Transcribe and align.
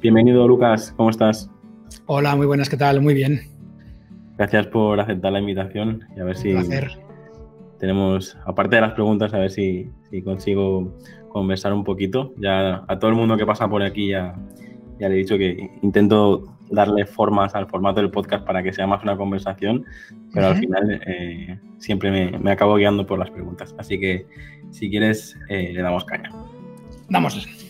Bienvenido 0.00 0.48
Lucas, 0.48 0.94
¿cómo 0.96 1.10
estás? 1.10 1.50
Hola, 2.06 2.34
muy 2.34 2.46
buenas, 2.46 2.70
¿qué 2.70 2.78
tal? 2.78 3.02
Muy 3.02 3.12
bien. 3.12 3.42
Gracias 4.38 4.66
por 4.68 4.98
aceptar 4.98 5.30
la 5.30 5.40
invitación 5.40 6.06
y 6.16 6.20
a 6.20 6.24
ver 6.24 6.38
si 6.38 6.54
tenemos, 7.78 8.34
aparte 8.46 8.76
de 8.76 8.80
las 8.80 8.94
preguntas, 8.94 9.34
a 9.34 9.38
ver 9.38 9.50
si, 9.50 9.90
consigo 10.24 10.96
conversar 11.28 11.74
un 11.74 11.84
poquito. 11.84 12.32
Ya 12.38 12.82
a 12.88 12.98
todo 12.98 13.10
el 13.10 13.16
mundo 13.16 13.36
que 13.36 13.44
pasa 13.44 13.68
por 13.68 13.82
aquí 13.82 14.08
ya, 14.08 14.34
ya 14.98 15.10
le 15.10 15.16
he 15.16 15.18
dicho 15.18 15.36
que 15.36 15.68
intento 15.82 16.56
darle 16.70 17.04
formas 17.04 17.54
al 17.54 17.66
formato 17.66 18.00
del 18.00 18.10
podcast 18.10 18.46
para 18.46 18.62
que 18.62 18.72
sea 18.72 18.86
más 18.86 19.02
una 19.02 19.18
conversación, 19.18 19.84
pero 20.32 20.46
al 20.46 20.56
final 20.56 21.02
eh, 21.06 21.58
siempre 21.76 22.38
me, 22.38 22.50
acabo 22.50 22.76
guiando 22.76 23.06
por 23.06 23.18
las 23.18 23.30
preguntas. 23.30 23.74
Así 23.76 24.00
que 24.00 24.24
si 24.70 24.88
quieres, 24.88 25.38
eh, 25.50 25.72
le 25.74 25.82
damos 25.82 26.06
caña. 26.06 26.30
Damos. 27.10 27.68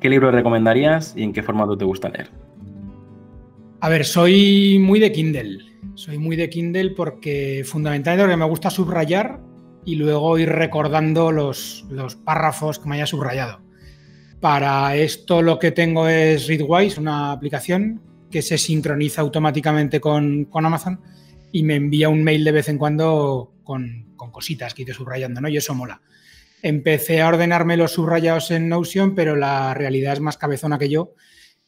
¿Qué 0.00 0.08
libro 0.08 0.30
recomendarías 0.30 1.14
y 1.16 1.22
en 1.22 1.32
qué 1.32 1.42
formato 1.42 1.76
te 1.76 1.84
gusta 1.84 2.08
leer? 2.08 2.30
A 3.80 3.88
ver, 3.88 4.04
soy 4.04 4.78
muy 4.80 5.00
de 5.00 5.12
Kindle. 5.12 5.58
Soy 5.94 6.18
muy 6.18 6.36
de 6.36 6.50
Kindle 6.50 6.90
porque 6.90 7.62
fundamentalmente 7.64 8.36
me 8.36 8.44
gusta 8.44 8.70
subrayar 8.70 9.40
y 9.84 9.94
luego 9.94 10.38
ir 10.38 10.50
recordando 10.50 11.32
los, 11.32 11.86
los 11.90 12.16
párrafos 12.16 12.78
que 12.78 12.88
me 12.88 12.96
haya 12.96 13.06
subrayado. 13.06 13.60
Para 14.40 14.94
esto 14.96 15.40
lo 15.40 15.58
que 15.58 15.72
tengo 15.72 16.08
es 16.08 16.46
Readwise, 16.46 16.98
una 16.98 17.32
aplicación 17.32 18.02
que 18.30 18.42
se 18.42 18.58
sincroniza 18.58 19.22
automáticamente 19.22 20.00
con, 20.00 20.48
Amazon 20.52 21.00
y 21.52 21.62
me 21.62 21.76
envía 21.76 22.08
un 22.08 22.22
mail 22.22 22.44
de 22.44 22.52
vez 22.52 22.68
en 22.68 22.78
cuando 22.78 23.54
con, 23.64 24.14
cositas 24.32 24.74
que 24.74 24.82
he 24.82 24.92
subrayando, 24.92 25.40
¿no? 25.40 25.48
Y 25.48 25.56
eso 25.56 25.74
mola. 25.74 26.02
Empecé 26.68 27.20
a 27.20 27.28
ordenarme 27.28 27.76
los 27.76 27.92
subrayados 27.92 28.50
en 28.50 28.68
Notion, 28.68 29.14
pero 29.14 29.36
la 29.36 29.72
realidad 29.72 30.14
es 30.14 30.20
más 30.20 30.36
cabezona 30.36 30.80
que 30.80 30.88
yo 30.88 31.14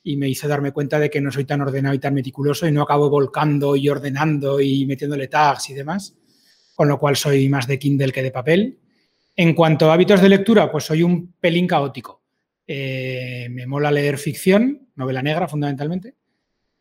y 0.03 0.17
me 0.17 0.29
hizo 0.29 0.49
darme 0.49 0.73
cuenta 0.73 0.99
de 0.99 1.09
que 1.09 1.21
no 1.21 1.31
soy 1.31 1.45
tan 1.45 1.61
ordenado 1.61 1.95
y 1.95 2.01
tan 2.01 2.15
meticuloso 2.15 2.67
y 2.67 2.73
no 2.73 2.83
acabo 2.83 3.09
volcando 3.09 3.77
y 3.77 3.89
ordenando 3.89 4.61
y 4.61 4.87
metiéndole 4.87 5.29
tags 5.29 5.71
y 5.71 5.75
demás, 5.75 6.17
con 6.75 6.89
lo 6.89 6.99
cual 6.99 7.15
soy 7.15 7.49
más 7.49 7.69
de 7.69 7.79
Kindle 7.79 8.11
que 8.11 8.25
de 8.25 8.33
papel. 8.33 8.81
En 9.37 9.55
cuanto 9.55 9.89
a 9.89 9.95
hábitos 9.95 10.21
de 10.21 10.31
lectura, 10.31 10.69
pues 10.69 10.83
soy 10.83 11.05
un 11.05 11.33
pelín 11.35 11.69
caótico. 11.69 12.25
Eh, 12.67 13.47
me 13.53 13.69
mola 13.69 13.93
leer 13.93 14.19
ficción, 14.19 14.89
novela 14.97 15.23
negra 15.23 15.47
fundamentalmente, 15.47 16.17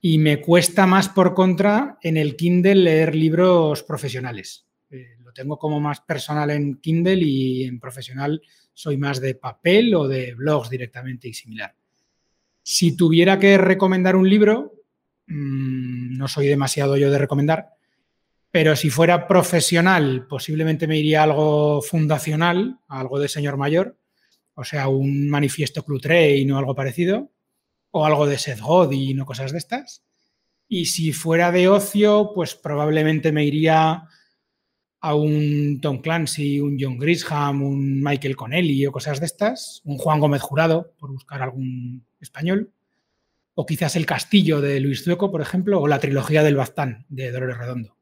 y 0.02 0.18
me 0.18 0.42
cuesta 0.42 0.88
más 0.88 1.08
por 1.08 1.36
contra 1.36 2.00
en 2.02 2.18
el 2.18 2.36
Kindle 2.36 2.78
leer 2.78 3.14
libros 3.14 3.84
profesionales. 3.84 4.67
Eh, 4.90 5.18
lo 5.20 5.34
tengo 5.34 5.60
como 5.60 5.80
más 5.80 6.00
personal 6.02 6.50
en 6.50 6.78
Kindle 6.78 7.20
y 7.22 7.66
en 7.66 7.80
profesional 7.80 8.42
soy 8.74 8.98
más 8.98 9.20
de 9.20 9.36
papel 9.36 9.94
o 9.96 10.08
de 10.08 10.34
blogs 10.34 10.70
directamente 10.70 11.28
y 11.28 11.34
similar. 11.34 11.76
Si 12.64 12.96
tuviera 12.96 13.38
que 13.40 13.58
recomendar 13.58 14.16
un 14.16 14.30
libro, 14.30 14.74
mm, 15.28 16.18
no 16.18 16.28
soy 16.28 16.48
demasiado 16.48 16.96
yo 16.96 17.12
de 17.12 17.18
recomendar, 17.18 17.70
pero 18.50 18.76
si 18.76 18.90
fuera 18.90 19.28
profesional, 19.28 20.26
posiblemente 20.28 20.88
me 20.88 20.98
iría 20.98 21.24
algo 21.24 21.82
fundacional, 21.82 22.80
algo 22.88 23.20
de 23.20 23.28
señor 23.28 23.58
mayor, 23.58 23.98
o 24.54 24.64
sea, 24.64 24.88
un 24.88 25.30
manifiesto 25.30 25.84
Clutrain 25.84 26.50
o 26.52 26.58
algo 26.58 26.76
parecido, 26.76 27.32
o 27.92 28.06
algo 28.06 28.26
de 28.26 28.38
Seth 28.38 28.62
Godin 28.62 29.22
o 29.22 29.26
cosas 29.26 29.52
de 29.52 29.58
estas. 29.58 30.04
Y 30.68 30.86
si 30.86 31.14
fuera 31.14 31.52
de 31.52 31.68
ocio, 31.68 32.32
pues 32.34 32.56
probablemente 32.56 33.32
me 33.32 33.46
iría 33.46 34.04
a 35.08 35.16
un 35.16 35.80
Tom 35.82 36.00
Clancy, 36.00 36.60
un 36.60 36.78
John 36.78 36.98
Grisham, 36.98 37.64
un 37.64 38.04
Michael 38.04 38.36
Connelly 38.36 38.86
o 38.86 38.92
cosas 38.92 39.22
de 39.22 39.26
estas, 39.26 39.82
un 39.86 39.98
Juan 39.98 40.20
Gómez 40.20 40.42
Jurado, 40.42 40.92
por 41.00 41.14
buscar 41.14 41.42
algún 41.42 42.06
español, 42.20 42.72
o 43.56 43.66
quizás 43.66 43.96
El 43.96 44.06
Castillo 44.06 44.60
de 44.60 44.82
Luis 44.82 45.06
Zueco, 45.06 45.32
por 45.32 45.40
ejemplo, 45.40 45.80
o 45.80 45.88
la 45.88 46.00
trilogía 46.00 46.44
del 46.44 46.58
Baztán 46.58 47.06
de 47.08 47.32
Dolores 47.32 47.58
Redondo. 47.58 47.96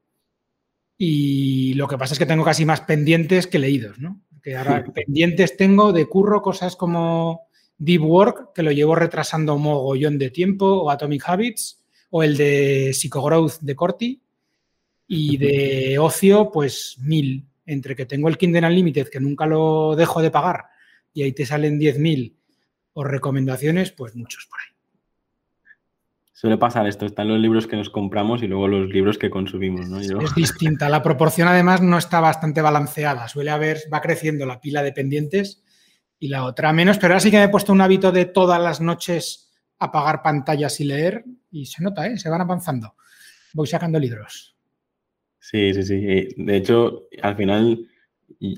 Y 0.98 1.74
lo 1.74 1.86
que 1.86 1.96
pasa 1.96 2.14
es 2.14 2.18
que 2.18 2.26
tengo 2.26 2.44
casi 2.44 2.64
más 2.64 2.80
pendientes 2.80 3.46
que 3.46 3.60
leídos, 3.60 4.00
¿no? 4.00 4.20
Que 4.42 4.56
ahora 4.56 4.82
pendientes 4.94 5.56
tengo 5.56 5.92
de 5.92 6.06
curro 6.06 6.42
cosas 6.42 6.74
como 6.74 7.42
Deep 7.78 8.02
Work, 8.02 8.52
que 8.52 8.64
lo 8.64 8.72
llevo 8.72 8.96
retrasando 8.96 9.56
mogollón 9.58 10.18
de 10.18 10.30
tiempo, 10.30 10.66
o 10.66 10.90
Atomic 10.90 11.22
Habits, 11.24 11.84
o 12.10 12.24
el 12.24 12.36
de 12.36 12.90
Psychogrowth 12.92 13.60
de 13.60 13.76
Corti, 13.76 14.22
y 15.06 15.36
de 15.36 15.98
ocio, 15.98 16.50
pues 16.52 16.96
mil. 17.00 17.46
Entre 17.64 17.96
que 17.96 18.06
tengo 18.06 18.28
el 18.28 18.38
Kindle 18.38 18.66
Unlimited, 18.66 19.08
que 19.08 19.20
nunca 19.20 19.44
lo 19.44 19.96
dejo 19.96 20.22
de 20.22 20.30
pagar, 20.30 20.66
y 21.12 21.22
ahí 21.22 21.32
te 21.32 21.44
salen 21.44 21.80
10.000, 21.80 22.36
o 22.92 23.02
recomendaciones, 23.02 23.90
pues 23.90 24.14
muchos 24.14 24.46
por 24.46 24.60
ahí. 24.60 24.76
Suele 26.32 26.58
pasar 26.58 26.86
esto, 26.86 27.06
están 27.06 27.28
los 27.28 27.40
libros 27.40 27.66
que 27.66 27.76
nos 27.76 27.90
compramos 27.90 28.42
y 28.42 28.46
luego 28.46 28.68
los 28.68 28.88
libros 28.90 29.16
que 29.18 29.30
consumimos, 29.30 29.88
¿no? 29.88 29.98
Es 29.98 30.34
distinta, 30.34 30.88
la 30.88 31.02
proporción 31.02 31.48
además 31.48 31.80
no 31.80 31.96
está 31.98 32.20
bastante 32.20 32.60
balanceada, 32.60 33.26
suele 33.26 33.50
haber, 33.50 33.80
va 33.92 34.02
creciendo 34.02 34.44
la 34.44 34.60
pila 34.60 34.82
de 34.82 34.92
pendientes 34.92 35.64
y 36.18 36.28
la 36.28 36.44
otra 36.44 36.72
menos, 36.72 36.98
pero 36.98 37.14
ahora 37.14 37.20
sí 37.20 37.30
que 37.30 37.38
me 37.38 37.44
he 37.44 37.48
puesto 37.48 37.72
un 37.72 37.80
hábito 37.80 38.12
de 38.12 38.26
todas 38.26 38.60
las 38.60 38.80
noches 38.80 39.50
apagar 39.78 40.22
pantallas 40.22 40.78
y 40.80 40.84
leer 40.84 41.24
y 41.50 41.66
se 41.66 41.82
nota, 41.82 42.06
¿eh? 42.06 42.18
se 42.18 42.28
van 42.28 42.42
avanzando. 42.42 42.94
Voy 43.54 43.66
sacando 43.66 43.98
libros. 43.98 44.55
Sí, 45.48 45.72
sí, 45.74 45.84
sí. 45.84 46.28
De 46.36 46.56
hecho, 46.56 47.04
al 47.22 47.36
final, 47.36 47.86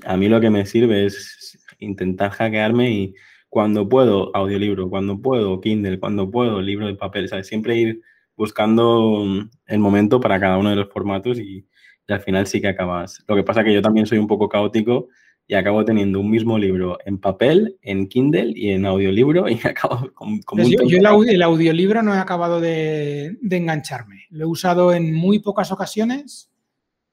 a 0.05 0.17
mí 0.17 0.27
lo 0.27 0.41
que 0.41 0.49
me 0.49 0.65
sirve 0.65 1.05
es 1.05 1.63
intentar 1.77 2.31
hackearme 2.31 2.89
y 2.89 3.15
cuando 3.47 3.87
puedo, 3.87 4.35
audiolibro, 4.35 4.89
cuando 4.89 5.21
puedo, 5.21 5.61
Kindle, 5.61 5.99
cuando 5.99 6.31
puedo, 6.31 6.59
libro 6.63 6.87
de 6.87 6.95
papel, 6.95 7.29
¿sabes? 7.29 7.45
Siempre 7.45 7.77
ir 7.77 8.01
buscando 8.35 9.23
mm, 9.23 9.49
el 9.67 9.79
momento 9.79 10.19
para 10.19 10.39
cada 10.39 10.57
uno 10.57 10.71
de 10.71 10.77
los 10.77 10.89
formatos 10.89 11.37
y, 11.37 11.67
al 12.07 12.21
final 12.21 12.47
sí 12.47 12.59
que 12.59 12.69
acabas. 12.69 13.23
Lo 13.27 13.35
que 13.35 13.43
pasa 13.43 13.63
que 13.63 13.71
yo 13.71 13.83
también 13.83 14.07
soy 14.07 14.17
un 14.17 14.25
poco 14.25 14.49
caótico 14.49 15.09
y 15.45 15.53
acabo 15.53 15.85
teniendo 15.85 16.19
un 16.19 16.31
mismo 16.31 16.57
libro 16.57 16.97
en 17.05 17.19
papel, 17.19 17.77
en 17.83 18.07
Kindle 18.07 18.51
y 18.55 18.71
en 18.71 18.87
audiolibro 18.87 19.47
y 19.47 19.59
acabo 19.63 20.11
con, 20.15 20.41
con 20.41 20.57
pues 20.57 20.69
yo, 20.69 20.83
yo 20.87 20.97
el, 20.97 21.41
audiolibro 21.43 22.01
no 22.01 22.15
he 22.15 22.17
acabado 22.17 22.59
de, 22.59 23.37
de, 23.41 23.57
engancharme. 23.57 24.25
Lo 24.31 24.45
he 24.45 24.47
usado 24.47 24.91
en 24.91 25.13
muy 25.13 25.37
pocas 25.37 25.71
ocasiones, 25.71 26.48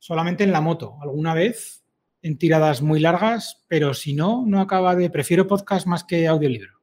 solamente 0.06 0.44
en 0.44 0.52
la 0.52 0.60
moto. 0.60 0.98
Alguna 1.02 1.34
vez 1.34 1.84
en 2.22 2.38
tiradas 2.38 2.80
muy 2.80 3.00
largas, 3.00 3.64
pero 3.66 3.92
si 3.92 4.14
no, 4.14 4.44
no 4.46 4.60
acaba 4.60 4.94
de. 4.94 5.10
Prefiero 5.10 5.48
podcast 5.48 5.84
más 5.88 6.04
que 6.04 6.28
audiolibro. 6.28 6.74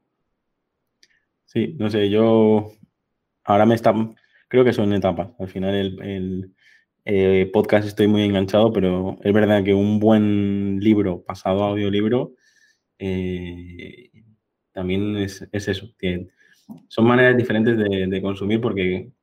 Sí, 1.45 1.73
no 1.79 1.89
sé, 1.89 2.09
yo 2.09 2.73
ahora 3.45 3.65
me 3.65 3.75
está. 3.75 3.93
Creo 4.49 4.65
que 4.65 4.73
son 4.73 4.91
etapas. 4.91 5.29
Al 5.39 5.47
final 5.47 5.73
el, 6.01 6.53
eh, 7.05 7.49
podcast 7.53 7.87
estoy 7.87 8.07
muy 8.07 8.23
enganchado, 8.23 8.73
pero 8.73 9.17
es 9.23 9.33
verdad 9.33 9.63
que 9.63 9.73
un 9.73 10.01
buen 10.01 10.81
libro 10.81 11.23
pasado 11.23 11.63
a 11.63 11.69
audiolibro 11.69 12.33
eh, 12.99 14.11
también 14.73 15.15
es, 15.15 15.47
eso. 15.53 15.87
son 16.89 17.05
maneras 17.05 17.37
diferentes 17.37 17.77
de 17.77 18.21
consumir 18.21 18.59
porque 18.59 19.13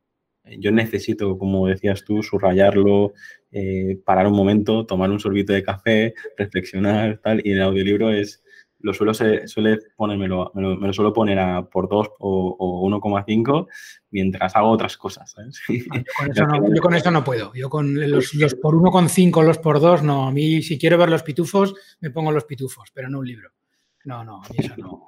yo 0.59 0.73
necesito, 0.73 1.39
como 1.39 1.67
decías 1.67 2.05
tú, 2.05 2.23
subrayarlo, 2.23 3.13
eh, 3.53 3.99
parar 4.05 4.27
un 4.27 4.37
momento, 4.37 4.87
tomar 4.87 5.11
un 5.11 5.21
sorbito 5.21 5.53
de 5.53 5.63
café, 5.63 6.15
reflexionar, 6.37 7.21
tal, 7.23 7.41
y 7.45 7.53
el 7.53 7.63
audiolibro 7.63 8.11
es, 8.11 8.43
lo 8.83 8.95
suelo, 8.95 9.13
se, 9.15 9.47
suele 9.47 9.79
ponérmelo, 9.97 10.51
me 10.55 10.63
lo, 10.63 10.77
me 10.77 10.87
lo, 10.87 10.93
suelo 10.93 11.13
poner 11.13 11.39
a 11.39 11.69
por 11.69 11.89
2 11.89 12.11
o, 12.19 12.89
1,5 12.89 13.67
mientras 14.11 14.57
hago 14.57 14.71
otras 14.71 14.97
cosas. 14.97 15.35
Ah, 15.39 15.45
yo, 16.35 16.81
con 16.81 16.95
eso 16.95 17.11
no, 17.11 17.23
puedo. 17.23 17.53
Yo 17.55 17.69
con 17.69 17.95
los, 18.11 18.35
los 18.35 18.55
por 18.55 18.75
1,5, 18.75 19.45
los 19.45 19.59
por 19.59 19.81
2, 19.81 20.03
no. 20.03 20.29
A 20.29 20.33
mí, 20.33 20.63
si 20.63 20.79
quiero 20.79 20.97
ver 20.99 21.11
los 21.11 21.23
pitufos, 21.23 21.75
me 22.01 22.11
pongo 22.11 22.33
los 22.33 22.45
pitufos, 22.45 22.91
pero 22.95 23.09
no 23.09 23.19
un 23.19 23.27
libro. 23.27 23.51
No, 24.05 24.25
no, 24.25 24.41
eso 24.55 24.75
no. 24.79 25.05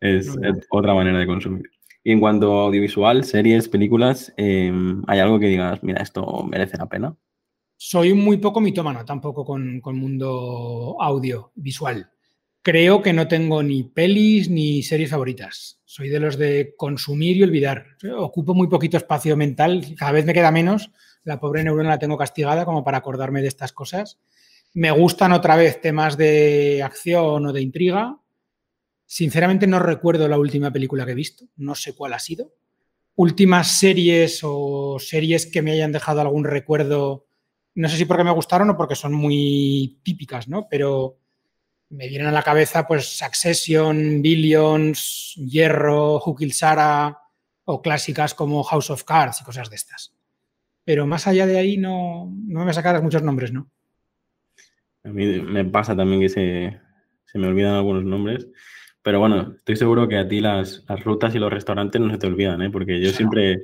es 0.00 0.36
otra 0.70 0.94
manera 0.94 1.18
de 1.18 1.26
consumir. 1.26 1.70
Y 2.04 2.12
en 2.12 2.20
cuanto 2.20 2.60
a 2.60 2.64
audiovisual, 2.64 3.24
series, 3.24 3.68
películas, 3.68 4.32
em, 4.36 5.02
¿hay 5.06 5.20
algo 5.20 5.38
que 5.38 5.46
digas, 5.46 5.82
mira, 5.82 6.02
esto 6.02 6.42
merece 6.44 6.76
la 6.76 6.86
pena? 6.86 7.16
Soy 7.76 8.14
muy 8.14 8.38
poco 8.38 8.60
mitómano 8.60 9.04
tampoco 9.04 9.44
con, 9.44 9.80
con 9.80 9.96
mundo 9.96 10.96
audiovisual. 11.00 12.08
creo 12.62 13.02
que 13.02 13.12
no 13.12 13.26
tengo 13.26 13.62
ni 13.62 13.82
pelis 13.82 14.48
ni 14.48 14.82
series 14.82 15.10
favoritas. 15.10 15.80
Soy 15.84 16.08
de 16.08 16.20
los 16.20 16.38
de 16.38 16.74
consumir 16.76 17.36
y 17.36 17.42
olvidar. 17.42 17.84
Ocupo 18.16 18.54
muy 18.54 18.68
poquito 18.68 18.96
espacio 18.96 19.36
mental, 19.36 19.84
cada 19.98 20.12
vez 20.12 20.24
me 20.24 20.32
queda 20.32 20.52
menos. 20.52 20.92
La 21.24 21.38
pobre 21.38 21.64
neurona 21.64 21.90
la 21.90 21.98
tengo 21.98 22.16
castigada 22.16 22.64
como 22.64 22.84
para 22.84 22.98
acordarme 22.98 23.42
de 23.42 23.48
estas 23.48 23.72
cosas. 23.72 24.20
Me 24.74 24.90
gustan 24.90 25.32
otra 25.32 25.56
vez 25.56 25.80
temas 25.80 26.16
de 26.16 26.82
acción 26.82 27.46
o 27.46 27.52
de 27.52 27.62
intriga. 27.62 28.18
Sinceramente 29.12 29.66
no 29.66 29.78
recuerdo 29.78 30.26
la 30.26 30.38
última 30.38 30.70
película 30.70 31.04
que 31.04 31.12
he 31.12 31.14
visto, 31.14 31.44
no 31.56 31.74
sé 31.74 31.94
cuál 31.94 32.14
ha 32.14 32.18
sido. 32.18 32.54
Últimas 33.14 33.78
series 33.78 34.40
o 34.42 34.96
series 34.98 35.44
que 35.44 35.60
me 35.60 35.72
hayan 35.72 35.92
dejado 35.92 36.22
algún 36.22 36.44
recuerdo, 36.44 37.26
no 37.74 37.88
sé 37.90 37.98
si 37.98 38.06
porque 38.06 38.24
me 38.24 38.30
gustaron 38.30 38.70
o 38.70 38.76
porque 38.78 38.94
son 38.94 39.12
muy 39.12 40.00
típicas, 40.02 40.48
¿no? 40.48 40.66
Pero 40.66 41.18
me 41.90 42.08
vienen 42.08 42.28
a 42.28 42.32
la 42.32 42.42
cabeza 42.42 42.86
pues 42.86 43.18
Succession, 43.18 44.22
Billions, 44.22 45.34
Hierro, 45.36 46.14
Who 46.24 46.38
Sara 46.50 47.18
o 47.66 47.82
clásicas 47.82 48.32
como 48.32 48.62
House 48.62 48.88
of 48.88 49.04
Cards 49.04 49.42
y 49.42 49.44
cosas 49.44 49.68
de 49.68 49.76
estas. 49.76 50.16
Pero 50.84 51.06
más 51.06 51.26
allá 51.26 51.46
de 51.46 51.58
ahí 51.58 51.76
no, 51.76 52.32
no 52.46 52.64
me 52.64 52.72
sacas 52.72 53.02
muchos 53.02 53.22
nombres, 53.22 53.52
¿no? 53.52 53.70
A 55.04 55.10
mí 55.10 55.26
me 55.26 55.66
pasa 55.66 55.94
también 55.94 56.22
que 56.22 56.30
se 56.30 57.38
me 57.38 57.46
olvidan 57.46 57.74
algunos 57.74 58.04
nombres. 58.04 58.48
Pero 59.02 59.18
bueno, 59.18 59.54
estoy 59.56 59.76
seguro 59.76 60.06
que 60.08 60.16
a 60.16 60.28
ti 60.28 60.40
las, 60.40 60.84
las, 60.88 61.02
rutas 61.02 61.34
y 61.34 61.38
los 61.38 61.52
restaurantes 61.52 62.00
no 62.00 62.10
se 62.10 62.18
te 62.18 62.26
olvidan, 62.26 62.62
¿eh? 62.62 62.70
Porque 62.70 63.00
yo 63.00 63.10
siempre, 63.10 63.62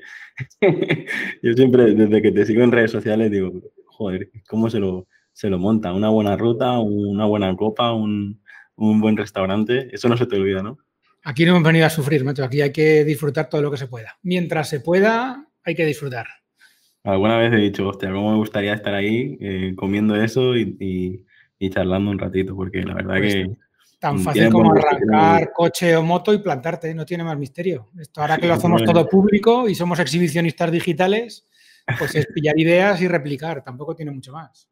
yo 1.42 1.52
siempre, 1.52 1.94
desde 1.94 2.22
que 2.22 2.32
te 2.32 2.44
sigo 2.44 2.62
en 2.62 2.72
redes 2.72 2.90
sociales, 2.90 3.30
digo, 3.30 3.52
joder, 3.86 4.30
¿cómo 4.48 4.68
se 4.68 4.80
lo, 4.80 5.06
se 5.38 5.48
lo 5.48 5.58
monta. 5.60 5.92
Una 5.92 6.08
buena 6.08 6.36
ruta, 6.36 6.80
una 6.80 7.24
buena 7.24 7.54
copa, 7.54 7.92
un, 7.92 8.40
buen 8.74 9.16
restaurante, 9.16 9.88
eso 9.92 10.08
no 10.08 10.16
se 10.16 10.26
te 10.26 10.34
olvida, 10.34 10.64
¿no? 10.64 10.78
Aquí 11.22 11.44
no 11.44 11.52
hemos 11.52 11.62
venido 11.62 11.86
a 11.86 11.90
sufrir, 11.90 12.24
macho. 12.24 12.42
Aquí 12.42 12.60
hay 12.60 12.72
que 12.72 13.04
disfrutar 13.04 13.48
todo 13.48 13.62
lo 13.62 13.70
que 13.70 13.76
se 13.76 13.86
pueda. 13.86 14.18
Mientras 14.24 14.68
se 14.68 14.80
pueda, 14.80 15.46
hay 15.62 15.76
que 15.76 15.86
disfrutar. 15.86 16.26
Alguna 17.04 17.38
vez 17.38 17.52
he 17.52 17.56
dicho, 17.56 17.86
hostia, 17.86 18.10
cómo 18.10 18.32
me 18.32 18.38
gustaría 18.38 18.74
estar 18.74 18.94
ahí 18.94 19.38
eh, 19.40 19.74
comiendo 19.76 20.16
eso 20.16 20.56
y, 20.56 21.24
charlando 21.70 22.10
un 22.10 22.18
ratito, 22.18 22.56
porque 22.56 22.82
la 22.82 22.94
verdad 22.94 23.18
pues 23.18 23.34
que... 23.34 23.46
Tan 23.98 24.20
fácil 24.20 24.50
como 24.50 24.72
arrancar 24.72 25.52
coche 25.52 25.96
o 25.96 26.02
moto 26.02 26.32
y 26.32 26.38
plantarte, 26.38 26.94
no 26.94 27.04
tiene 27.04 27.24
más 27.24 27.36
misterio. 27.36 27.90
Esto 27.98 28.20
ahora 28.20 28.38
que 28.38 28.46
lo 28.46 28.54
hacemos 28.54 28.84
todo 28.84 29.08
público 29.08 29.68
y 29.68 29.74
somos 29.74 29.98
exhibicionistas 29.98 30.70
digitales, 30.70 31.48
pues 31.98 32.14
es 32.14 32.26
pillar 32.26 32.58
ideas 32.58 33.00
y 33.02 33.08
replicar, 33.08 33.64
tampoco 33.64 33.96
tiene 33.96 34.12
mucho 34.12 34.32
más. 34.32 34.68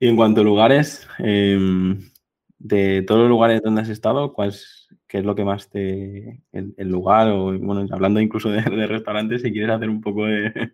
Y 0.00 0.08
en 0.08 0.16
cuanto 0.16 0.40
a 0.40 0.44
lugares, 0.44 1.06
em, 1.18 2.10
de 2.58 3.02
todos 3.02 3.20
los 3.20 3.28
lugares 3.28 3.60
donde 3.62 3.82
has 3.82 3.88
estado, 3.88 4.32
¿cuál 4.32 4.48
es, 4.48 4.88
¿qué 5.06 5.18
es 5.18 5.24
lo 5.24 5.34
que 5.34 5.44
más 5.44 5.68
te. 5.68 6.42
el, 6.52 6.88
lugar, 6.88 7.28
o 7.28 7.58
bueno, 7.58 7.86
hablando 7.92 8.18
incluso 8.18 8.48
de, 8.48 8.62
restaurantes, 8.86 9.42
si 9.42 9.52
quieres 9.52 9.70
hacer 9.70 9.90
un 9.90 10.00
poco 10.00 10.24
de, 10.24 10.72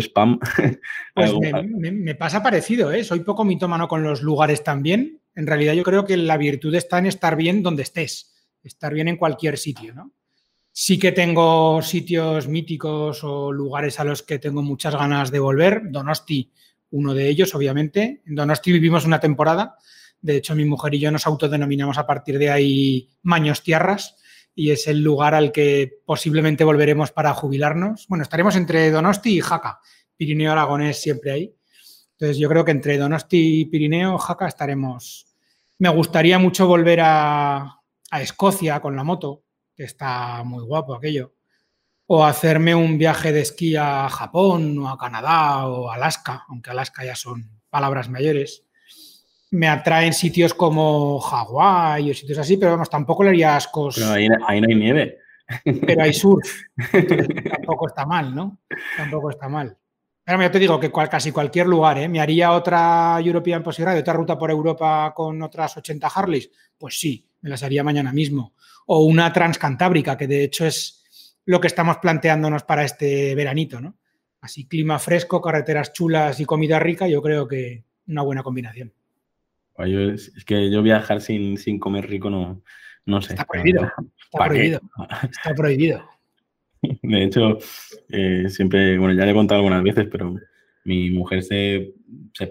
spam? 0.00 0.38
Pues 1.14 1.32
me, 1.76 2.14
pasa 2.14 2.42
parecido, 2.42 2.90
¿eh? 2.90 3.04
Soy 3.04 3.20
poco 3.20 3.44
mitómano 3.44 3.86
con 3.86 4.02
los 4.02 4.22
lugares 4.22 4.64
también. 4.64 5.20
En 5.36 5.46
realidad, 5.46 5.74
yo 5.74 5.84
creo 5.84 6.04
que 6.04 6.16
la 6.16 6.36
virtud 6.36 6.74
está 6.74 6.98
en 6.98 7.06
estar 7.06 7.36
bien 7.36 7.62
donde 7.62 7.82
estés, 7.82 8.34
estar 8.64 8.92
bien 8.92 9.06
en 9.06 9.16
cualquier 9.16 9.58
sitio, 9.58 9.94
¿no? 9.94 10.12
Sí 10.72 10.98
que 10.98 11.12
tengo 11.12 11.80
sitios 11.80 12.48
míticos 12.48 13.22
o 13.22 13.52
lugares 13.52 13.98
a 14.00 14.04
los 14.04 14.22
que 14.22 14.38
tengo 14.38 14.62
muchas 14.62 14.94
ganas 14.94 15.30
de 15.30 15.38
volver. 15.38 15.82
Donosti 15.90 16.52
uno 16.90 17.14
de 17.14 17.28
ellos, 17.28 17.54
obviamente. 17.54 18.22
En 18.26 18.34
Donosti 18.34 18.72
vivimos 18.72 19.06
una 19.06 19.20
temporada. 19.20 19.76
De 20.20 20.36
hecho, 20.36 20.54
mi 20.54 20.64
mujer 20.64 20.94
y 20.94 20.98
yo 20.98 21.10
nos 21.10 21.26
autodenominamos 21.26 21.96
a 21.96 22.06
partir 22.06 22.38
de 22.38 22.50
ahí 22.50 23.08
Maños 23.22 23.62
Tierras 23.62 24.16
y 24.54 24.70
es 24.70 24.86
el 24.86 25.02
lugar 25.02 25.34
al 25.34 25.52
que 25.52 26.00
posiblemente 26.04 26.64
volveremos 26.64 27.10
para 27.10 27.32
jubilarnos. 27.32 28.06
Bueno, 28.08 28.22
estaremos 28.22 28.56
entre 28.56 28.90
Donosti 28.90 29.36
y 29.36 29.40
Jaca. 29.40 29.80
Pirineo 30.16 30.52
Aragonés 30.52 31.00
siempre 31.00 31.30
ahí. 31.30 31.55
Entonces, 32.18 32.38
yo 32.38 32.48
creo 32.48 32.64
que 32.64 32.70
entre 32.70 32.98
Donosti 32.98 33.60
y 33.60 33.64
Pirineo, 33.66 34.18
Jaca 34.18 34.48
estaremos. 34.48 35.26
Me 35.78 35.88
gustaría 35.90 36.38
mucho 36.38 36.66
volver 36.66 37.00
a, 37.02 37.80
a 38.10 38.22
Escocia 38.22 38.80
con 38.80 38.96
la 38.96 39.04
moto, 39.04 39.42
que 39.74 39.84
está 39.84 40.42
muy 40.44 40.64
guapo 40.64 40.94
aquello 40.94 41.36
o 42.06 42.24
hacerme 42.24 42.74
un 42.74 42.98
viaje 42.98 43.32
de 43.32 43.40
esquí 43.40 43.74
a 43.76 44.08
Japón 44.08 44.78
o 44.78 44.88
a 44.88 44.98
Canadá 44.98 45.66
o 45.66 45.90
Alaska, 45.90 46.44
aunque 46.48 46.70
Alaska 46.70 47.04
ya 47.04 47.16
son 47.16 47.60
palabras 47.68 48.08
mayores. 48.08 48.64
Me 49.50 49.68
atraen 49.68 50.12
sitios 50.12 50.54
como 50.54 51.20
Hawái 51.20 52.10
o 52.10 52.14
sitios 52.14 52.38
así, 52.38 52.56
pero 52.56 52.72
vamos, 52.72 52.90
tampoco 52.90 53.24
le 53.24 53.30
haría 53.30 53.56
ascos. 53.56 53.96
Pero 53.96 54.10
ahí, 54.10 54.28
no 54.28 54.46
hay 54.46 54.60
nieve. 54.60 55.18
Pero 55.64 56.02
hay 56.02 56.12
surf. 56.12 56.62
tampoco 57.50 57.88
está 57.88 58.04
mal, 58.04 58.34
¿no? 58.34 58.58
Tampoco 58.96 59.30
está 59.30 59.48
mal. 59.48 59.76
Pero 60.26 60.42
yo 60.42 60.50
te 60.50 60.58
digo 60.58 60.80
que 60.80 60.90
casi 60.90 61.30
cualquier 61.30 61.68
lugar, 61.68 61.98
¿eh? 61.98 62.08
¿Me 62.08 62.20
haría 62.20 62.50
otra 62.50 63.16
European 63.20 63.62
Possibility, 63.62 64.00
otra 64.00 64.12
ruta 64.12 64.36
por 64.36 64.50
Europa 64.50 65.12
con 65.14 65.40
otras 65.40 65.76
80 65.76 66.08
Harleys? 66.08 66.50
Pues 66.76 66.98
sí, 66.98 67.24
me 67.42 67.50
las 67.50 67.62
haría 67.62 67.84
mañana 67.84 68.12
mismo. 68.12 68.54
O 68.86 69.04
una 69.04 69.32
transcantábrica, 69.32 70.16
que 70.16 70.26
de 70.26 70.42
hecho 70.42 70.66
es, 70.66 71.06
lo 71.46 71.60
que 71.60 71.68
estamos 71.68 71.98
planteándonos 71.98 72.64
para 72.64 72.84
este 72.84 73.34
veranito, 73.34 73.80
¿no? 73.80 73.96
Así, 74.40 74.66
clima 74.66 74.98
fresco, 74.98 75.40
carreteras 75.40 75.92
chulas 75.92 76.38
y 76.40 76.44
comida 76.44 76.78
rica, 76.78 77.08
yo 77.08 77.22
creo 77.22 77.48
que 77.48 77.84
una 78.08 78.22
buena 78.22 78.42
combinación. 78.42 78.92
es, 79.78 80.32
que 80.44 80.70
yo 80.70 80.82
viajar 80.82 81.20
sin, 81.20 81.56
sin 81.56 81.78
comer 81.78 82.08
rico 82.08 82.30
no, 82.30 82.62
no 83.04 83.22
sé. 83.22 83.34
Está 83.34 83.44
prohibido. 83.44 83.92
Está 84.18 84.44
prohibido. 84.44 84.80
Está 85.30 85.54
prohibido. 85.54 86.15
De 87.02 87.24
hecho, 87.24 87.58
eh, 88.08 88.46
siempre, 88.48 88.98
bueno, 88.98 89.14
ya 89.14 89.24
le 89.24 89.32
he 89.32 89.34
contado 89.34 89.58
algunas 89.58 89.82
veces, 89.82 90.06
pero 90.10 90.34
mi 90.86 91.10
mujer 91.10 91.42
se, 91.42 91.94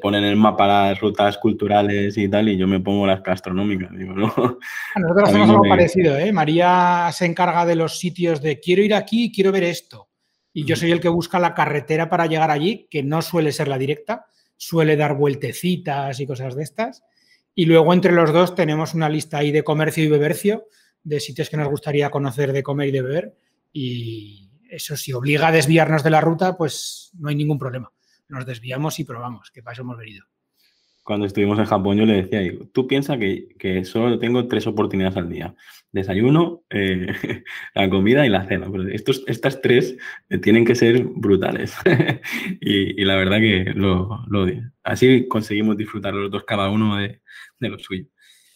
pone 0.02 0.18
en 0.18 0.26
el 0.26 0.36
mapa 0.36 0.68
las 0.68 1.00
rutas 1.00 1.38
culturales 1.38 2.18
y 2.18 2.28
tal, 2.28 2.50
y 2.50 2.58
yo 2.58 2.68
me 2.68 2.82
pongo 2.82 3.08
las 3.08 3.24
gastronómicas. 3.24 3.90
Digo, 3.98 4.14
¿no? 4.14 4.26
nosotros 4.28 4.60
hacemos 5.24 5.50
algo 5.50 5.64
parecido, 5.64 6.18
¿eh? 6.18 6.34
María 6.34 7.10
se 7.14 7.26
encarga 7.26 7.66
de 7.66 7.76
los 7.76 7.98
sitios 7.98 8.42
de 8.42 8.60
quiero 8.60 8.82
ir 8.82 8.94
aquí, 8.94 9.32
quiero 9.32 9.54
ver 9.54 9.64
esto. 9.64 10.10
Y 10.54 10.66
yo 10.66 10.76
soy 10.76 10.92
el 10.92 11.00
que 11.00 11.10
busca 11.10 11.40
la 11.40 11.54
carretera 11.54 12.10
para 12.10 12.28
llegar 12.28 12.52
allí, 12.52 12.88
que 12.90 13.04
no 13.04 13.22
suele 13.22 13.52
ser 13.52 13.68
la 13.68 13.78
directa, 13.78 14.26
suele 14.58 14.96
dar 14.98 15.16
vueltecitas 15.16 16.20
y 16.20 16.28
cosas 16.28 16.56
de 16.56 16.64
estas. 16.64 17.04
Y 17.54 17.66
luego 17.66 17.94
entre 17.94 18.12
los 18.12 18.34
dos 18.34 18.54
tenemos 18.54 18.94
una 18.94 19.08
lista 19.08 19.38
ahí 19.38 19.52
de 19.52 19.64
comercio 19.64 20.04
y 20.04 20.10
bebercio, 20.10 20.66
de 21.04 21.22
sitios 21.22 21.50
que 21.50 21.58
nos 21.58 21.70
gustaría 21.70 22.10
conocer 22.10 22.52
de 22.52 22.64
comer 22.64 22.90
y 22.90 22.92
de 22.92 23.02
beber. 23.02 23.36
Y 23.78 24.50
eso 24.70 24.96
si 24.96 25.12
obliga 25.12 25.50
a 25.50 25.52
desviarnos 25.52 26.04
de 26.04 26.10
la 26.10 26.22
ruta, 26.22 26.56
pues 26.56 27.12
no 27.20 27.30
hay 27.30 27.36
ningún 27.36 27.60
problema 27.60 27.92
nos 28.30 28.46
desviamos 28.46 29.00
y 29.00 29.04
probamos, 29.04 29.52
que 29.52 29.62
para 29.62 29.80
hemos 29.80 29.98
venido. 29.98 30.26
Cuando 31.04 31.28
estuvimos 31.28 31.60
en 31.60 31.66
Japón 31.66 31.98
yo 31.98 32.06
le 32.06 32.24
decía, 32.24 32.52
tú 32.74 32.88
piensas 32.88 33.20
que, 33.20 33.86
solo 33.86 34.18
tengo 34.18 34.48
tres 34.48 34.66
oportunidades 34.66 35.18
al 35.18 35.30
día. 35.30 35.54
Desayuno, 35.92 36.64
eh, 36.72 37.06
la 37.76 37.90
comida 37.92 38.26
y 38.26 38.30
la 38.30 38.48
cena. 38.48 38.68
Pero 38.72 38.88
estos, 38.90 39.24
estas 39.28 39.62
tres 39.62 39.98
eh, 40.30 40.40
tienen 40.40 40.66
que 40.66 40.74
ser 40.74 41.04
brutales. 41.04 41.76
y, 42.60 43.06
la 43.06 43.16
verdad 43.18 43.38
que 43.38 43.72
lo, 43.76 44.26
lo, 44.28 44.48
así 44.84 45.28
conseguimos 45.28 45.78
disfrutar 45.78 46.16
los 46.16 46.32
dos 46.32 46.44
cada 46.44 46.72
uno 46.72 46.98
de, 46.98 47.22
lo 47.60 47.78
suyo. 47.78 48.08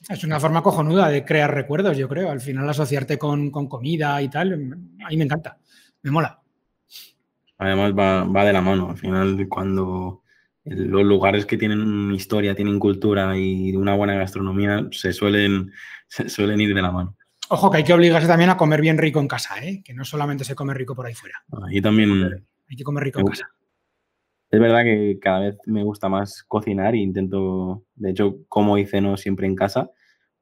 Es 0.08 0.24
una 0.24 0.40
forma 0.40 0.64
cojonuda 0.64 1.10
de 1.10 1.26
crear 1.26 1.54
recuerdos, 1.54 1.98
yo 1.98 2.08
creo. 2.08 2.32
Al 2.32 2.40
final 2.40 2.70
asociarte 2.70 3.18
con, 3.18 3.52
con 3.52 3.68
comida 3.68 4.22
y 4.22 4.30
tal, 4.30 4.54
a 4.54 5.10
mí 5.10 5.18
me 5.18 5.24
encanta, 5.26 5.58
me 6.02 6.12
mola. 6.12 6.42
Además 7.58 7.94
va, 7.94 8.46
de 8.46 8.54
la 8.54 8.62
mano. 8.62 8.90
Al 8.90 8.98
final, 8.98 9.48
cuando 9.50 10.24
los 10.64 11.04
lugares 11.04 11.46
que 11.46 11.58
tienen 11.58 12.12
historia, 12.14 12.56
tienen 12.56 12.80
cultura 12.80 13.38
y 13.38 13.76
una 13.76 13.96
buena 13.96 14.16
gastronomía, 14.16 14.88
se 14.92 15.12
suelen, 15.12 15.72
suelen 16.08 16.62
ir 16.62 16.74
de 16.74 16.82
la 16.82 16.92
mano. 16.92 17.16
Ojo, 17.50 17.70
que 17.70 17.78
hay 17.78 17.84
que 17.84 17.94
obligarse 17.94 18.28
también 18.28 18.52
a 18.52 18.58
comer 18.58 18.80
bien 18.80 18.98
rico 18.98 19.20
en 19.20 19.28
casa, 19.28 19.64
¿eh? 19.64 19.82
que 19.84 19.94
no 19.94 20.06
solamente 20.06 20.46
se 20.46 20.56
come 20.56 20.74
rico 20.74 20.96
por 20.96 21.06
ahí 21.08 21.16
fuera. 21.16 21.44
Ahí 21.68 21.82
también. 21.82 22.46
Hay 22.70 22.76
que 22.76 22.84
comer 22.84 23.04
rico 23.04 23.20
en 23.20 23.28
casa. 23.28 23.50
Es 24.52 24.60
verdad 24.60 24.84
que 24.84 25.20
cada 25.22 25.42
vez 25.42 25.58
me 25.66 25.84
gusta 25.84 26.10
más 26.10 26.44
cocinar 26.44 26.96
e 26.96 27.00
intento, 27.00 27.84
de 27.96 28.12
hecho, 28.12 28.38
como 28.48 28.78
hice 28.78 29.00
no 29.00 29.16
siempre 29.16 29.46
en 29.46 29.56
casa, 29.56 29.92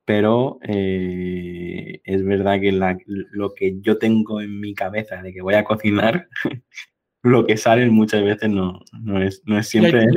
pero 0.06 0.60
eh, 0.62 2.00
es 2.06 2.24
verdad 2.24 2.62
que 2.62 2.72
lo 2.72 3.54
que 3.54 3.78
yo 3.82 3.98
tengo 3.98 4.40
en 4.40 4.62
mi 4.62 4.74
cabeza 4.74 5.22
de 5.22 5.34
que 5.34 5.42
voy 5.42 5.56
a 5.56 5.66
cocinar 5.66 6.30
lo 7.24 7.46
que 7.46 7.58
sale 7.58 7.90
muchas 7.90 8.24
veces 8.24 8.50
no, 8.50 8.80
no, 8.94 9.22
es, 9.22 9.42
no 9.46 9.60
es 9.60 9.68
siempre... 9.68 10.08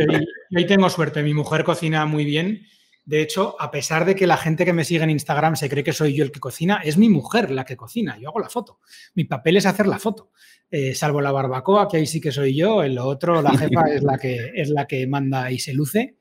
Y 0.50 0.58
ahí, 0.58 0.66
tengo 0.66 0.88
suerte, 0.88 1.24
mi 1.24 1.34
mujer 1.34 1.64
cocina 1.64 2.06
muy 2.06 2.24
bien. 2.24 2.62
De 3.10 3.22
hecho, 3.22 3.56
a 3.58 3.72
pesar 3.72 4.04
de 4.04 4.14
que 4.14 4.24
la 4.24 4.36
gente 4.36 4.64
que 4.64 4.72
me 4.72 4.84
sigue 4.84 5.02
en 5.02 5.10
Instagram 5.10 5.56
se 5.56 5.68
cree 5.68 5.82
que 5.82 5.92
soy 5.92 6.14
yo 6.14 6.22
el 6.22 6.30
que 6.30 6.38
cocina, 6.38 6.80
es 6.84 6.96
mi 6.96 7.08
mujer 7.08 7.50
la 7.50 7.64
que 7.64 7.76
cocina. 7.76 8.16
Yo 8.20 8.28
hago 8.28 8.38
la 8.38 8.48
foto. 8.48 8.78
Mi 9.14 9.24
papel 9.24 9.56
es 9.56 9.66
hacer 9.66 9.88
la 9.88 9.98
foto. 9.98 10.30
Eh, 10.70 10.94
salvo 10.94 11.20
la 11.20 11.32
barbacoa, 11.32 11.88
que 11.88 11.96
ahí 11.96 12.06
sí 12.06 12.20
que 12.20 12.30
soy 12.30 12.54
yo. 12.54 12.84
En 12.84 12.94
lo 12.94 13.06
otro, 13.06 13.42
la 13.42 13.50
jefa 13.58 13.86
es 13.92 14.04
la 14.04 14.16
que, 14.16 14.52
es 14.54 14.68
la 14.68 14.86
que 14.86 15.08
manda 15.08 15.50
y 15.50 15.58
se 15.58 15.74
luce. 15.74 16.18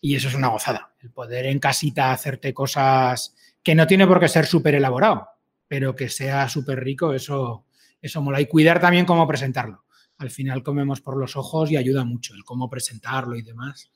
Y 0.00 0.14
eso 0.14 0.28
es 0.28 0.34
una 0.34 0.48
gozada, 0.48 0.94
el 1.00 1.10
poder 1.10 1.44
en 1.44 1.58
casita 1.58 2.10
hacerte 2.10 2.54
cosas 2.54 3.34
que 3.62 3.74
no 3.74 3.86
tiene 3.86 4.06
por 4.06 4.18
qué 4.18 4.26
ser 4.26 4.46
súper 4.46 4.74
elaborado, 4.74 5.28
pero 5.68 5.94
que 5.94 6.08
sea 6.08 6.48
súper 6.48 6.82
rico, 6.82 7.12
eso, 7.12 7.66
eso 8.00 8.22
mola. 8.22 8.40
Y 8.40 8.46
cuidar 8.46 8.80
también 8.80 9.04
cómo 9.04 9.28
presentarlo. 9.28 9.84
Al 10.16 10.30
final 10.30 10.62
comemos 10.62 11.02
por 11.02 11.18
los 11.18 11.36
ojos 11.36 11.70
y 11.70 11.76
ayuda 11.76 12.04
mucho 12.04 12.32
el 12.32 12.44
cómo 12.44 12.70
presentarlo 12.70 13.36
y 13.36 13.42
demás. 13.42 13.90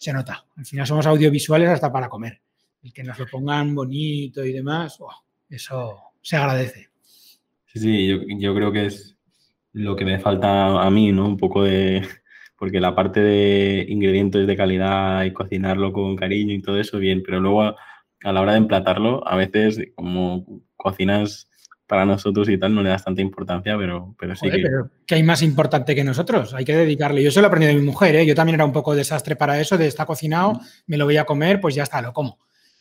Se 0.00 0.14
nota. 0.14 0.46
Al 0.56 0.64
final 0.64 0.86
somos 0.86 1.04
audiovisuales 1.04 1.68
hasta 1.68 1.92
para 1.92 2.08
comer. 2.08 2.40
El 2.82 2.90
que 2.90 3.04
nos 3.04 3.18
lo 3.18 3.26
pongan 3.26 3.74
bonito 3.74 4.42
y 4.42 4.50
demás, 4.50 4.98
eso 5.50 5.98
se 6.22 6.36
agradece. 6.36 6.88
Sí, 7.66 7.78
sí, 7.78 8.08
yo, 8.08 8.16
yo 8.38 8.54
creo 8.54 8.72
que 8.72 8.86
es 8.86 9.14
lo 9.74 9.94
que 9.96 10.06
me 10.06 10.18
falta 10.18 10.82
a 10.82 10.90
mí, 10.90 11.12
¿no? 11.12 11.26
Un 11.26 11.36
poco 11.36 11.64
de, 11.64 12.00
porque 12.56 12.80
la 12.80 12.94
parte 12.94 13.20
de 13.20 13.84
ingredientes 13.90 14.46
de 14.46 14.56
calidad 14.56 15.22
y 15.24 15.34
cocinarlo 15.34 15.92
con 15.92 16.16
cariño 16.16 16.54
y 16.54 16.62
todo 16.62 16.80
eso, 16.80 16.98
bien, 16.98 17.22
pero 17.22 17.38
luego 17.38 17.64
a, 17.64 17.76
la 18.22 18.40
hora 18.40 18.52
de 18.52 18.58
emplatarlo, 18.58 19.28
a 19.28 19.36
veces 19.36 19.78
como 19.94 20.62
cocinas 20.76 21.49
para 21.90 22.06
nosotros 22.06 22.48
y 22.48 22.56
tal, 22.56 22.72
no 22.72 22.84
le 22.84 22.90
das 22.90 23.02
tanta 23.02 23.20
importancia, 23.20 23.76
pero, 23.76 24.14
pero 24.16 24.36
sí 24.36 24.48
que... 24.48 24.58
Pero 24.58 24.88
que 25.04 25.16
hay 25.16 25.24
más 25.24 25.42
importante 25.42 25.92
que 25.92 26.04
nosotros, 26.04 26.54
hay 26.54 26.64
que 26.64 26.76
dedicarle. 26.76 27.20
Yo 27.20 27.32
se 27.32 27.40
lo 27.40 27.46
he 27.46 27.48
aprendido 27.48 27.74
de 27.74 27.80
mi 27.80 27.84
mujer, 27.84 28.14
¿eh? 28.14 28.24
yo 28.24 28.32
también 28.36 28.54
era 28.54 28.64
un 28.64 28.70
poco 28.70 28.94
desastre 28.94 29.34
para 29.34 29.60
eso, 29.60 29.76
de 29.76 29.88
está 29.88 30.06
cocinado, 30.06 30.52
mm. 30.52 30.60
me 30.86 30.96
lo 30.96 31.04
voy 31.04 31.16
a 31.16 31.24
comer, 31.24 31.60
pues 31.60 31.74
ya 31.74 31.82
está, 31.82 32.00
lo 32.00 32.12
como. 32.12 32.38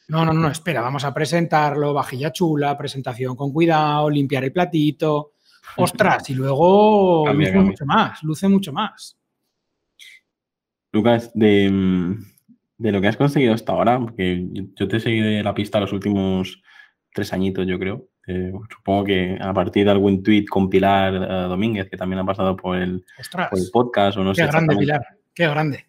No, 0.10 0.24
no, 0.26 0.32
no, 0.32 0.48
espera, 0.52 0.82
vamos 0.82 1.06
a 1.06 1.14
presentarlo, 1.16 1.92
vajilla 1.92 2.32
chula, 2.32 2.78
presentación 2.78 3.36
con 3.36 3.52
cuidado, 3.52 4.12
limpiar 4.12 4.44
el 4.44 4.52
platito. 4.52 5.32
Ostras, 5.78 6.30
y 6.30 6.36
luego 6.36 7.26
luce 7.34 7.58
mucho 7.58 7.86
más, 7.88 8.22
luce 8.22 8.48
mucho 8.48 8.72
más. 8.72 9.18
Lucas, 10.92 11.32
de, 11.34 12.16
lo 12.78 13.02
que 13.02 13.08
has 13.08 13.18
conseguido 13.18 13.56
hasta 13.56 13.72
ahora, 13.72 14.00
porque 14.00 14.48
yo 14.52 14.88
te 14.88 14.98
he 14.98 15.00
seguido 15.00 15.42
la 15.42 15.56
pista 15.56 15.80
los 15.80 15.94
últimos 15.94 16.62
tres 17.12 17.34
añitos, 17.34 17.66
yo 17.66 17.80
creo. 17.80 18.08
Eh, 18.32 18.52
supongo 18.70 19.06
que 19.06 19.40
a 19.42 19.52
partir 19.56 19.86
de 19.86 19.90
algún 19.90 20.22
tuit 20.22 20.48
con 20.48 20.70
Pilar 20.70 21.16
eh, 21.16 21.48
Domínguez, 21.50 21.90
que 21.90 21.98
también 21.98 22.20
ha 22.20 22.26
pasado 22.26 22.56
por 22.56 22.78
el, 22.78 23.04
podcast, 23.74 24.20
o 24.20 24.24
no 24.24 24.34
qué 24.34 24.46
grande, 24.46 24.76
Pilar, 24.78 25.02
qué 25.34 25.48
grande. 25.48 25.86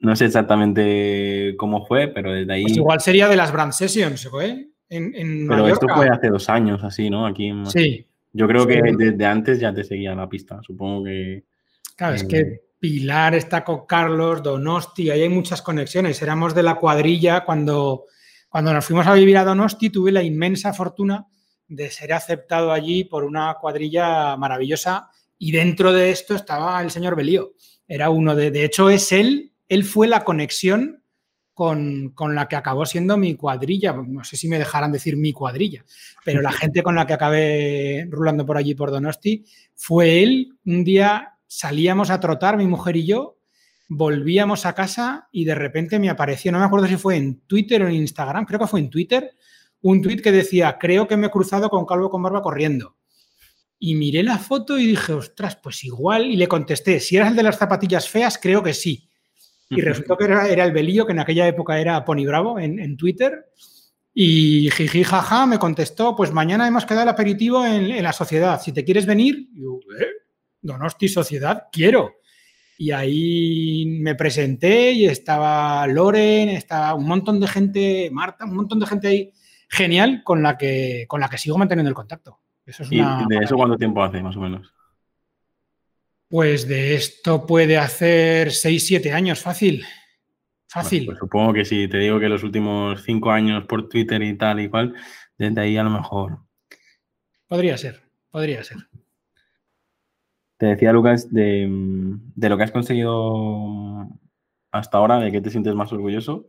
No 0.00 0.16
sé 0.16 0.24
exactamente 0.24 1.54
cómo 1.56 1.86
fue, 1.86 2.08
pero 2.08 2.32
desde 2.32 2.52
ahí. 2.52 2.64
Pues 2.64 2.76
igual 2.76 3.00
sería 3.00 3.28
de 3.28 3.36
las 3.36 3.52
Brand 3.52 3.72
Sessions, 3.72 4.28
¿eh? 4.42 4.70
En, 4.88 5.46
pero 5.46 5.68
esto 5.68 5.86
fue 5.94 6.08
hace 6.08 6.30
dos 6.30 6.48
años, 6.48 6.82
así, 6.82 7.08
¿no? 7.08 7.26
Aquí 7.26 7.46
en... 7.46 7.64
Sí. 7.66 8.04
Yo 8.32 8.48
creo 8.48 8.66
que 8.66 8.82
desde 8.98 9.24
antes 9.24 9.60
ya 9.60 9.72
te 9.72 9.84
seguía 9.84 10.16
la 10.16 10.28
pista, 10.28 10.60
supongo 10.62 11.04
que. 11.04 11.44
Claro, 11.94 12.16
es 12.16 12.24
que 12.24 12.38
eh, 12.40 12.62
Pilar 12.80 13.36
está 13.36 13.62
con 13.62 13.86
Carlos, 13.86 14.42
Donosti, 14.42 15.10
ahí 15.10 15.22
hay 15.22 15.28
muchas 15.28 15.62
conexiones. 15.62 16.20
Éramos 16.22 16.56
de 16.56 16.64
la 16.64 16.74
cuadrilla 16.74 17.44
cuando, 17.44 18.06
cuando 18.48 18.72
nos 18.72 18.84
fuimos 18.84 19.06
a 19.06 19.14
vivir 19.14 19.38
a 19.38 19.44
Donosti, 19.44 19.90
tuve 19.90 20.10
la 20.10 20.24
inmensa 20.24 20.72
fortuna 20.72 21.24
de 21.74 21.90
ser 21.90 22.12
aceptado 22.12 22.72
allí 22.72 23.04
por 23.04 23.24
una 23.24 23.54
cuadrilla 23.60 24.36
maravillosa 24.36 25.08
y 25.38 25.52
dentro 25.52 25.92
de 25.92 26.10
esto 26.10 26.34
estaba 26.34 26.80
el 26.82 26.90
señor 26.90 27.16
Belío. 27.16 27.54
Era 27.88 28.10
uno 28.10 28.34
de, 28.34 28.50
de 28.50 28.64
hecho 28.64 28.90
es 28.90 29.10
él, 29.12 29.52
él 29.68 29.84
fue 29.84 30.06
la 30.06 30.22
conexión 30.22 31.02
con, 31.54 32.10
con, 32.10 32.34
la 32.34 32.46
que 32.46 32.56
acabó 32.56 32.84
siendo 32.86 33.16
mi 33.16 33.34
cuadrilla. 33.36 33.92
No 33.92 34.22
sé 34.24 34.36
si 34.36 34.48
me 34.48 34.58
dejarán 34.58 34.92
decir 34.92 35.16
mi 35.16 35.32
cuadrilla, 35.32 35.84
pero 36.24 36.42
la 36.42 36.52
gente 36.52 36.82
con 36.82 36.94
la 36.94 37.06
que 37.06 37.14
acabé 37.14 38.06
rulando 38.10 38.44
por 38.44 38.56
allí 38.56 38.74
por 38.74 38.90
Donosti 38.90 39.44
fue 39.74 40.22
él 40.22 40.58
un 40.64 40.84
día 40.84 41.38
salíamos 41.46 42.10
a 42.10 42.20
trotar, 42.20 42.56
mi 42.56 42.66
mujer 42.66 42.96
y 42.96 43.06
yo, 43.06 43.38
volvíamos 43.88 44.64
a 44.64 44.74
casa 44.74 45.28
y 45.32 45.44
de 45.44 45.54
repente 45.54 45.98
me 45.98 46.08
apareció, 46.08 46.52
no 46.52 46.58
me 46.58 46.64
acuerdo 46.64 46.86
si 46.86 46.96
fue 46.96 47.16
en 47.16 47.40
Twitter 47.40 47.82
o 47.82 47.88
en 47.88 47.94
Instagram, 47.94 48.46
creo 48.46 48.60
que 48.60 48.66
fue 48.66 48.80
en 48.80 48.88
Twitter, 48.90 49.32
un 49.82 50.00
tweet 50.00 50.22
que 50.22 50.32
decía, 50.32 50.78
creo 50.78 51.06
que 51.06 51.16
me 51.16 51.26
he 51.26 51.30
cruzado 51.30 51.68
con 51.68 51.84
Calvo 51.84 52.08
con 52.08 52.22
Barba 52.22 52.40
corriendo. 52.40 52.96
Y 53.78 53.96
miré 53.96 54.22
la 54.22 54.38
foto 54.38 54.78
y 54.78 54.86
dije, 54.86 55.12
ostras, 55.12 55.56
pues 55.56 55.82
igual, 55.84 56.26
y 56.26 56.36
le 56.36 56.46
contesté, 56.46 57.00
si 57.00 57.16
eras 57.16 57.30
el 57.30 57.36
de 57.36 57.42
las 57.42 57.58
zapatillas 57.58 58.08
feas, 58.08 58.38
creo 58.38 58.62
que 58.62 58.74
sí. 58.74 59.08
Y 59.68 59.80
resultó 59.80 60.16
que 60.16 60.24
era, 60.24 60.64
el 60.64 60.72
Belío, 60.72 61.06
que 61.06 61.12
en 61.12 61.18
aquella 61.18 61.48
época 61.48 61.80
era 61.80 62.04
Pony 62.04 62.24
Bravo 62.26 62.58
en, 62.58 62.96
Twitter. 62.96 63.46
Y 64.14 64.70
jiji, 64.70 65.02
jaja, 65.02 65.46
me 65.46 65.58
contestó, 65.58 66.14
pues 66.14 66.30
mañana 66.30 66.68
hemos 66.68 66.84
quedado 66.84 67.04
el 67.04 67.08
aperitivo 67.08 67.64
en, 67.64 68.02
la 68.02 68.12
sociedad. 68.12 68.60
Si 68.60 68.72
te 68.72 68.84
quieres 68.84 69.06
venir, 69.06 69.48
yo, 69.54 69.80
¿eh? 69.98 70.08
Donosti 70.60 71.08
Sociedad, 71.08 71.64
quiero. 71.72 72.16
Y 72.76 72.90
ahí 72.90 73.86
me 73.86 74.14
presenté 74.14 74.92
y 74.92 75.06
estaba 75.06 75.86
Loren, 75.86 76.50
estaba 76.50 76.94
un 76.94 77.06
montón 77.06 77.40
de 77.40 77.48
gente, 77.48 78.10
Marta, 78.12 78.44
un 78.44 78.54
montón 78.54 78.78
de 78.78 78.86
gente 78.86 79.08
ahí 79.08 79.32
genial 79.72 80.22
con 80.22 80.42
la 80.42 80.58
que, 80.58 81.06
con 81.08 81.20
la 81.20 81.28
que 81.28 81.38
sigo 81.38 81.56
manteniendo 81.56 81.88
el 81.88 81.94
contacto. 81.94 82.38
Eso 82.64 82.84
¿Y 82.90 82.98
de 82.98 83.38
eso 83.42 83.56
cuánto 83.56 83.76
tiempo 83.76 84.02
hace, 84.04 84.22
más 84.22 84.36
o 84.36 84.40
menos? 84.40 84.72
Pues 86.28 86.68
de 86.68 86.94
esto 86.94 87.46
puede 87.46 87.78
hacer 87.78 88.52
6, 88.52 88.86
7 88.86 89.12
años, 89.12 89.40
fácil. 89.40 89.84
Fácil. 90.68 91.04
pues 91.04 91.18
supongo 91.18 91.52
que 91.52 91.64
si 91.64 91.86
te 91.88 91.98
digo 91.98 92.18
que 92.18 92.28
los 92.28 92.42
últimos 92.44 93.02
5 93.02 93.30
años 93.30 93.64
por 93.66 93.88
Twitter 93.88 94.22
y 94.22 94.36
tal 94.38 94.60
y 94.60 94.68
cual, 94.70 94.94
desde 95.36 95.60
ahí 95.60 95.76
a 95.76 95.82
lo 95.82 95.90
mejor. 95.90 96.38
Podría 97.46 97.76
ser, 97.76 98.02
podría 98.30 98.64
ser. 98.64 98.78
Te 100.56 100.66
decía, 100.66 100.92
Lucas, 100.92 101.30
de, 101.30 101.68
lo 102.36 102.56
que 102.56 102.62
has 102.62 102.70
conseguido 102.70 104.08
hasta 104.70 104.96
ahora, 104.96 105.18
de 105.18 105.32
qué 105.32 105.40
te 105.40 105.50
sientes 105.50 105.74
más 105.74 105.92
orgulloso 105.92 106.48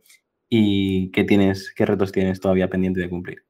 y 0.56 1.10
qué 1.10 1.24
tienes, 1.24 1.72
qué 1.74 1.84
retos 1.84 2.12
tienes 2.12 2.38
todavía 2.38 2.70
pendiente 2.70 3.00
de 3.00 3.08
cumplir. 3.08 3.44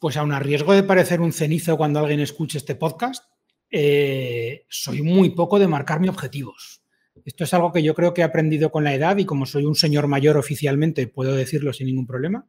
Pues 0.00 0.16
aun 0.16 0.32
a 0.32 0.40
riesgo 0.40 0.72
de 0.72 0.82
parecer 0.82 1.20
un 1.20 1.32
cenizo 1.32 1.76
cuando 1.76 2.00
alguien 2.00 2.18
escuche 2.18 2.58
este 2.58 2.74
podcast, 2.74 3.24
eh, 3.70 4.66
soy 4.68 5.02
muy 5.02 5.30
poco 5.30 5.60
de 5.60 5.68
marcarme 5.68 6.08
objetivos. 6.08 6.82
Esto 7.24 7.44
es 7.44 7.54
algo 7.54 7.72
que 7.72 7.84
yo 7.84 7.94
creo 7.94 8.12
que 8.12 8.22
he 8.22 8.24
aprendido 8.24 8.72
con 8.72 8.82
la 8.82 8.94
edad 8.94 9.16
y 9.16 9.24
como 9.24 9.46
soy 9.46 9.64
un 9.64 9.76
señor 9.76 10.08
mayor 10.08 10.36
oficialmente, 10.36 11.06
puedo 11.06 11.36
decirlo 11.36 11.72
sin 11.72 11.86
ningún 11.86 12.06
problema. 12.06 12.48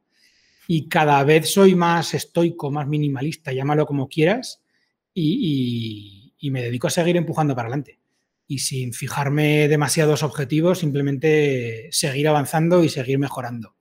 Y 0.67 0.89
cada 0.89 1.23
vez 1.23 1.53
soy 1.53 1.75
más 1.75 2.15
estoico, 2.15 2.71
más 2.71 2.87
minimalista, 2.87 3.53
llámalo 3.53 3.85
como 3.85 4.09
quieras. 4.09 4.63
y, 5.13 6.33
y 6.39 6.51
me 6.51 6.63
dedico 6.63 6.87
a 6.87 6.89
seguir 6.89 7.17
empujando 7.17 7.55
para 7.55 7.67
adelante. 7.67 7.99
Y 8.47 8.59
sin 8.59 8.93
fijarme 8.93 9.67
demasiados 9.67 10.23
objetivos, 10.23 10.79
simplemente 10.79 11.87
seguir 11.91 12.27
avanzando 12.27 12.83
y 12.83 12.89
seguir 12.89 13.17
mejorando. 13.17 13.75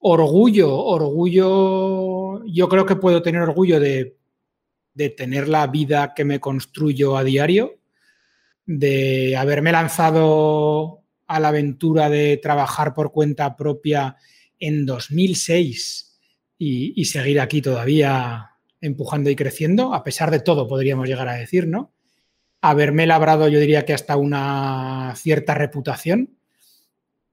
Orgullo, 0.00 0.76
orgullo, 0.76 2.44
yo 2.46 2.68
creo 2.68 2.86
que 2.86 2.96
puedo 2.96 3.22
tener 3.22 3.42
orgullo 3.42 3.80
de, 3.80 4.16
de 4.94 5.10
tener 5.10 5.48
la 5.48 5.66
vida 5.66 6.12
que 6.14 6.24
me 6.24 6.40
construyo 6.40 7.16
a 7.16 7.24
diario, 7.24 7.78
de 8.66 9.36
haberme 9.36 9.72
lanzado 9.72 11.04
a 11.26 11.40
la 11.40 11.48
aventura 11.48 12.10
de 12.10 12.36
trabajar 12.36 12.94
por 12.94 13.12
cuenta 13.12 13.56
propia 13.56 14.16
en 14.58 14.86
2006 14.86 16.18
y, 16.58 17.00
y 17.00 17.04
seguir 17.06 17.40
aquí 17.40 17.62
todavía 17.62 18.50
empujando 18.80 19.30
y 19.30 19.36
creciendo, 19.36 19.94
a 19.94 20.04
pesar 20.04 20.30
de 20.30 20.40
todo, 20.40 20.68
podríamos 20.68 21.08
llegar 21.08 21.28
a 21.28 21.34
decir, 21.34 21.66
¿no? 21.66 21.92
Haberme 22.60 23.06
labrado, 23.06 23.48
yo 23.48 23.60
diría 23.60 23.84
que 23.84 23.94
hasta 23.94 24.16
una 24.16 25.14
cierta 25.16 25.54
reputación, 25.54 26.38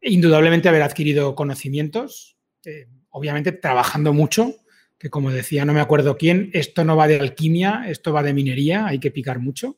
indudablemente 0.02 0.70
haber 0.70 0.84
adquirido 0.84 1.36
conocimientos, 1.36 2.38
eh, 2.64 2.88
obviamente 3.10 3.52
trabajando 3.52 4.14
mucho, 4.14 4.56
que 4.98 5.10
como 5.10 5.32
decía, 5.32 5.66
no 5.66 5.74
me 5.74 5.82
acuerdo 5.82 6.18
quién, 6.18 6.50
esto 6.54 6.84
no 6.84 6.96
va 6.96 7.08
de 7.08 7.20
alquimia, 7.20 7.86
esto 7.88 8.14
va 8.14 8.24
de 8.24 8.34
minería, 8.34 8.86
hay 8.86 9.00
que 9.00 9.12
picar 9.12 9.40
mucho. 9.40 9.78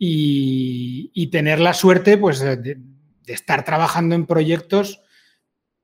Y, 0.00 1.28
tener 1.32 1.58
la 1.58 1.74
suerte, 1.74 2.16
pues, 2.16 2.38
de, 2.38 2.56
de, 2.56 2.78
estar 3.26 3.64
trabajando 3.64 4.14
en 4.14 4.26
proyectos 4.26 5.02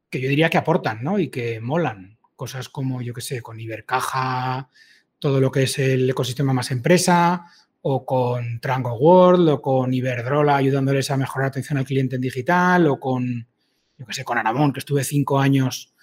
que 0.09 0.21
yo 0.21 0.28
diría 0.28 0.50
que 0.50 0.59
aportan, 0.59 1.02
¿no? 1.02 1.19
Y 1.19 1.28
que 1.28 1.61
molan 1.61 2.19
cosas 2.37 2.69
como, 2.69 3.02
yo 3.02 3.12
qué 3.12 3.21
sé, 3.21 3.43
con 3.43 3.59
Ibercaja, 3.59 4.71
todo 5.19 5.40
lo 5.40 5.50
que 5.50 5.64
es 5.64 5.78
el 5.78 6.09
ecosistema 6.09 6.52
más 6.52 6.71
empresa, 6.71 7.47
o 7.87 8.07
con 8.07 8.61
Trango 8.61 8.95
World, 8.95 9.49
o 9.49 9.61
con 9.61 9.93
Iberdrola 9.93 10.57
ayudándoles 10.57 11.11
a 11.11 11.19
mejorar 11.19 11.49
atención 11.49 11.79
al 11.79 11.85
cliente 11.85 12.17
en 12.17 12.23
digital, 12.23 12.87
o 12.87 12.99
con, 12.99 13.47
yo 13.99 14.07
qué 14.07 14.12
sé, 14.14 14.25
con 14.25 14.38
Aramón, 14.38 14.73
que 14.73 14.79
estuve 14.79 15.05
cinco 15.05 15.38
años 15.38 15.95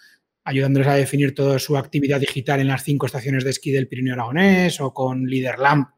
ayudándoles 0.44 0.88
a 0.88 0.94
definir 0.94 1.34
toda 1.34 1.58
su 1.58 1.78
actividad 1.78 2.20
digital 2.20 2.60
en 2.60 2.68
las 2.68 2.84
cinco 2.84 3.08
estaciones 3.08 3.44
de 3.44 3.50
esquí 3.50 3.72
del 3.72 3.88
Pirineo 3.88 4.14
Aragonés, 4.14 4.80
o 4.80 4.94
con 4.94 5.26
LeaderLamp, 5.26 5.90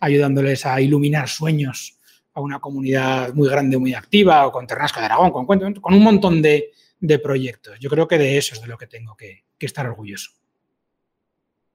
ayudándoles 0.00 0.66
a 0.66 0.80
iluminar 0.82 1.28
sueños 1.28 1.98
a 2.34 2.40
una 2.42 2.58
comunidad 2.58 3.32
muy 3.32 3.48
grande, 3.48 3.78
muy 3.78 3.94
activa, 3.94 4.46
o 4.46 4.52
con 4.52 4.66
Ternasco 4.66 5.00
de 5.00 5.06
Aragón, 5.06 5.30
con, 5.30 5.46
con 5.46 5.94
un 5.94 6.02
montón 6.02 6.42
de, 6.42 6.72
de 7.00 7.18
proyectos. 7.18 7.78
Yo 7.80 7.90
creo 7.90 8.06
que 8.06 8.16
de 8.16 8.38
eso 8.38 8.54
es 8.54 8.60
de 8.60 8.68
lo 8.68 8.78
que 8.78 8.86
tengo 8.86 9.16
que, 9.16 9.44
estar 9.58 9.86
orgulloso. 9.86 10.32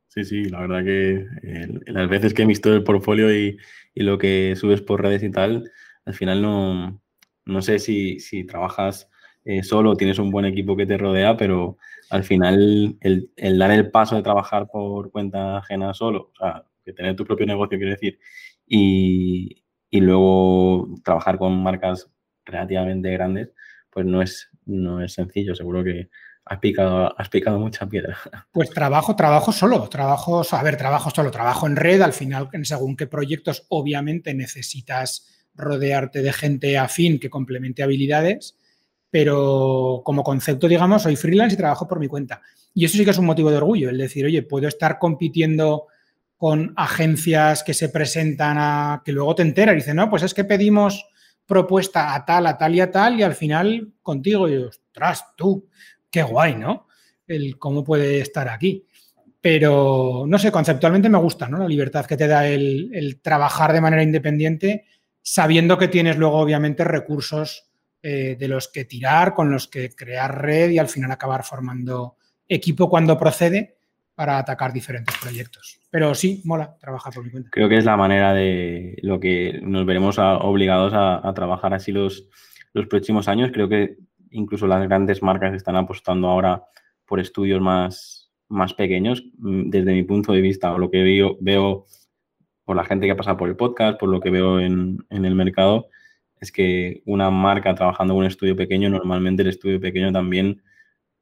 Sí, 0.10 0.24
sí, 0.24 0.46
la 0.46 0.62
verdad 0.62 0.84
que 0.84 1.28
las 1.86 2.10
veces 2.10 2.34
que 2.34 2.44
he 2.44 2.46
visto 2.46 2.74
el 2.74 2.84
portfolio 2.84 3.34
y, 3.36 3.58
lo 3.96 4.18
que 4.18 4.56
subes 4.56 4.82
por 4.82 5.02
redes 5.02 5.24
y 5.24 5.32
tal, 5.32 5.72
al 6.06 6.14
final 6.14 6.42
no, 6.42 7.02
no 7.46 7.62
sé 7.62 7.80
si, 7.80 8.46
trabajas 8.46 9.10
eh, 9.44 9.64
solo, 9.64 9.96
tienes 9.96 10.20
un 10.20 10.32
buen 10.32 10.46
equipo 10.46 10.76
que 10.78 10.86
te 10.86 10.98
rodea, 10.98 11.36
pero 11.36 11.78
al 12.10 12.24
final 12.24 12.98
el, 13.02 13.32
dar 13.58 13.72
el 13.72 13.92
paso 13.92 14.16
de 14.16 14.24
trabajar 14.24 14.68
por 14.72 15.12
cuenta 15.12 15.58
ajena 15.58 15.94
solo, 15.94 16.32
o 16.34 16.36
sea, 16.38 16.64
que 16.86 16.94
tener 16.94 17.16
tu 17.16 17.26
propio 17.26 17.46
negocio, 17.46 17.78
quiero 17.78 17.92
decir, 17.94 18.20
y, 18.66 19.64
y 19.90 20.00
luego 20.02 20.90
trabajar 21.04 21.38
con 21.38 21.62
marcas 21.62 22.10
relativamente 22.46 23.12
grandes, 23.12 23.52
pues 23.90 24.06
no 24.06 24.22
es, 24.22 24.50
no 24.66 25.02
es 25.02 25.14
sencillo. 25.14 25.56
Seguro 25.56 25.84
que 25.84 26.10
has 26.50 26.60
picado, 26.60 27.14
has 27.18 27.30
picado 27.30 27.60
mucha 27.60 27.86
piedra. 27.88 28.18
Pues 28.52 28.70
trabajo, 28.72 29.16
trabajo 29.16 29.52
solo, 29.52 29.88
trabajo, 29.88 30.44
a 30.50 30.64
ver, 30.64 30.78
trabajo 30.78 31.10
solo, 31.12 31.30
trabajo 31.32 31.68
en 31.68 31.76
red, 31.76 32.02
al 32.02 32.14
final, 32.14 32.50
según 32.64 32.96
qué 32.96 33.08
proyectos, 33.08 33.66
obviamente 33.70 34.34
necesitas 34.34 35.28
rodearte 35.54 36.22
de 36.22 36.34
gente 36.34 36.78
afín 36.78 37.20
que 37.20 37.30
complemente 37.30 37.84
habilidades, 37.84 38.58
pero 39.10 40.02
como 40.04 40.24
concepto, 40.24 40.68
digamos, 40.68 41.04
soy 41.04 41.16
freelance 41.16 41.56
y 41.56 41.58
trabajo 41.58 41.88
por 41.88 42.00
mi 42.00 42.08
cuenta. 42.08 42.42
Y 42.74 42.86
eso 42.86 42.98
sí 42.98 43.06
que 43.06 43.12
es 43.12 43.18
un 43.18 43.26
motivo 43.26 43.50
de 43.52 43.58
orgullo, 43.58 43.90
el 43.90 43.98
decir, 43.98 44.26
oye, 44.26 44.44
puedo 44.44 44.68
estar 44.68 45.00
compitiendo 45.00 45.88
con 46.38 46.74
agencias 46.76 47.64
que 47.64 47.74
se 47.74 47.90
presentan 47.90 48.58
a 48.60 49.02
que 49.04 49.12
luego 49.12 49.36
te 49.36 49.42
enteras 49.42 49.74
y 49.74 49.78
dicen, 49.78 49.96
no, 49.96 50.10
pues 50.10 50.24
es 50.24 50.34
que 50.34 50.44
pedimos 50.44 51.08
propuesta 51.48 52.14
a 52.14 52.26
tal, 52.26 52.46
a 52.46 52.58
tal 52.58 52.76
y 52.76 52.82
a 52.82 52.92
tal, 52.92 53.20
y 53.20 53.24
al 53.24 53.34
final 53.34 53.94
contigo, 54.04 54.48
y 54.48 54.58
ostras, 54.58 55.26
tú, 55.36 55.68
qué 56.10 56.24
guay, 56.24 56.56
¿no? 56.56 56.88
El 57.28 57.58
cómo 57.58 57.84
puede 57.84 58.20
estar 58.20 58.48
aquí. 58.50 58.86
Pero, 59.42 60.26
no 60.28 60.38
sé, 60.40 60.52
conceptualmente 60.52 61.10
me 61.10 61.18
gusta, 61.20 61.48
¿no? 61.48 61.60
La 61.60 61.68
libertad 61.68 62.06
que 62.06 62.18
te 62.18 62.28
da 62.28 62.48
el, 62.48 63.20
trabajar 63.22 63.72
de 63.72 63.82
manera 63.82 64.04
independiente, 64.04 64.86
sabiendo 65.22 65.78
que 65.78 65.88
tienes 65.88 66.18
luego, 66.18 66.38
obviamente, 66.38 66.84
recursos 66.84 67.70
eh, 68.02 68.36
de 68.40 68.48
los 68.48 68.68
que 68.68 68.86
tirar, 68.86 69.34
con 69.34 69.52
los 69.52 69.68
que 69.68 69.90
crear 69.92 70.42
red 70.42 70.72
y 70.72 70.80
al 70.80 70.90
final 70.90 71.12
acabar 71.12 71.44
formando 71.44 72.18
equipo 72.48 72.90
cuando 72.90 73.18
procede 73.18 73.78
para 74.16 74.40
atacar 74.40 74.74
diferentes 74.74 75.16
proyectos. 75.22 75.80
Pero 75.92 76.16
sí, 76.16 76.42
mola 76.44 76.76
trabajar 76.80 77.14
por 77.14 77.24
mi 77.24 77.30
cuenta. 77.30 77.50
Creo 77.52 77.70
que 77.70 77.78
es 77.78 77.86
la 77.86 77.96
manera 77.96 78.34
de 78.34 78.98
lo 79.04 79.20
que 79.20 79.60
nos 79.62 79.86
veremos 79.86 80.18
obligados 80.18 80.92
a, 80.96 81.32
trabajar 81.36 81.74
así 81.74 81.92
los, 81.92 82.28
los 82.74 82.88
próximos 82.88 83.28
años. 83.28 83.52
Creo 83.54 83.70
que 83.70 83.98
incluso 84.32 84.68
las 84.68 84.84
grandes 84.88 85.22
marcas 85.24 85.54
están 85.54 85.76
apostando 85.76 86.28
ahora 86.28 86.64
por 87.06 87.20
estudios 87.20 87.62
más, 87.62 88.32
más 88.50 88.74
pequeños. 88.74 89.24
Mm, 89.38 89.70
desde 89.70 89.94
mi 89.94 90.04
punto 90.04 90.34
de 90.34 90.42
vista, 90.42 90.74
o 90.74 90.78
lo 90.78 90.92
que 90.92 91.04
veo, 91.04 91.38
veo 91.42 91.86
por 92.66 92.76
la 92.76 92.86
gente 92.86 93.06
que 93.06 93.14
ha 93.14 93.18
pasado 93.18 93.38
por 93.38 93.50
el 93.50 93.56
podcast, 93.56 94.00
por 94.00 94.10
lo 94.10 94.20
que 94.20 94.30
veo 94.30 94.60
en, 94.60 94.98
en 95.10 95.26
el 95.26 95.36
mercado, 95.36 95.88
es 96.40 96.52
que 96.52 97.02
una 97.06 97.30
marca 97.32 97.74
trabajando 97.76 98.14
en 98.14 98.20
un 98.20 98.26
estudio 98.26 98.56
pequeño, 98.56 98.90
normalmente 98.90 99.44
el 99.44 99.50
estudio 99.50 99.80
pequeño 99.80 100.12
también 100.12 100.62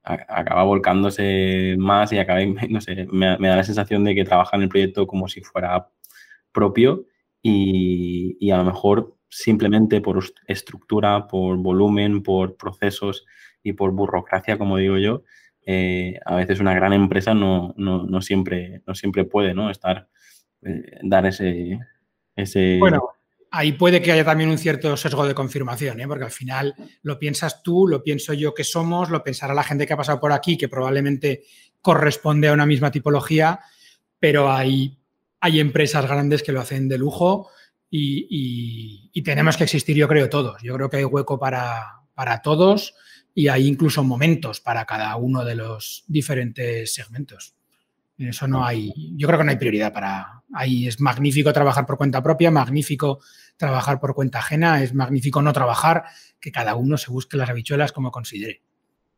acaba 0.05 0.63
volcándose 0.63 1.75
más 1.77 2.11
y 2.13 2.19
acaba, 2.19 2.39
no 2.69 2.81
sé, 2.81 3.07
me, 3.11 3.37
da 3.37 3.55
la 3.55 3.63
sensación 3.63 4.03
de 4.03 4.15
que 4.15 4.23
trabaja 4.23 4.55
en 4.55 4.63
el 4.63 4.69
proyecto 4.69 5.07
como 5.07 5.27
si 5.27 5.41
fuera 5.41 5.89
propio 6.51 7.05
y, 7.41 8.49
a 8.51 8.57
lo 8.57 8.63
mejor 8.65 9.14
simplemente 9.29 10.01
por 10.01 10.23
estructura, 10.47 11.27
por 11.27 11.57
volumen, 11.57 12.23
por 12.23 12.55
procesos 12.57 13.25
y 13.63 13.73
por 13.73 13.91
burocracia, 13.91 14.57
como 14.57 14.77
digo 14.77 14.97
yo, 14.97 15.23
eh, 15.65 16.19
a 16.25 16.35
veces 16.35 16.59
una 16.59 16.75
gran 16.75 16.93
empresa 16.93 17.33
no, 17.33 17.73
no, 17.77 18.21
siempre, 18.21 18.81
no 18.85 18.93
siempre 18.93 19.25
puede 19.25 19.53
¿no? 19.53 19.69
estar, 19.71 20.07
eh, 20.61 20.99
dar 21.01 21.25
ese, 21.25 21.79
ese, 22.35 22.77
bueno, 22.79 23.15
ahí 23.55 23.71
puede 23.71 24.01
que 24.01 24.11
haya 24.11 24.25
también 24.25 24.49
un 24.49 24.57
cierto 24.57 24.97
sesgo 24.97 25.25
de 25.25 25.33
confirmación, 25.33 26.01
¿eh? 26.01 26.07
porque 26.07 26.25
al 26.25 26.31
final 26.31 26.75
lo 27.03 27.17
piensas 27.17 27.63
tú, 27.63 27.87
lo 27.87 28.03
pienso 28.03 28.33
yo 28.33 28.53
que 28.53 28.65
somos, 28.65 29.09
lo 29.09 29.23
pensará 29.23 29.53
la 29.53 29.63
gente 29.63 29.87
que 29.87 29.93
ha 29.93 29.97
pasado 29.97 30.19
por 30.19 30.33
aquí, 30.33 30.57
que 30.57 30.67
probablemente 30.67 31.43
corresponde 31.81 32.49
a 32.49 32.53
una 32.53 32.65
misma 32.65 32.91
tipología, 32.91 33.59
pero 34.19 34.51
hay, 34.51 34.97
hay 35.39 35.61
empresas 35.61 36.05
grandes 36.05 36.43
que 36.43 36.51
lo 36.51 36.59
hacen 36.59 36.89
de 36.89 36.97
lujo 36.97 37.49
y, 37.97 39.21
tenemos 39.23 39.57
que 39.57 39.63
existir, 39.63 39.95
yo 39.95 40.07
creo, 40.07 40.29
todos. 40.29 40.61
Yo 40.61 40.75
creo 40.75 40.89
que 40.89 40.97
hay 40.97 41.05
hueco 41.05 41.39
para, 41.39 42.01
para 42.13 42.41
todos 42.41 42.93
y 43.33 43.47
hay 43.47 43.67
incluso 43.67 44.03
momentos 44.03 44.61
para 44.61 44.85
cada 44.85 45.15
uno 45.15 45.43
de 45.43 45.55
los 45.55 46.03
diferentes 46.07 46.93
segmentos. 46.93 47.55
Eso 48.17 48.47
no 48.47 48.65
hay, 48.65 48.93
yo 49.17 49.27
creo 49.27 49.39
que 49.39 49.45
no 49.45 49.51
hay 49.51 49.57
prioridad 49.57 49.91
para, 49.91 50.43
ahí 50.53 50.87
es 50.87 51.01
magnífico 51.01 51.51
trabajar 51.51 51.85
por 51.85 51.97
cuenta 51.97 52.23
propia, 52.23 52.49
magnífico 52.49 53.19
trabajar 53.57 53.99
por 53.99 54.13
cuenta 54.13 54.39
ajena, 54.39 54.81
es 54.81 54.93
magnífico 54.93 55.41
no 55.41 55.51
trabajar, 55.51 56.05
que 56.39 56.51
cada 56.51 56.75
uno 56.75 56.97
se 56.97 57.11
busque 57.11 57.35
las 57.35 57.49
habichuelas 57.49 57.91
como 57.91 58.11
considere. 58.11 58.61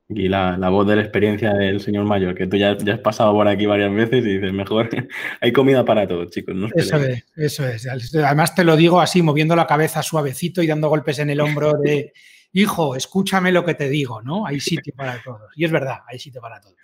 Y 0.10 0.30
la, 0.30 0.58
voz 0.70 0.88
de 0.88 0.96
la 0.96 1.02
experiencia 1.02 1.54
del 1.54 1.82
señor 1.82 2.06
mayor, 2.06 2.34
que 2.34 2.48
tú 2.48 2.56
ya, 2.56 2.78
ya, 2.78 2.94
has 2.94 3.00
pasado 3.00 3.34
por 3.34 3.48
aquí 3.48 3.66
varias 3.66 3.94
veces 3.94 4.26
y 4.26 4.36
dices, 4.36 4.54
mejor, 4.54 4.90
hay 5.42 5.52
comida 5.52 5.84
para 5.84 6.08
todos, 6.08 6.32
chicos. 6.32 6.56
eso 6.76 6.98
es, 6.98 7.26
eso 7.36 7.68
es. 7.68 8.16
Además 8.16 8.56
te 8.56 8.64
lo 8.64 8.78
digo 8.78 9.02
así, 9.02 9.22
moviendo 9.22 9.56
la 9.56 9.68
cabeza 9.68 10.02
suavecito 10.02 10.62
y 10.62 10.68
dando 10.68 10.88
golpes 10.88 11.20
en 11.20 11.30
el 11.30 11.42
hombro 11.42 11.74
de, 11.74 12.14
hijo, 12.54 12.96
escúchame 12.96 13.52
lo 13.52 13.66
que 13.66 13.74
te 13.74 13.90
digo, 13.90 14.22
¿no? 14.22 14.46
Hay 14.46 14.62
sitio 14.62 14.94
para 14.96 15.22
todos. 15.22 15.52
Y 15.56 15.66
es 15.66 15.72
verdad, 15.72 16.00
hay 16.08 16.20
sitio 16.20 16.40
para 16.40 16.62
todos. 16.62 16.76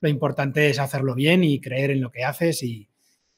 Lo 0.00 0.08
importante 0.08 0.68
es 0.68 0.80
hacerlo 0.80 1.14
bien 1.14 1.44
y 1.44 1.60
creer 1.60 1.92
en 1.92 2.00
lo 2.00 2.10
que 2.10 2.24
haces 2.24 2.64
y, 2.64 2.88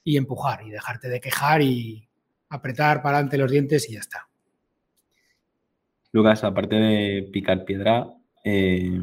y 0.03 0.17
empujar 0.17 0.67
y 0.67 0.71
dejarte 0.71 1.11
de 1.11 1.21
quejar 1.21 1.61
y, 1.61 2.09
apretar 2.55 3.03
para 3.03 3.19
adelante 3.19 3.39
los 3.39 3.51
dientes 3.51 3.89
y 3.91 3.95
ya 3.95 4.01
está. 4.01 4.29
Lucas, 6.13 6.45
aparte 6.45 6.77
de 6.77 7.29
picar 7.33 7.65
piedra, 7.65 8.07
eh, 8.45 9.01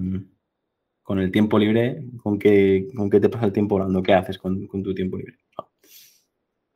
con 1.11 1.19
el 1.19 1.29
tiempo 1.29 1.59
libre, 1.59 2.05
¿con 2.23 2.39
qué, 2.39 2.87
¿con 2.95 3.09
qué 3.09 3.19
te 3.19 3.27
pasa 3.27 3.45
el 3.45 3.51
tiempo 3.51 3.75
hablando? 3.75 4.01
¿Qué 4.01 4.13
haces 4.13 4.37
con, 4.37 4.65
tu 4.65 4.95
tiempo 4.95 5.17
libre? 5.17 5.35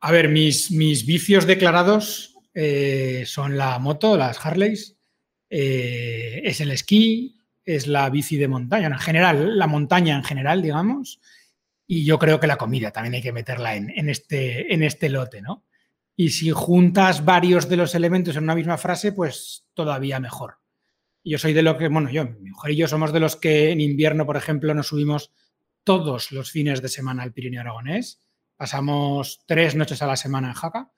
A 0.00 0.12
ver, 0.12 0.28
mis, 0.28 0.68
vicios 1.06 1.46
declarados 1.46 2.34
eh, 2.52 3.22
son 3.24 3.56
la 3.56 3.78
moto, 3.78 4.14
las 4.18 4.44
Harleys, 4.44 4.94
eh, 5.48 6.42
es 6.44 6.60
el 6.60 6.70
esquí, 6.70 7.40
es 7.64 7.86
la 7.86 8.10
bici 8.10 8.36
de 8.36 8.46
montaña, 8.46 8.88
en 8.88 8.98
general, 8.98 9.58
la 9.58 9.66
montaña 9.66 10.14
en 10.14 10.22
general, 10.22 10.60
digamos, 10.60 11.18
y 11.86 12.04
yo 12.04 12.18
creo 12.18 12.38
que 12.38 12.46
la 12.46 12.58
comida 12.58 12.90
también 12.90 13.14
hay 13.14 13.22
que 13.22 13.32
meterla 13.32 13.74
en, 13.74 14.10
este, 14.10 14.74
en 14.74 14.82
este 14.82 15.08
lote, 15.08 15.40
¿no? 15.40 15.64
Y 16.14 16.28
si 16.28 16.50
juntas 16.50 17.24
varios 17.24 17.70
de 17.70 17.78
los 17.78 17.94
elementos 17.94 18.36
en 18.36 18.44
una 18.44 18.54
misma 18.54 18.76
frase, 18.76 19.12
pues 19.12 19.64
todavía 19.72 20.20
mejor. 20.20 20.58
Yo 21.28 21.38
soy 21.38 21.52
de 21.54 21.62
lo 21.62 21.76
que, 21.76 21.88
bueno, 21.88 22.08
yo, 22.08 22.24
mi 22.24 22.50
mujer 22.50 22.70
y 22.70 22.76
yo 22.76 22.86
somos 22.86 23.12
de 23.12 23.18
los 23.18 23.34
que 23.34 23.72
en 23.72 23.80
invierno, 23.80 24.26
por 24.26 24.36
ejemplo, 24.36 24.72
nos 24.74 24.86
subimos 24.86 25.32
todos 25.82 26.30
los 26.30 26.52
fines 26.52 26.82
de 26.82 26.88
semana 26.88 27.24
al 27.24 27.32
Pirineo 27.32 27.62
Aragonés. 27.62 28.22
Pasamos 28.56 29.40
tres 29.44 29.74
noches 29.74 30.00
a 30.02 30.06
la 30.06 30.14
semana 30.14 30.48
en 30.48 30.54
Jaca, 30.54 30.92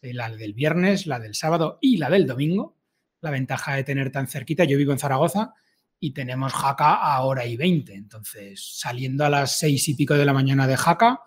eh, 0.00 0.14
la 0.14 0.30
del 0.30 0.54
viernes, 0.54 1.06
la 1.06 1.20
del 1.20 1.34
sábado 1.34 1.76
y 1.82 1.98
la 1.98 2.08
del 2.08 2.26
domingo. 2.26 2.78
La 3.20 3.30
ventaja 3.30 3.74
de 3.74 3.84
tener 3.84 4.10
tan 4.10 4.28
cerquita, 4.28 4.64
yo 4.64 4.78
vivo 4.78 4.92
en 4.92 4.98
Zaragoza 4.98 5.52
y 6.00 6.12
tenemos 6.12 6.54
Jaca 6.54 6.94
a 6.94 7.20
hora 7.20 7.44
y 7.44 7.58
veinte. 7.58 7.92
Entonces, 7.92 8.78
saliendo 8.78 9.26
a 9.26 9.30
las 9.30 9.58
seis 9.58 9.86
y 9.90 9.94
pico 9.94 10.14
de 10.14 10.24
la 10.24 10.32
mañana 10.32 10.66
de 10.66 10.78
Jaca, 10.78 11.20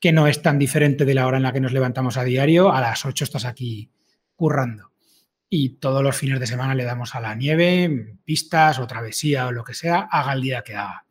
que 0.00 0.12
no 0.12 0.26
es 0.26 0.40
tan 0.40 0.58
diferente 0.58 1.04
de 1.04 1.12
la 1.12 1.26
hora 1.26 1.36
en 1.36 1.42
la 1.42 1.52
que 1.52 1.60
nos 1.60 1.72
levantamos 1.72 2.16
a 2.16 2.24
diario. 2.24 2.72
A 2.72 2.80
las 2.80 3.04
8 3.04 3.24
estás 3.24 3.44
aquí 3.44 3.92
currando. 4.34 4.89
Y 5.52 5.80
todos 5.80 6.02
los 6.02 6.16
fines 6.16 6.38
de 6.38 6.46
semana 6.46 6.76
le 6.76 6.84
damos 6.84 7.16
a 7.16 7.20
la 7.20 7.34
nieve, 7.34 8.16
pistas 8.24 8.78
o 8.78 8.86
travesía 8.86 9.48
o 9.48 9.52
lo 9.52 9.64
que 9.64 9.74
sea, 9.74 10.08
haga 10.10 10.32
el 10.32 10.42
día 10.42 10.62
que 10.62 10.76
haga. 10.76 11.04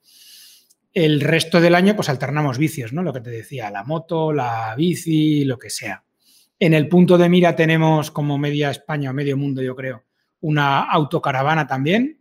El 0.94 1.20
resto 1.20 1.60
del 1.60 1.76
año, 1.76 1.96
pues 1.96 2.08
alternamos 2.08 2.58
vicios, 2.58 2.94
¿no? 2.94 3.04
Lo 3.04 3.12
que 3.12 3.20
te 3.20 3.30
decía, 3.30 3.70
la 3.70 3.84
moto, 3.84 4.32
la 4.32 4.74
bici, 4.78 5.44
lo 5.44 5.60
que 5.60 5.70
sea. 5.70 6.06
En 6.58 6.74
el 6.74 6.88
punto 6.88 7.18
de 7.18 7.30
mira 7.30 7.56
tenemos 7.56 8.12
como 8.12 8.38
media 8.38 8.72
España 8.72 9.12
o 9.12 9.14
medio 9.14 9.38
mundo, 9.38 9.62
yo 9.62 9.76
creo, 9.76 10.06
una 10.40 10.80
autocaravana 10.90 11.68
también, 11.68 12.19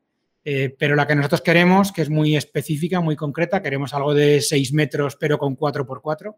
eh, 0.50 0.74
pero 0.78 0.96
la 0.96 1.06
que 1.06 1.14
nosotros 1.14 1.42
queremos, 1.42 1.92
que 1.92 2.00
es 2.00 2.08
muy 2.08 2.34
específica, 2.34 3.02
muy 3.02 3.16
concreta, 3.16 3.61
queremos 3.61 3.92
algo 3.92 4.14
de 4.14 4.40
6 4.40 4.72
metros 4.72 5.14
pero 5.20 5.38
con 5.38 5.58
4x4. 5.58 6.37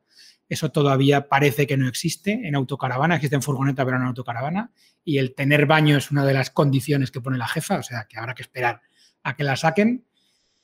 Eso 0.49 0.73
todavía 0.73 1.29
parece 1.29 1.64
que 1.64 1.77
no 1.77 1.87
existe 1.87 2.33
en 2.42 2.57
autocaravana, 2.57 3.14
existe 3.14 3.37
en 3.37 3.42
furgoneta 3.42 3.85
pero 3.85 3.99
no 3.99 4.07
en 4.07 4.09
autocaravana. 4.09 4.73
Y 5.05 5.18
el 5.18 5.37
tener 5.37 5.66
baño 5.66 5.96
es 5.96 6.11
una 6.11 6.27
de 6.27 6.35
las 6.35 6.51
condiciones 6.51 7.12
que 7.12 7.20
pone 7.20 7.38
la 7.38 7.46
jefa, 7.46 7.79
o 7.79 7.85
sea 7.85 8.09
que 8.09 8.18
habrá 8.18 8.35
que 8.35 8.42
esperar 8.42 8.81
a 9.23 9.37
que 9.37 9.44
la 9.44 9.55
saquen. 9.55 10.05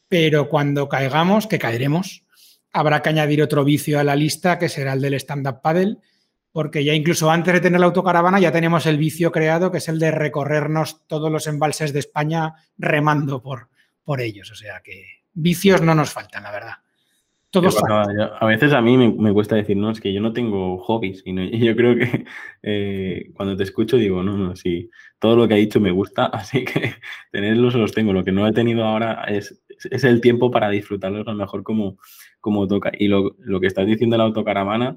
Pero 0.08 0.48
cuando 0.48 0.88
caigamos, 0.88 1.46
que 1.46 1.60
caeremos, 1.60 2.24
habrá 2.72 3.00
que 3.00 3.10
añadir 3.10 3.42
otro 3.42 3.64
vicio 3.64 4.00
a 4.00 4.02
la 4.02 4.16
lista, 4.16 4.58
que 4.58 4.68
será 4.68 4.94
el 4.94 5.02
del 5.02 5.14
stand-up 5.14 5.60
paddle, 5.62 5.98
porque 6.56 6.82
ya 6.82 6.94
incluso 6.94 7.30
antes 7.30 7.52
de 7.52 7.60
tener 7.60 7.78
la 7.78 7.84
autocaravana 7.84 8.40
ya 8.40 8.50
tenemos 8.50 8.86
el 8.86 8.96
vicio 8.96 9.30
creado, 9.30 9.70
que 9.70 9.76
es 9.76 9.90
el 9.90 9.98
de 9.98 10.10
recorrernos 10.10 11.06
todos 11.06 11.30
los 11.30 11.46
embalses 11.48 11.92
de 11.92 11.98
España 11.98 12.54
remando 12.78 13.42
por, 13.42 13.68
por 14.02 14.22
ellos. 14.22 14.50
O 14.52 14.54
sea 14.54 14.80
que 14.82 15.04
vicios 15.34 15.82
no 15.82 15.94
nos 15.94 16.08
faltan, 16.08 16.44
la 16.44 16.52
verdad. 16.52 16.72
a 18.40 18.46
veces 18.46 18.72
a 18.72 18.80
mí 18.80 18.96
me, 18.96 19.32
cuesta 19.34 19.54
decir, 19.54 19.76
no, 19.76 19.90
es 19.90 20.00
que 20.00 20.14
yo 20.14 20.22
no 20.22 20.32
tengo 20.32 20.78
hobbies. 20.78 21.22
Y, 21.26 21.58
yo 21.62 21.76
creo 21.76 21.94
que 21.94 22.24
eh, 22.62 23.32
cuando 23.34 23.54
te 23.54 23.64
escucho 23.64 23.98
digo, 23.98 24.22
no, 24.22 24.38
no, 24.38 24.56
sí, 24.56 24.88
todo 25.18 25.36
lo 25.36 25.46
que 25.46 25.52
ha 25.52 25.58
dicho 25.58 25.78
me 25.78 25.90
gusta, 25.90 26.24
así 26.32 26.64
que 26.64 26.94
tenerlos 27.32 27.74
los 27.74 27.92
tengo. 27.92 28.14
Lo 28.14 28.24
que 28.24 28.32
no 28.32 28.48
he 28.48 28.52
tenido 28.54 28.82
ahora 28.82 29.24
es, 29.24 29.62
es 29.90 30.04
el 30.04 30.22
tiempo 30.22 30.50
para 30.50 30.70
disfrutarlos 30.70 31.28
a 31.28 31.32
lo 31.32 31.36
mejor 31.36 31.62
como, 31.62 31.98
como 32.40 32.66
toca. 32.66 32.92
Y 32.98 33.08
lo, 33.08 33.36
lo 33.40 33.60
que 33.60 33.66
estás 33.66 33.86
diciendo 33.86 34.14
de 34.14 34.18
la 34.18 34.24
autocaravana, 34.24 34.96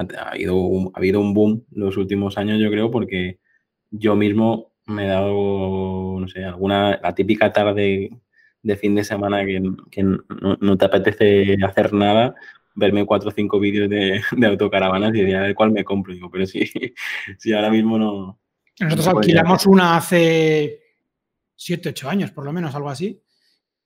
ha, 0.00 0.22
ha, 0.22 0.30
habido 0.30 0.56
un, 0.56 0.90
ha 0.94 0.98
habido 0.98 1.20
un 1.20 1.34
boom 1.34 1.64
los 1.72 1.96
últimos 1.96 2.38
años, 2.38 2.60
yo 2.60 2.70
creo, 2.70 2.90
porque 2.90 3.38
yo 3.90 4.16
mismo 4.16 4.72
me 4.86 5.04
he 5.04 5.08
dado, 5.08 6.18
no 6.20 6.28
sé, 6.28 6.44
alguna, 6.44 6.98
la 7.02 7.14
típica 7.14 7.52
tarde 7.52 8.10
de 8.62 8.76
fin 8.76 8.94
de 8.94 9.04
semana 9.04 9.44
que, 9.44 9.60
no, 9.60 10.76
te 10.76 10.84
apetece 10.84 11.56
hacer 11.64 11.92
nada, 11.92 12.34
verme 12.74 13.06
cuatro 13.06 13.30
o 13.30 13.32
cinco 13.32 13.58
vídeos 13.58 13.88
de, 13.88 14.20
autocaravanas 14.46 15.14
y 15.14 15.32
a 15.32 15.42
ver 15.42 15.54
cuál 15.54 15.72
me 15.72 15.84
compro. 15.84 16.12
Digo, 16.12 16.30
pero 16.30 16.46
sí, 16.46 16.70
sí 17.38 17.52
ahora 17.52 17.70
mismo 17.70 17.98
no. 17.98 18.38
Nosotros 18.80 19.08
alquilamos 19.08 19.66
una 19.66 19.96
hace 19.96 20.80
siete, 21.54 21.90
ocho 21.90 22.08
años, 22.08 22.30
por 22.30 22.44
lo 22.44 22.52
menos, 22.52 22.74
algo 22.74 22.88
así. 22.88 23.22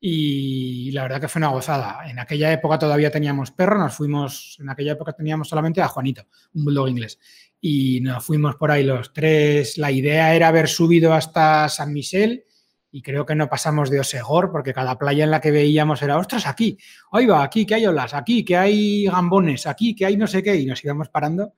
Y 0.07 0.91
la 0.91 1.05
verdad 1.05 1.19
que 1.19 1.29
fue 1.29 1.41
una 1.41 1.49
gozada. 1.49 2.01
En 2.07 2.19
aquella 2.19 2.53
época 2.53 2.79
todavía 2.79 3.11
teníamos 3.11 3.53
perro, 3.53 3.79
nos 3.79 3.95
fuimos, 3.95 4.59
en 4.61 4.69
aquella 4.69 4.93
época 4.93 5.15
teníamos 5.15 5.49
solamente 5.49 5.81
a 5.81 5.89
Juanito, 5.89 6.27
un 6.53 6.67
bulldog 6.67 6.91
inglés. 6.91 7.19
Y 7.59 8.03
nos 8.03 8.23
fuimos 8.23 8.57
por 8.57 8.71
ahí 8.71 8.85
los 8.85 9.15
tres. 9.15 9.79
La 9.79 9.91
idea 9.91 10.35
era 10.35 10.49
haber 10.49 10.69
subido 10.69 11.15
hasta 11.15 11.71
San 11.71 11.95
Michel 11.95 12.45
y 12.93 13.01
creo 13.01 13.25
que 13.25 13.35
no 13.35 13.49
pasamos 13.49 13.89
de 13.89 14.01
Osegor, 14.01 14.53
porque 14.53 14.75
cada 14.75 14.99
playa 14.99 15.25
en 15.25 15.31
la 15.31 15.41
que 15.41 15.51
veíamos 15.51 16.03
era, 16.03 16.19
ostras, 16.19 16.47
aquí, 16.47 16.77
ahí 17.11 17.25
va, 17.25 17.43
aquí 17.43 17.65
que 17.65 17.77
hay 17.77 17.87
olas, 17.87 18.13
aquí 18.13 18.45
que 18.45 18.59
hay 18.59 19.07
gambones, 19.07 19.67
aquí 19.67 19.95
que 19.95 20.05
hay 20.05 20.19
no 20.19 20.27
sé 20.27 20.43
qué, 20.43 20.55
y 20.55 20.67
nos 20.67 20.85
íbamos 20.85 21.09
parando. 21.09 21.55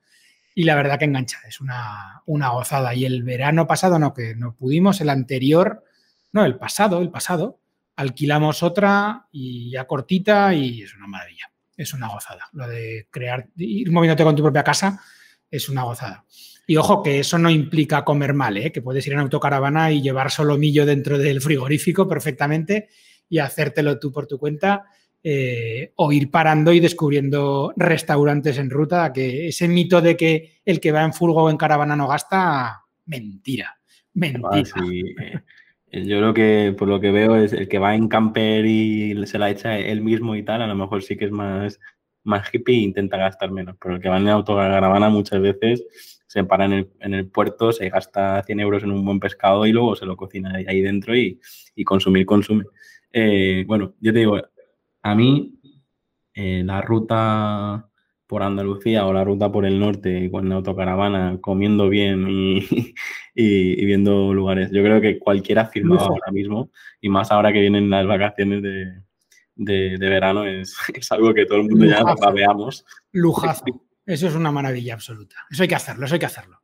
Y 0.55 0.63
la 0.63 0.75
verdad 0.75 0.97
que 0.97 1.03
engancha, 1.03 1.39
es 1.45 1.59
una, 1.59 2.23
una 2.25 2.51
gozada. 2.51 2.95
Y 2.95 3.03
el 3.03 3.23
verano 3.23 3.67
pasado, 3.67 3.99
no, 3.99 4.13
que 4.13 4.35
no 4.37 4.55
pudimos, 4.55 5.01
el 5.01 5.09
anterior, 5.09 5.83
no, 6.31 6.45
el 6.45 6.55
pasado, 6.57 7.01
el 7.01 7.09
pasado, 7.09 7.59
alquilamos 7.97 8.63
otra 8.63 9.27
y 9.31 9.71
ya 9.71 9.85
cortita 9.85 10.53
y 10.53 10.83
es 10.83 10.95
una 10.95 11.07
maravilla, 11.07 11.51
es 11.75 11.93
una 11.93 12.07
gozada. 12.07 12.47
Lo 12.53 12.67
de 12.67 13.07
crear, 13.09 13.49
ir 13.57 13.91
moviéndote 13.91 14.23
con 14.23 14.35
tu 14.35 14.43
propia 14.43 14.63
casa 14.63 15.01
es 15.49 15.67
una 15.67 15.83
gozada. 15.83 16.23
Y 16.67 16.77
ojo, 16.77 17.01
que 17.01 17.19
eso 17.19 17.37
no 17.37 17.49
implica 17.49 18.05
comer 18.05 18.33
mal, 18.33 18.57
¿eh? 18.57 18.71
que 18.71 18.81
puedes 18.81 19.05
ir 19.07 19.13
en 19.13 19.19
autocaravana 19.19 19.91
y 19.91 20.01
llevar 20.01 20.29
solomillo 20.31 20.85
dentro 20.85 21.17
del 21.17 21.41
frigorífico 21.41 22.07
perfectamente 22.07 22.89
y 23.29 23.39
hacértelo 23.39 23.99
tú 23.99 24.11
por 24.11 24.27
tu 24.27 24.37
cuenta. 24.37 24.85
Eh, 25.23 25.91
o 25.95 26.11
ir 26.13 26.29
parando 26.31 26.71
y 26.71 26.79
descubriendo 26.79 27.73
restaurantes 27.75 28.59
en 28.59 28.69
ruta, 28.69 29.11
que 29.11 29.47
ese 29.47 29.67
mito 29.67 29.99
de 29.99 30.15
que 30.15 30.61
el 30.63 30.79
que 30.79 30.91
va 30.91 31.03
en 31.03 31.11
furgo 31.11 31.43
o 31.43 31.49
en 31.49 31.57
caravana 31.57 31.97
no 31.97 32.07
gasta, 32.07 32.83
mentira, 33.07 33.77
mentira. 34.13 34.61
Eh, 34.89 35.41
yo 35.91 36.21
lo 36.21 36.33
que, 36.33 36.75
por 36.77 36.87
lo 36.87 36.99
que 36.99 37.11
veo, 37.11 37.35
es 37.35 37.53
el 37.53 37.67
que 37.67 37.79
va 37.79 37.95
en 37.95 38.07
camper 38.07 38.65
y 38.65 39.25
se 39.25 39.39
la 39.39 39.49
echa 39.49 39.77
él 39.77 40.01
mismo 40.01 40.35
y 40.35 40.43
tal, 40.43 40.61
a 40.61 40.67
lo 40.67 40.75
mejor 40.75 41.03
sí 41.03 41.17
que 41.17 41.25
es 41.25 41.31
más, 41.31 41.79
más 42.23 42.53
hippie 42.53 42.75
e 42.75 42.81
intenta 42.81 43.17
gastar 43.17 43.51
menos, 43.51 43.77
pero 43.81 43.95
el 43.95 44.01
que 44.01 44.09
va 44.09 44.17
en 44.17 44.27
autocaravana 44.27 45.09
muchas 45.09 45.41
veces 45.41 45.85
se 46.27 46.43
para 46.43 46.65
en 46.65 46.73
el, 46.73 46.91
en 46.99 47.13
el, 47.13 47.27
puerto, 47.29 47.71
se 47.71 47.89
gasta 47.89 48.43
100 48.43 48.59
euros 48.59 48.83
en 48.83 48.91
un 48.91 49.05
buen 49.05 49.19
pescado 49.19 49.65
y 49.65 49.71
luego 49.71 49.95
se 49.95 50.05
lo 50.05 50.17
cocina 50.17 50.53
ahí 50.67 50.81
dentro 50.81 51.15
y, 51.15 51.39
y 51.75 51.83
consumir, 51.85 52.25
consume. 52.25 52.65
Eh, 53.11 53.63
bueno, 53.65 53.95
yo 54.01 54.11
te 54.13 54.19
digo, 54.19 54.37
a 55.01 55.15
mí 55.15 55.57
eh, 56.33 56.63
la 56.65 56.81
ruta 56.81 57.86
por 58.27 58.43
Andalucía 58.43 59.05
o 59.05 59.13
la 59.13 59.23
ruta 59.23 59.51
por 59.51 59.65
el 59.65 59.79
norte 59.79 60.29
con 60.29 60.49
la 60.49 60.55
autocaravana, 60.55 61.39
comiendo 61.41 61.89
bien 61.89 62.27
y, 62.29 62.93
y, 63.33 63.85
viendo 63.85 64.33
lugares, 64.33 64.69
yo 64.71 64.83
creo 64.83 65.01
que 65.01 65.17
cualquiera 65.17 65.65
firmado 65.65 66.01
ahora 66.01 66.31
mismo 66.31 66.71
y 67.01 67.09
más 67.09 67.31
ahora 67.31 67.53
que 67.53 67.61
vienen 67.61 67.89
las 67.89 68.05
vacaciones 68.05 68.61
de, 68.61 69.01
de, 69.55 69.97
de 69.97 70.09
verano 70.09 70.45
es, 70.45 70.75
es, 70.93 71.11
algo 71.11 71.33
que 71.33 71.45
todo 71.45 71.59
el 71.59 71.69
mundo 71.69 71.85
ya 71.85 71.99
ya 71.99 72.31
veamos. 72.31 72.85
Lujazo. 73.11 73.63
Eso 74.05 74.27
es 74.27 74.35
una 74.35 74.51
maravilla 74.51 74.93
absoluta. 74.93 75.35
Eso 75.49 75.63
hay 75.63 75.69
que 75.69 75.75
hacerlo, 75.75 76.05
eso 76.05 76.15
hay 76.15 76.19
que 76.19 76.25
hacerlo. 76.25 76.61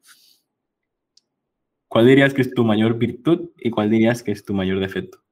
¿Cuál 1.88 2.08
dirías 2.08 2.34
que 2.34 2.42
es 2.42 2.54
tu 2.54 2.64
mayor 2.64 2.98
virtud 2.98 3.52
y 3.58 3.70
cuál 3.70 3.90
dirías 3.90 4.24
que 4.24 4.32
es 4.32 4.44
tu 4.44 4.54
mayor 4.54 4.80
defecto? 4.80 5.23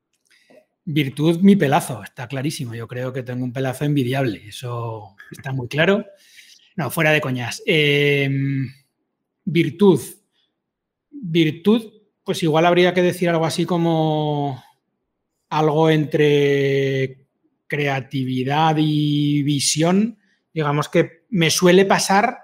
Virtud, 0.84 1.40
mi 1.42 1.56
pelazo, 1.56 2.04
está 2.04 2.28
clarísimo. 2.28 2.74
Yo 2.74 2.88
creo 2.88 3.14
que 3.14 3.24
tengo 3.24 3.44
un 3.44 3.54
pelazo 3.54 3.86
envidiable, 3.86 4.48
eso 4.48 5.16
está 5.32 5.52
muy 5.52 5.68
claro. 5.68 6.06
No, 6.76 6.90
fuera 6.90 7.12
de 7.12 7.22
coñas. 7.22 7.62
Em, 7.66 8.68
virtud. 9.46 10.02
Virtud, 11.12 11.94
pues 12.24 12.42
igual 12.44 12.66
habría 12.66 12.94
que 12.94 13.04
decir 13.04 13.30
algo 13.30 13.46
así 13.46 13.66
como 13.66 14.64
algo 15.50 15.90
entre 15.90 17.28
creatividad 17.68 18.76
y 18.80 19.44
visión 19.44 20.18
digamos 20.54 20.90
que 20.90 21.26
me 21.30 21.50
suele 21.50 21.86
pasar 21.86 22.40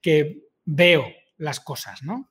que 0.00 0.48
veo 0.64 1.06
las 1.38 1.60
cosas, 1.60 2.02
¿no? 2.02 2.28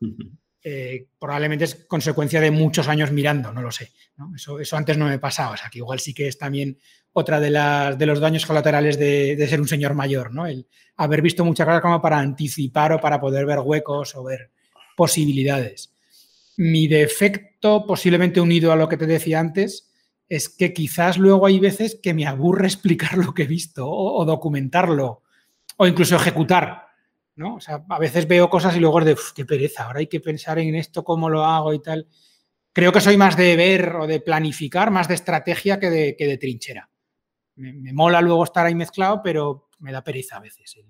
Eh, 0.61 1.07
probablemente 1.17 1.65
es 1.65 1.75
consecuencia 1.85 2.41
de 2.41 2.51
muchos 2.51 2.87
años 2.87 3.11
mirando, 3.11 3.51
no 3.53 3.61
lo 3.61 3.71
sé. 3.71 3.91
Eso, 4.35 4.75
antes 4.75 4.97
no 4.97 5.05
me 5.05 5.19
pasaba, 5.19 5.51
o 5.51 5.57
sea 5.57 5.69
que 5.69 5.79
igual 5.79 5.99
sí 5.99 6.13
que 6.13 6.27
es 6.27 6.37
también 6.37 6.77
otra 7.13 7.39
de, 7.39 7.49
las, 7.49 7.97
de 7.97 8.05
los 8.05 8.19
daños 8.19 8.45
colaterales 8.45 8.99
de, 8.99 9.45
ser 9.49 9.61
un 9.61 9.67
señor 9.67 9.93
mayor, 9.93 10.33
¿no? 10.33 10.45
El 10.45 10.67
haber 10.97 11.21
visto 11.21 11.45
muchas 11.45 11.65
cosas 11.81 12.01
para 12.01 12.19
anticipar 12.19 12.91
o 12.91 12.99
para 12.99 13.19
poder 13.21 13.45
ver 13.45 13.59
huecos 13.59 14.15
o 14.15 14.23
ver 14.23 14.51
posibilidades. 14.97 15.93
Mi 16.57 16.87
defecto, 16.87 17.85
posiblemente 17.87 18.41
unido 18.41 18.73
a 18.73 18.75
lo 18.75 18.89
que 18.89 18.97
te 18.97 19.07
decía 19.07 19.39
antes, 19.39 19.89
es 20.27 20.49
que 20.49 20.73
quizás 20.73 21.17
luego 21.17 21.45
hay 21.45 21.59
veces 21.59 21.99
que 22.01 22.13
me 22.13 22.27
aburre 22.27 22.67
explicar 22.67 23.17
lo 23.17 23.33
que 23.33 23.43
he 23.43 23.47
visto 23.47 23.89
o, 23.89 24.23
documentarlo 24.25 25.23
o 25.77 25.87
incluso 25.87 26.17
ejecutar. 26.17 26.88
¿No? 27.39 27.55
O 27.55 27.59
sea, 27.61 27.85
a 27.87 27.99
veces 27.99 28.27
veo 28.27 28.49
cosas 28.49 28.75
y 28.75 28.81
luego 28.81 28.99
es 28.99 29.05
de, 29.05 29.17
qué 29.33 29.45
pereza, 29.45 29.85
ahora 29.85 29.99
hay 29.99 30.07
que 30.07 30.19
pensar 30.19 30.59
en 30.59 30.75
esto, 30.75 31.05
cómo 31.05 31.29
lo 31.29 31.45
hago 31.45 31.73
y 31.73 31.81
tal. 31.81 32.05
Creo 32.73 32.91
que 32.91 32.99
soy 32.99 33.15
más 33.15 33.37
de 33.37 33.55
ver 33.55 33.95
o 33.95 34.07
de 34.07 34.19
planificar, 34.19 34.91
más 34.91 35.07
de 35.07 35.15
estrategia 35.15 35.79
que 35.79 35.89
de, 35.89 36.15
que 36.17 36.27
de 36.27 36.37
trinchera. 36.37 36.89
Me, 37.55 37.93
mola 37.93 38.21
luego 38.21 38.43
estar 38.43 38.65
ahí 38.65 38.75
mezclado, 38.75 39.21
pero 39.23 39.69
me 39.79 39.93
da 39.93 40.03
pereza 40.03 40.35
a 40.35 40.41
veces. 40.41 40.75
El, 40.75 40.85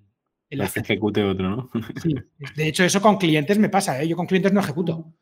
el 0.50 0.62
ejecute 0.62 1.24
otro, 1.24 1.50
¿no? 1.50 1.70
sí. 2.02 2.16
De 2.56 2.68
hecho, 2.68 2.84
eso 2.84 3.00
con 3.00 3.18
clientes 3.18 3.60
me 3.60 3.70
pasa. 3.70 4.02
¿eh? 4.02 4.08
Yo 4.08 4.16
con 4.16 4.26
clientes 4.26 4.52
no 4.52 4.60
ejecuto. 4.60 5.14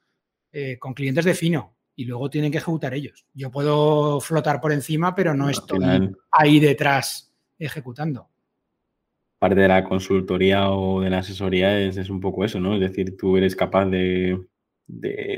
Eh, 0.53 0.79
con 0.79 0.93
clientes 0.93 1.25
defino 1.25 1.75
y 1.93 2.05
luego 2.05 2.29
tienen 2.29 2.51
que 2.53 2.59
ejecutar 2.59 2.93
ellos. 2.93 3.25
Yo 3.33 3.51
puedo 3.51 4.21
flotar 4.21 4.61
por 4.61 4.71
encima, 4.71 5.13
pero 5.13 5.33
no 5.33 5.49
estoy 5.49 6.09
ahí 6.31 6.59
detrás 6.61 7.35
ejecutando. 7.59 8.29
Parte 9.39 9.61
de 9.61 9.67
la 9.67 9.83
consultoría 9.83 10.71
o 10.71 11.01
de 11.01 11.09
la 11.09 11.19
asesoría 11.19 11.79
es, 11.79 12.09
un 12.09 12.19
poco 12.19 12.43
eso, 12.43 12.59
¿no? 12.59 12.75
Es 12.75 12.81
decir, 12.81 13.15
tú 13.17 13.37
eres 13.37 13.55
capaz 13.55 13.85
de, 13.85 14.39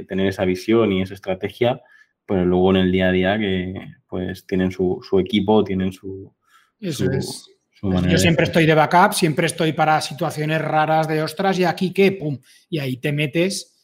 tener 0.08 0.28
esa 0.28 0.46
visión 0.46 0.92
y 0.92 1.02
esa 1.02 1.14
estrategia, 1.14 1.82
pero 2.26 2.46
luego 2.46 2.72
en 2.72 2.78
el 2.78 2.92
día 2.92 3.10
a 3.10 3.12
día 3.12 3.40
que 3.40 3.74
pues 4.08 4.46
tienen 4.46 4.72
su, 4.72 5.02
equipo, 5.20 5.64
tienen 5.64 5.92
su... 5.92 6.34
Eso 6.80 7.12
es. 7.12 7.50
Yo 7.82 8.18
siempre 8.18 8.46
estoy 8.46 8.66
de 8.66 8.76
backup, 8.76 9.14
siempre 9.14 9.48
estoy 9.48 9.74
para 9.74 10.02
situaciones 10.02 10.62
raras 10.62 11.08
de 11.08 11.24
ostras 11.24 11.58
y 11.60 11.64
aquí 11.64 11.94
qué, 11.94 12.12
pum, 12.12 12.38
y 12.70 12.80
ahí 12.80 12.98
te 12.98 13.12
metes 13.12 13.80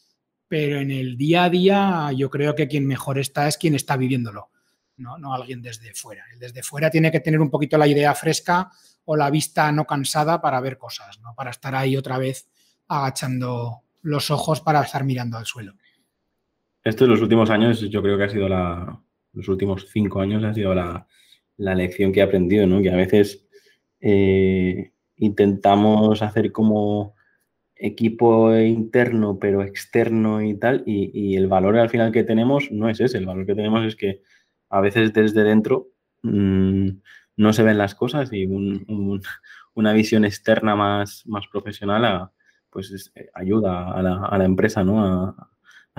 pero 0.48 0.80
en 0.80 0.90
el 0.90 1.16
día 1.16 1.44
a 1.44 1.50
día 1.50 2.10
yo 2.16 2.30
creo 2.30 2.54
que 2.54 2.68
quien 2.68 2.86
mejor 2.86 3.18
está 3.18 3.48
es 3.48 3.56
quien 3.56 3.74
está 3.74 3.96
viviéndolo, 3.96 4.50
no, 4.96 5.18
no 5.18 5.34
alguien 5.34 5.62
desde 5.62 5.92
fuera. 5.94 6.24
El 6.32 6.38
desde 6.38 6.62
fuera 6.62 6.90
tiene 6.90 7.10
que 7.10 7.20
tener 7.20 7.40
un 7.40 7.50
poquito 7.50 7.78
la 7.78 7.86
idea 7.86 8.14
fresca 8.14 8.70
o 9.04 9.16
la 9.16 9.30
vista 9.30 9.70
no 9.72 9.84
cansada 9.86 10.40
para 10.40 10.60
ver 10.60 10.78
cosas, 10.78 11.20
¿no? 11.20 11.34
para 11.34 11.50
estar 11.50 11.74
ahí 11.74 11.96
otra 11.96 12.18
vez 12.18 12.48
agachando 12.88 13.82
los 14.02 14.30
ojos 14.30 14.60
para 14.60 14.82
estar 14.82 15.04
mirando 15.04 15.36
al 15.36 15.46
suelo. 15.46 15.74
Esto 16.82 17.04
en 17.04 17.10
los 17.10 17.20
últimos 17.20 17.50
años 17.50 17.80
yo 17.80 18.02
creo 18.02 18.16
que 18.16 18.24
ha 18.24 18.28
sido 18.28 18.48
la, 18.48 19.00
los 19.32 19.48
últimos 19.48 19.86
cinco 19.92 20.20
años 20.20 20.44
ha 20.44 20.54
sido 20.54 20.74
la, 20.74 21.06
la 21.56 21.74
lección 21.74 22.12
que 22.12 22.20
he 22.20 22.22
aprendido, 22.22 22.66
¿no? 22.66 22.80
que 22.82 22.90
a 22.90 22.96
veces 22.96 23.46
eh, 24.00 24.92
intentamos 25.16 26.22
hacer 26.22 26.52
como 26.52 27.14
equipo 27.74 28.56
interno 28.56 29.38
pero 29.38 29.62
externo 29.62 30.42
y 30.42 30.54
tal, 30.54 30.82
y, 30.86 31.36
el 31.36 31.46
valor 31.46 31.76
al 31.76 31.90
final 31.90 32.12
que 32.12 32.24
tenemos 32.24 32.70
no 32.70 32.88
es 32.88 33.00
ese, 33.00 33.18
el 33.18 33.26
valor 33.26 33.46
que 33.46 33.54
tenemos 33.54 33.84
es 33.84 33.96
que 33.96 34.22
a 34.68 34.80
veces 34.80 35.12
desde 35.12 35.44
dentro 35.44 35.88
mm, 36.22 36.88
no 37.36 37.52
se 37.52 37.62
ven 37.62 37.78
las 37.78 37.94
cosas 37.94 38.30
y 38.32 38.46
una 39.74 39.92
visión 39.92 40.24
externa 40.24 40.74
más, 40.74 41.22
más 41.26 41.46
profesional 41.48 42.30
pues 42.70 43.10
eh, 43.14 43.30
ayuda 43.34 43.92
a 43.92 44.02
la, 44.02 44.26
a 44.26 44.38
la, 44.38 44.44
empresa 44.44 44.84
¿no? 44.84 45.02
a, 45.02 45.50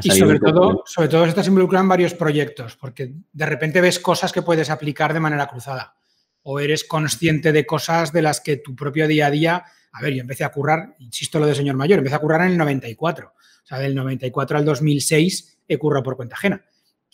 y 0.03 0.11
sobre 0.11 0.39
todo, 0.39 0.83
sobre 0.85 1.09
todo 1.09 1.25
estás 1.25 1.47
involucrado 1.47 1.83
en 1.83 1.89
varios 1.89 2.13
proyectos, 2.13 2.75
porque 2.75 3.13
de 3.33 3.45
repente 3.45 3.81
ves 3.81 3.99
cosas 3.99 4.31
que 4.31 4.43
puedes 4.43 4.69
aplicar 4.69 5.13
de 5.13 5.19
manera 5.19 5.47
cruzada 5.47 5.95
o 6.43 6.59
eres 6.59 6.83
consciente 6.83 7.51
de 7.51 7.65
cosas 7.65 8.13
de 8.13 8.21
las 8.21 8.39
que 8.39 8.57
tu 8.57 8.75
propio 8.75 9.07
día 9.07 9.27
a 9.27 9.31
día, 9.31 9.65
a 9.91 10.01
ver, 10.01 10.13
yo 10.13 10.21
empecé 10.21 10.43
a 10.43 10.51
currar, 10.51 10.95
insisto 10.99 11.39
lo 11.39 11.47
de 11.47 11.55
señor 11.55 11.75
mayor, 11.75 11.97
empecé 11.97 12.15
a 12.15 12.19
currar 12.19 12.41
en 12.41 12.51
el 12.51 12.57
94, 12.57 13.27
o 13.27 13.65
sea, 13.65 13.79
del 13.79 13.95
94 13.95 14.57
al 14.57 14.65
2006 14.65 15.59
he 15.67 15.77
currado 15.77 16.03
por 16.03 16.15
cuenta 16.15 16.35
ajena. 16.35 16.63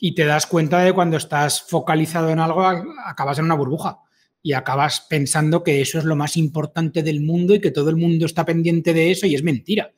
Y 0.05 0.15
te 0.15 0.25
das 0.25 0.47
cuenta 0.47 0.79
de 0.79 0.91
cuando 0.91 1.15
estás 1.15 1.61
focalizado 1.61 2.29
en 2.29 2.41
algo, 2.41 2.61
acabas 3.05 3.39
en 3.39 3.45
una 3.45 3.55
burbuja 3.55 3.99
y 4.41 4.51
acabas 4.51 4.99
pensando 5.09 5.63
que 5.63 5.79
eso 5.79 5.97
es 5.97 6.03
lo 6.03 6.17
más 6.17 6.35
importante 6.35 7.03
del 7.03 7.21
mundo 7.21 7.55
y 7.55 7.61
que 7.61 7.71
todo 7.71 7.89
el 7.89 7.95
mundo 7.95 8.25
está 8.25 8.43
pendiente 8.43 8.93
de 8.93 9.11
eso 9.11 9.27
y 9.27 9.35
es 9.35 9.43
mentira. 9.43 9.93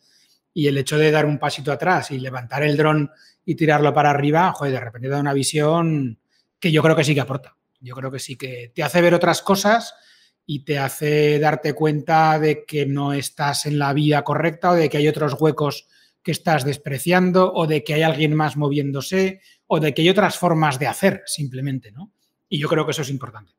Y 0.53 0.67
el 0.67 0.77
hecho 0.77 0.99
de 0.99 1.09
dar 1.09 1.25
un 1.25 1.39
pasito 1.39 1.71
atrás 1.71 2.11
y 2.11 2.19
levantar 2.19 2.61
el 2.61 2.77
dron 2.77 3.09
y 3.45 3.55
tirarlo 3.55 3.95
para 3.95 4.11
arriba, 4.11 4.53
joder, 4.53 4.73
de 4.73 4.79
repente 4.79 5.09
da 5.09 5.19
una 5.19 5.33
visión 5.33 6.19
que 6.59 6.71
yo 6.71 6.83
creo 6.83 6.95
que 6.95 7.03
sí 7.03 7.15
que 7.15 7.21
aporta. 7.21 7.57
Yo 7.79 7.95
creo 7.95 8.11
que 8.11 8.19
sí 8.19 8.35
que 8.35 8.71
te 8.75 8.83
hace 8.83 9.01
ver 9.01 9.15
otras 9.15 9.41
cosas 9.41 9.95
y 10.45 10.63
te 10.63 10.77
hace 10.77 11.39
darte 11.39 11.73
cuenta 11.73 12.37
de 12.37 12.63
que 12.63 12.85
no 12.85 13.11
estás 13.11 13.65
en 13.65 13.79
la 13.79 13.91
vía 13.91 14.21
correcta 14.21 14.69
o 14.69 14.75
de 14.75 14.87
que 14.87 14.97
hay 14.97 15.07
otros 15.07 15.33
huecos 15.41 15.87
que 16.25 16.31
estás 16.31 16.65
despreciando 16.65 17.53
o 17.53 17.67
de 17.67 17.83
que 17.83 17.93
hay 17.93 18.01
alguien 18.01 18.33
más 18.33 18.57
moviéndose 18.57 19.41
o 19.67 19.79
de 19.79 19.93
que 19.93 20.01
hay 20.01 20.09
otras 20.09 20.39
formas 20.39 20.79
de 20.79 20.88
hacer 20.88 21.21
simplemente, 21.27 21.91
¿no? 21.91 22.11
Y 22.49 22.57
yo 22.57 22.67
creo 22.67 22.83
que 22.83 22.91
eso 22.91 23.03
es 23.03 23.11
importante. 23.11 23.53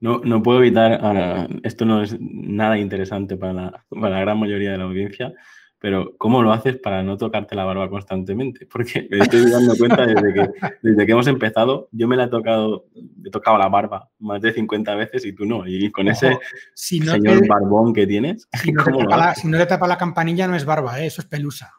No, 0.00 0.22
no 0.24 0.42
puedo 0.42 0.60
evitar, 0.60 1.48
esto 1.62 1.84
no 1.84 2.02
es 2.02 2.16
nada 2.18 2.78
interesante 2.78 3.36
para 3.36 3.84
para 3.88 4.14
la 4.14 4.20
gran 4.20 4.40
mayoría 4.40 4.72
de 4.72 4.78
la 4.78 4.84
audiencia, 4.84 5.34
pero 5.82 6.14
¿cómo 6.16 6.44
lo 6.44 6.52
haces 6.52 6.76
para 6.76 7.02
no 7.02 7.16
tocarte 7.16 7.56
la 7.56 7.64
barba 7.64 7.90
constantemente? 7.90 8.66
Porque 8.72 9.08
me 9.10 9.18
estoy 9.18 9.50
dando 9.50 9.76
cuenta 9.76 10.06
desde 10.06 10.32
que, 10.32 10.50
desde 10.80 11.04
que 11.04 11.12
hemos 11.12 11.26
empezado, 11.26 11.88
yo 11.90 12.06
me 12.06 12.16
la 12.16 12.24
he 12.24 12.28
tocado, 12.28 12.86
he 13.24 13.30
tocado 13.30 13.58
la 13.58 13.68
barba 13.68 14.08
más 14.20 14.40
de 14.40 14.52
50 14.52 14.94
veces 14.94 15.26
y 15.26 15.32
tú 15.32 15.44
no. 15.44 15.66
Y 15.66 15.90
con 15.90 16.06
ese 16.06 16.38
señor 16.72 17.48
barbón 17.48 17.92
que 17.92 18.06
tienes. 18.06 18.48
Si 18.52 18.70
no, 18.70 18.84
te 18.84 18.92
tapa 18.92 19.16
la, 19.16 19.34
si 19.34 19.48
no, 19.48 19.58
te 19.58 19.66
tapa 19.66 19.88
la, 19.88 19.98
campanilla, 19.98 20.46
no 20.46 20.54
es 20.54 20.64
barba, 20.64 21.00
¿eh? 21.00 21.06
eso 21.06 21.20
es 21.20 21.26
pelusa. 21.26 21.72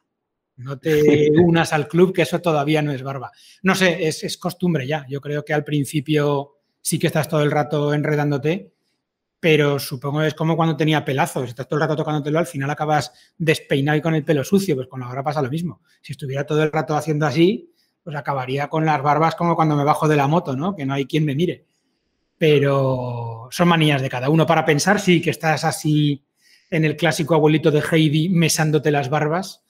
No 0.58 0.78
te 0.78 1.32
unas 1.42 1.72
al 1.72 1.88
club, 1.88 2.14
que 2.14 2.24
eso 2.24 2.42
todavía 2.42 2.82
no 2.82 2.92
es 2.92 3.04
barba. 3.04 3.32
No 3.62 3.74
sé, 3.74 4.06
es, 4.06 4.26
es 4.26 4.38
costumbre 4.38 4.86
ya. 4.86 5.06
Yo 5.08 5.22
creo 5.22 5.46
que 5.46 5.54
al 5.54 5.64
principio 5.64 6.58
sí 6.82 7.00
que 7.00 7.08
estás 7.08 7.30
todo 7.30 7.42
el 7.42 7.52
rato 7.52 7.94
enredándote 7.94 8.73
pero 9.44 9.78
supongo 9.78 10.22
que 10.22 10.28
es 10.28 10.36
como 10.36 10.56
cuando 10.56 10.78
tenía 10.78 11.04
pelazos, 11.04 11.50
estás 11.50 11.68
todo 11.68 11.76
el 11.76 11.82
rato 11.82 11.98
tocándotelo, 11.98 12.40
al 12.40 12.46
final 12.46 12.70
acabas 12.70 13.12
despeinado 13.38 13.98
y 13.98 14.02
con 14.02 14.16
el 14.16 14.24
pelo 14.24 14.42
sucio, 14.42 14.74
pues 14.74 14.88
con 14.88 15.02
la 15.02 15.08
barba 15.08 15.22
pasa 15.22 15.42
lo 15.42 15.50
mismo. 15.50 15.82
Si 16.02 16.14
estuviera 16.14 16.46
todo 16.46 16.64
el 16.64 16.72
rato 16.72 16.96
haciendo 16.96 17.26
así, 17.26 17.70
pues 18.02 18.16
acabaría 18.16 18.70
con 18.70 18.86
las 18.86 19.04
barbas 19.04 19.36
como 19.36 19.58
cuando 19.58 19.76
me 19.76 19.84
bajo 19.84 20.08
de 20.08 20.16
la 20.16 20.30
moto, 20.30 20.56
¿no? 20.56 20.74
Que 20.78 20.86
no 20.86 20.94
hay 20.94 21.06
quien 21.06 21.26
me 21.26 21.36
mire. 21.36 21.66
Pero 22.38 23.50
son 23.52 23.68
manías 23.68 24.02
de 24.02 24.08
cada 24.08 24.30
uno 24.30 24.46
para 24.46 24.64
pensar, 24.64 25.02
sí, 25.02 25.22
que 25.22 25.32
estás 25.32 25.66
así 25.66 26.24
en 26.70 26.86
el 26.86 26.96
clásico 26.96 27.36
abuelito 27.36 27.70
de 27.70 27.84
Heidi 27.92 28.30
mesándote 28.30 28.92
las 28.92 29.10
barbas, 29.10 29.66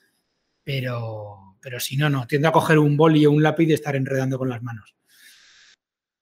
pero, 0.62 1.56
pero 1.60 1.80
si 1.80 1.96
no, 1.96 2.08
no, 2.08 2.28
tiendo 2.28 2.46
a 2.46 2.52
coger 2.52 2.78
un 2.78 2.96
boli 2.96 3.26
o 3.26 3.32
un 3.32 3.42
lápiz 3.42 3.66
y 3.66 3.72
estar 3.72 3.96
enredando 3.96 4.38
con 4.38 4.48
las 4.48 4.62
manos. 4.62 4.94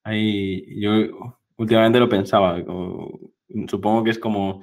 Ahí, 0.05 0.65
yo 0.81 1.35
últimamente 1.59 2.01
lo 2.01 2.09
pensaba, 2.09 2.59
supongo 3.69 4.05
que 4.05 4.11
es 4.11 4.19
como 4.19 4.63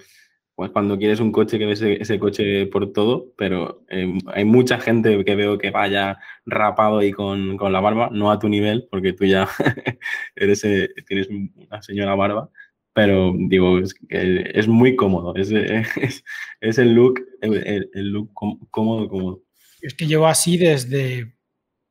pues 0.59 0.71
cuando 0.71 0.97
quieres 0.97 1.21
un 1.21 1.31
coche 1.31 1.57
que 1.57 1.65
ves 1.65 1.81
ese, 1.81 2.19
coche 2.19 2.65
por 2.65 2.91
todo, 2.91 3.31
pero 3.37 3.85
eh, 3.87 4.13
hay 4.33 4.43
mucha 4.43 4.77
gente 4.77 5.23
que 5.23 5.35
veo 5.35 5.57
que 5.57 5.71
vaya 5.71 6.19
rapado 6.45 7.01
y 7.01 7.13
con, 7.13 7.55
la 7.57 7.79
barba, 7.79 8.09
no 8.11 8.29
a 8.29 8.39
tu 8.39 8.49
nivel, 8.49 8.85
porque 8.91 9.13
tú 9.13 9.23
ya 9.23 9.47
eres, 10.35 10.65
eh, 10.65 10.89
tienes 11.07 11.29
una 11.29 11.81
señora 11.81 12.13
barba, 12.13 12.49
pero 12.91 13.33
digo, 13.37 13.79
es, 13.79 13.95
es 14.09 14.67
muy 14.67 14.97
cómodo, 14.97 15.33
es, 15.37 15.49
es, 15.49 16.77
el 16.77 16.93
look, 16.93 17.21
el, 17.39 17.89
look 18.11 18.33
cómodo, 18.69 19.07
cómodo. 19.07 19.43
Es 19.81 19.93
que 19.93 20.07
llevo 20.07 20.27
así 20.27 20.57
desde, 20.57 21.37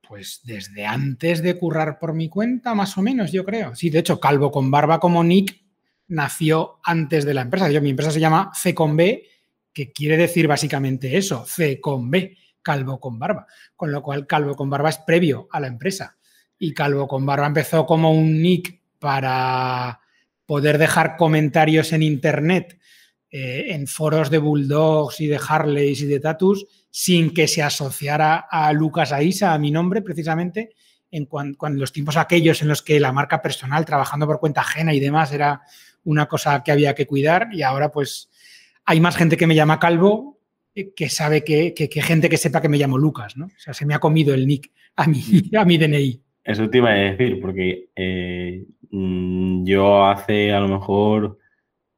pues 0.06 0.42
desde 0.44 0.84
antes 0.84 1.42
de 1.42 1.58
currar 1.58 1.98
por 1.98 2.12
mi 2.12 2.28
cuenta, 2.28 2.74
más 2.74 2.98
o 2.98 3.00
menos, 3.00 3.32
yo 3.32 3.46
creo. 3.46 3.74
Sí, 3.74 3.88
de 3.88 4.00
hecho, 4.00 4.20
calvo 4.20 4.50
con 4.50 4.70
barba 4.70 5.00
como 5.00 5.24
Nick 5.24 5.67
nació 6.08 6.80
antes 6.82 7.24
de 7.24 7.34
la 7.34 7.42
empresa. 7.42 7.70
Yo, 7.70 7.80
mi 7.80 7.90
empresa 7.90 8.10
se 8.10 8.20
llama 8.20 8.50
C 8.54 8.74
con 8.74 8.96
B, 8.96 9.26
que 9.72 9.92
quiere 9.92 10.16
decir 10.16 10.48
básicamente 10.48 11.16
eso, 11.16 11.44
C 11.46 11.80
con 11.80 12.10
B, 12.10 12.36
calvo 12.62 12.98
con 12.98 13.18
barba. 13.18 13.46
Con 13.76 13.92
lo 13.92 14.02
cual, 14.02 14.26
calvo 14.26 14.56
con 14.56 14.68
barba 14.68 14.88
es 14.88 14.98
previo 14.98 15.48
a 15.52 15.60
la 15.60 15.68
empresa. 15.68 16.16
Y 16.58 16.74
calvo 16.74 17.06
con 17.06 17.24
barba 17.24 17.46
empezó 17.46 17.86
como 17.86 18.12
un 18.12 18.42
nick 18.42 18.80
para 18.98 20.00
poder 20.44 20.78
dejar 20.78 21.16
comentarios 21.16 21.92
en 21.92 22.02
internet, 22.02 22.78
eh, 23.30 23.66
en 23.68 23.86
foros 23.86 24.30
de 24.30 24.38
Bulldogs 24.38 25.20
y 25.20 25.26
de 25.26 25.38
Harleys 25.46 26.00
y 26.00 26.06
de 26.06 26.20
Tatus, 26.20 26.66
sin 26.90 27.34
que 27.34 27.46
se 27.46 27.62
asociara 27.62 28.46
a 28.50 28.72
Lucas 28.72 29.12
Aisa, 29.12 29.52
a 29.52 29.58
mi 29.58 29.70
nombre 29.70 30.00
precisamente, 30.02 30.70
en 31.10 31.26
cuando, 31.26 31.68
los 31.78 31.92
tiempos 31.92 32.16
aquellos 32.16 32.62
en 32.62 32.68
los 32.68 32.82
que 32.82 32.98
la 33.00 33.12
marca 33.12 33.40
personal, 33.40 33.84
trabajando 33.84 34.26
por 34.26 34.40
cuenta 34.40 34.62
ajena 34.62 34.92
y 34.94 35.00
demás, 35.00 35.32
era 35.32 35.62
una 36.04 36.26
cosa 36.26 36.62
que 36.64 36.72
había 36.72 36.94
que 36.94 37.06
cuidar 37.06 37.48
y 37.52 37.62
ahora 37.62 37.90
pues 37.90 38.30
hay 38.84 39.00
más 39.00 39.16
gente 39.16 39.36
que 39.36 39.46
me 39.46 39.54
llama 39.54 39.78
Calvo 39.78 40.40
eh, 40.74 40.92
que 40.94 41.08
sabe 41.08 41.44
que, 41.44 41.74
gente 42.02 42.28
que 42.28 42.36
sepa 42.36 42.60
que 42.60 42.68
me 42.68 42.78
llamo 42.78 42.98
Lucas, 42.98 43.36
¿no? 43.36 43.46
O 43.46 43.58
sea, 43.58 43.74
se 43.74 43.84
me 43.84 43.94
ha 43.94 43.98
comido 43.98 44.34
el 44.34 44.46
nick 44.46 44.70
a 44.96 45.06
mi, 45.06 45.20
a 45.58 45.64
mi 45.64 45.76
DNI. 45.76 46.22
Eso 46.44 46.70
te 46.70 46.78
iba 46.78 46.90
a 46.90 46.94
decir, 46.94 47.40
porque 47.40 47.90
eh, 47.94 48.64
mm, 48.90 49.64
yo 49.64 50.06
hace 50.06 50.52
a 50.52 50.60
lo 50.60 50.68
mejor, 50.68 51.38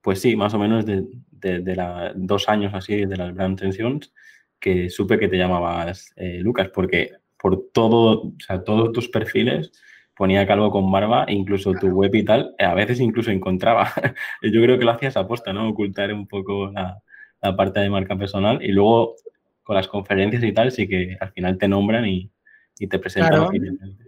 pues 0.01 0.21
sí, 0.21 0.35
más 0.35 0.55
o 0.55 0.59
menos 0.59 0.85
de, 0.85 1.05
de, 1.31 2.13
dos 2.17 2.49
años 2.49 2.73
así 2.75 3.07
de 3.07 3.17
las 3.17 3.35
Brand 3.35 3.59
Tensions, 3.59 4.13
que 4.59 4.91
supe 4.91 5.19
que 5.19 5.29
te 5.29 5.39
llamabas 5.39 6.13
eh, 6.17 6.39
Lucas, 6.41 6.71
porque 6.75 7.13
por 7.39 7.71
todo, 7.73 8.23
o 8.23 8.35
sea, 8.45 8.63
todos 8.63 8.93
tus 8.93 9.09
perfiles 9.09 9.73
ponía 10.21 10.47
calvo 10.47 10.71
con 10.71 10.93
barba, 10.93 11.25
incluso 11.29 11.73
tu 11.73 11.87
web 11.87 12.15
y 12.15 12.23
tal, 12.23 12.55
a 12.59 12.75
veces 12.75 13.01
incluso 13.01 13.31
encontraba. 13.31 13.91
Yo 14.43 14.61
creo 14.61 14.79
que 14.79 14.85
lo 14.85 14.91
hacías 14.91 15.17
aposta, 15.17 15.55
¿no? 15.55 15.71
Ocultar 15.71 16.13
un 16.13 16.29
poco 16.29 16.71
la, 16.71 17.01
parte 17.57 17.81
de 17.81 17.89
marca 17.89 18.19
personal 18.19 18.63
y 18.63 18.71
luego 18.71 19.15
con 19.63 19.77
las 19.77 19.89
conferencias 19.89 20.45
y 20.45 20.53
tal, 20.53 20.73
sí 20.73 20.87
que 20.87 21.17
al 21.19 21.33
final 21.33 21.57
te 21.57 21.69
nombran 21.69 22.05
y, 22.05 22.31
te 22.79 22.99
presentan. 22.99 23.49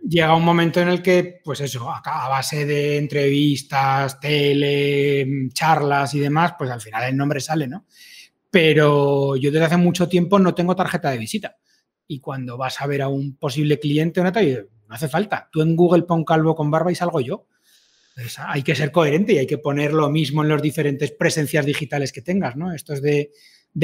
llega 0.07 0.37
un 0.37 0.45
momento 0.45 0.83
en 0.83 0.89
el 0.89 1.01
que, 1.01 1.41
pues 1.43 1.63
eso, 1.63 1.91
a 1.91 2.29
base 2.29 2.67
de 2.67 2.99
entrevistas, 2.99 4.21
tele, 4.21 5.49
charlas 5.55 6.15
y 6.15 6.21
demás, 6.21 6.57
pues 6.59 6.71
al 6.71 6.83
final 6.83 7.09
el 7.09 7.17
nombre 7.17 7.41
sale, 7.41 7.67
¿no? 7.67 7.87
Pero 8.51 9.37
yo 9.37 9.51
desde 9.51 9.65
hace 9.65 9.77
mucho 9.79 10.11
tiempo 10.11 10.39
no 10.39 10.55
tengo 10.55 10.77
tarjeta 10.77 11.11
de 11.11 11.17
visita 11.17 11.57
y 12.07 12.21
cuando 12.21 12.59
vas 12.59 12.83
a 12.83 12.87
ver 12.87 13.01
a 13.01 13.09
un 13.09 13.37
posible 13.37 13.79
cliente, 13.79 14.23
no 14.23 14.31
hace 14.93 15.09
falta. 15.09 15.49
Tú 15.51 15.63
en 15.63 15.77
Google 15.77 16.03
pon 16.03 16.25
calvo 16.25 16.55
con 16.55 16.71
barba 16.71 16.93
y 16.93 16.95
salgo 16.95 17.21
yo. 17.21 17.47
hay 18.47 18.63
que 18.63 18.75
ser 18.75 18.93
coherente 18.93 19.33
y 19.33 19.39
hay 19.39 19.47
que 19.47 19.59
poner 19.59 19.93
lo 19.93 20.11
mismo 20.11 20.43
en 20.43 20.49
las 20.49 20.63
diferentes 20.63 21.13
presencias 21.13 21.65
digitales 21.65 22.13
que 22.13 22.23
tengas, 22.23 22.57
¿no? 22.57 22.73
Esto 22.73 22.93
es 22.93 23.03
de, 23.03 23.31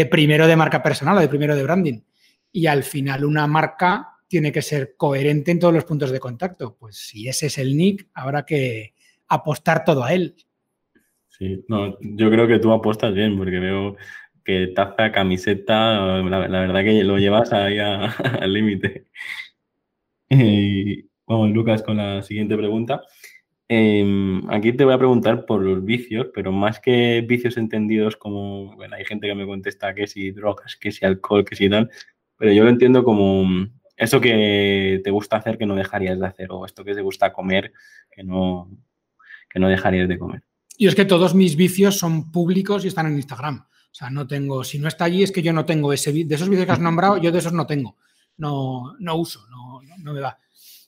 primero 0.06 0.46
de 0.46 0.56
marca 0.56 0.82
personal 0.82 1.16
o 1.16 1.20
de 1.20 1.28
primero 1.28 1.56
de 1.56 1.62
branding. 1.62 2.00
Y 2.52 2.66
al 2.66 2.82
final 2.82 3.24
una 3.24 3.46
marca 3.46 4.08
tiene 4.26 4.52
que 4.52 4.62
ser 4.62 4.94
coherente 4.96 5.50
en 5.50 5.58
todos 5.58 5.74
los 5.74 5.84
puntos 5.84 6.10
de 6.10 6.20
contacto. 6.20 6.76
Pues 6.78 6.96
si 6.96 7.28
ese 7.28 7.46
es 7.46 7.58
el 7.58 7.76
nick, 7.76 8.08
habrá 8.14 8.44
que 8.44 8.94
apostar 9.28 9.84
todo 9.84 10.04
a 10.04 10.12
él. 10.12 10.34
Sí, 11.28 11.64
no, 11.68 11.96
yo 12.00 12.30
creo 12.30 12.48
que 12.48 12.58
tú 12.58 12.72
apuestas 12.72 13.14
bien 13.14 13.38
porque 13.38 13.58
veo 13.58 13.96
que 14.48 14.68
taza, 14.68 15.12
camiseta, 15.12 16.22
la, 16.22 16.38
verdad 16.48 16.82
que 16.82 17.04
lo 17.04 17.18
llevas 17.18 17.52
ahí 17.52 17.78
al 18.40 18.50
límite. 18.50 19.04
Vamos, 21.26 21.50
Lucas, 21.50 21.82
con 21.82 21.96
la 21.96 22.22
siguiente 22.22 22.56
pregunta. 22.56 23.02
Em, 23.70 24.48
aquí 24.50 24.72
te 24.72 24.84
voy 24.84 24.94
a 24.94 24.98
preguntar 24.98 25.44
por 25.44 25.62
los 25.62 25.84
vicios, 25.84 26.28
pero 26.34 26.52
más 26.52 26.80
que 26.80 27.22
vicios 27.26 27.58
entendidos 27.58 28.16
como, 28.16 28.74
bueno, 28.76 28.96
hay 28.96 29.04
gente 29.04 29.26
que 29.26 29.34
me 29.34 29.46
contesta 29.46 29.94
que 29.94 30.06
si 30.06 30.30
drogas, 30.30 30.76
que 30.76 30.90
si 30.90 31.04
alcohol, 31.04 31.44
que 31.44 31.54
si 31.54 31.68
tal, 31.68 31.90
pero 32.38 32.52
yo 32.52 32.64
lo 32.64 32.70
entiendo 32.70 33.04
como 33.04 33.68
eso 33.96 34.20
que 34.20 35.00
te 35.04 35.10
gusta 35.10 35.36
hacer 35.36 35.58
que 35.58 35.66
no 35.66 35.74
dejarías 35.74 36.18
de 36.18 36.26
hacer, 36.26 36.48
o 36.50 36.64
esto 36.64 36.84
que 36.84 36.94
te 36.94 37.02
gusta 37.02 37.32
comer 37.32 37.72
que 38.10 38.22
no, 38.22 38.70
que 39.50 39.58
no 39.58 39.68
dejarías 39.68 40.08
de 40.08 40.18
comer. 40.18 40.42
Y 40.78 40.86
es 40.86 40.94
que 40.94 41.04
todos 41.04 41.34
mis 41.34 41.56
vicios 41.56 41.98
son 41.98 42.30
públicos 42.30 42.84
y 42.84 42.88
están 42.88 43.06
en 43.06 43.16
Instagram. 43.16 43.66
O 43.90 43.94
sea, 43.94 44.08
no 44.08 44.26
tengo, 44.26 44.62
si 44.62 44.78
no 44.78 44.86
está 44.88 45.04
allí 45.04 45.24
es 45.24 45.32
que 45.32 45.42
yo 45.42 45.52
no 45.52 45.64
tengo 45.64 45.92
ese, 45.92 46.12
de 46.12 46.34
esos 46.34 46.48
vídeos 46.48 46.66
que 46.66 46.72
has 46.72 46.80
nombrado, 46.80 47.18
yo 47.18 47.32
de 47.32 47.38
esos 47.38 47.52
no 47.52 47.66
tengo, 47.66 47.96
no, 48.38 48.96
no 48.98 49.16
uso, 49.16 49.46
no, 49.48 49.80
no 49.98 50.12
me 50.12 50.20
va. 50.20 50.38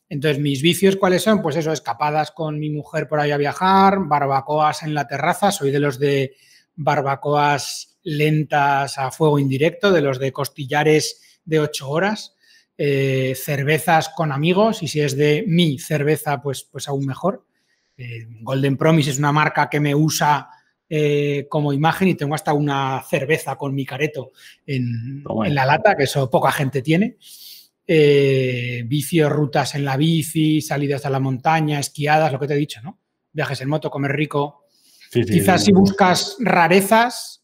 Entonces, 0.09 0.43
mis 0.43 0.61
vicios, 0.61 0.97
¿cuáles 0.97 1.23
son? 1.23 1.41
Pues 1.41 1.55
eso, 1.57 1.73
escapadas 1.73 2.33
con 2.33 2.59
mi 2.59 2.71
mujer 2.71 3.07
por 3.07 3.21
ahí 3.21 3.31
a 3.31 3.37
viajar, 3.37 3.99
barbacoas 4.01 4.83
en 4.83 4.95
la 4.95 5.07
terraza, 5.07 5.53
soy 5.53 5.71
de 5.71 5.79
los 5.79 5.99
de 6.01 6.35
barbacoas 6.75 7.99
lentas 8.03 8.99
a 8.99 9.11
fuego 9.11 9.39
indirecto, 9.39 9.93
de 9.93 10.01
los 10.01 10.19
de 10.19 10.33
costillares 10.33 11.41
de 11.45 11.61
ocho 11.61 11.89
horas, 11.91 12.35
eh, 12.77 13.35
cervezas 13.37 14.09
con 14.09 14.33
amigos, 14.33 14.83
y 14.83 14.89
si 14.89 15.01
es 15.01 15.17
de 15.17 15.45
mi 15.47 15.79
cerveza, 15.79 16.43
pues, 16.43 16.65
pues 16.65 16.89
aún 16.89 17.07
mejor. 17.07 17.45
Eh, 17.97 18.27
Golden 18.41 18.77
Promise 18.77 19.11
es 19.11 19.19
una 19.19 19.33
marca 19.33 19.69
que 19.69 19.79
me 19.79 19.95
usa 19.95 20.49
eh, 20.93 21.47
como 21.49 21.73
imagen 21.73 22.09
y 22.09 22.15
tengo 22.17 22.35
hasta 22.35 22.53
una 22.53 23.01
cerveza 23.09 23.55
con 23.55 23.73
mi 23.77 23.87
careto 23.87 24.33
en, 24.67 25.23
la 25.55 25.65
lata, 25.65 25.95
que 25.95 26.03
eso 26.03 26.29
poca 26.29 26.51
gente 26.51 26.83
tiene. 26.83 27.17
Eh, 27.93 28.85
vicios, 28.87 29.33
rutas 29.33 29.75
en 29.75 29.85
la 29.85 29.97
bici, 29.97 30.61
salidas 30.61 31.07
a 31.07 31.11
la 31.11 31.19
montaña, 31.19 31.81
esquiadas, 31.81 32.31
lo 32.31 32.39
que 32.39 32.47
te 32.47 32.55
he 32.55 32.57
dicho, 32.57 32.81
¿no? 32.83 33.01
Viajes 33.33 33.61
en 33.63 33.69
moto, 33.69 33.91
comer 33.91 34.13
rico. 34.13 34.67
Quizás 35.11 35.65
si 35.65 35.73
buscas 35.73 36.37
rarezas, 36.39 37.43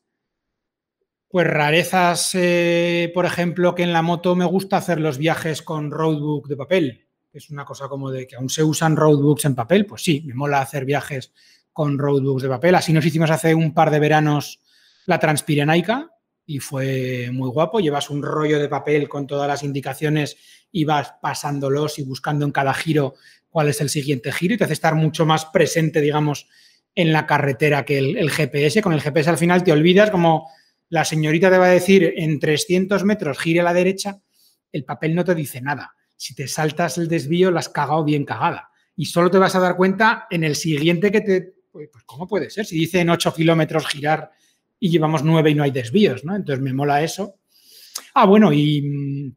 pues 1.26 1.48
rarezas, 1.48 2.30
eh, 2.35 3.11
por 3.12 3.26
ejemplo, 3.26 3.74
que 3.74 3.82
en 3.82 3.92
la 3.92 4.02
moto 4.02 4.37
me 4.37 4.44
gusta 4.44 4.76
hacer 4.76 5.00
los 5.00 5.18
viajes 5.18 5.62
con 5.62 5.90
roadbook 5.90 6.46
de 6.46 6.56
papel. 6.56 7.09
Es 7.32 7.50
una 7.50 7.64
cosa 7.64 7.88
como 7.88 8.12
de 8.12 8.28
que 8.28 8.37
aún 8.37 8.48
se 8.48 8.62
usan 8.62 8.94
roadbooks 8.94 9.46
en 9.46 9.56
papel, 9.56 9.85
pues 9.85 10.04
sí, 10.04 10.22
me 10.24 10.35
mola 10.35 10.61
hacer 10.61 10.85
viajes 10.85 11.32
con 11.72 11.98
roadbooks 11.98 12.44
de 12.44 12.48
papel. 12.48 12.76
Así 12.76 12.92
nos 12.92 13.04
hicimos 13.04 13.32
hace 13.32 13.52
un 13.52 13.74
par 13.74 13.90
de 13.90 13.98
veranos 13.98 14.61
la 15.06 15.18
Transpirenaica 15.18 16.15
y 16.46 16.61
fue 16.61 17.30
muy 17.32 17.48
guapo. 17.50 17.80
Llevas 17.80 18.09
un 18.09 18.22
rollo 18.22 18.59
de 18.59 18.68
papel 18.68 19.09
con 19.09 19.26
todas 19.26 19.48
las 19.48 19.62
indicaciones 19.62 20.37
y 20.70 20.85
vas 20.85 21.14
pasándolos 21.20 21.98
y 21.98 22.04
buscando 22.04 22.44
en 22.44 22.52
cada 22.52 22.72
giro 22.72 23.14
cuál 23.48 23.68
es 23.68 23.80
el 23.80 23.90
siguiente 23.90 24.32
giro 24.32 24.54
y 24.54 24.56
te 24.56 24.64
hace 24.64 24.72
estar 24.72 24.94
mucho 24.94 25.26
más 25.26 25.46
presente, 25.46 26.00
digamos, 26.00 26.48
en 26.94 27.12
la 27.12 27.26
carretera 27.26 27.85
que 27.85 27.98
el, 27.98 28.30
GPS. 28.30 28.80
Con 28.80 28.92
el 28.92 29.00
GPS 29.00 29.28
al 29.28 29.38
final 29.38 29.64
te 29.64 29.72
olvidas 29.72 30.11
como 30.11 30.48
la 30.88 31.04
señorita 31.04 31.50
te 31.50 31.59
va 31.59 31.66
a 31.66 31.70
decir 31.70 32.14
en 32.16 32.38
300 32.38 33.02
metros 33.04 33.38
gire 33.38 33.61
a 33.61 33.64
la 33.64 33.74
derecha, 33.74 34.20
el 34.70 34.85
papel 34.85 35.14
no 35.14 35.24
te 35.24 35.35
dice 35.35 35.61
nada. 35.61 35.94
Si 36.14 36.35
te 36.35 36.48
saltas 36.48 36.96
el 36.96 37.09
desvío, 37.09 37.50
la 37.50 37.59
has 37.59 37.68
cagado 37.68 38.04
bien 38.04 38.24
cagada. 38.24 38.70
Y 38.94 39.06
solo 39.06 39.30
te 39.30 39.38
vas 39.38 39.54
a 39.54 39.61
dar 39.61 39.76
cuenta 39.76 40.26
en 40.30 40.44
el 40.44 40.54
siguiente 40.54 41.11
que 41.11 41.20
te 41.20 41.56
pues, 41.76 41.90
pues, 41.92 42.04
¿cómo 42.04 42.26
puede 42.26 42.48
ser? 42.48 42.64
Si 42.64 42.78
dicen 42.78 43.11
8 43.11 43.35
kilómetros 43.35 43.87
girar 43.87 44.30
y 44.78 44.90
llevamos 44.90 45.22
9 45.22 45.50
y 45.50 45.54
no 45.54 45.62
hay 45.62 45.70
desvíos, 45.70 46.24
¿no? 46.24 46.34
Entonces 46.34 46.62
me 46.62 46.72
mola 46.72 47.02
eso. 47.02 47.36
Ah, 48.14 48.26
bueno, 48.26 48.52
y 48.52 48.82
mm, 48.82 49.36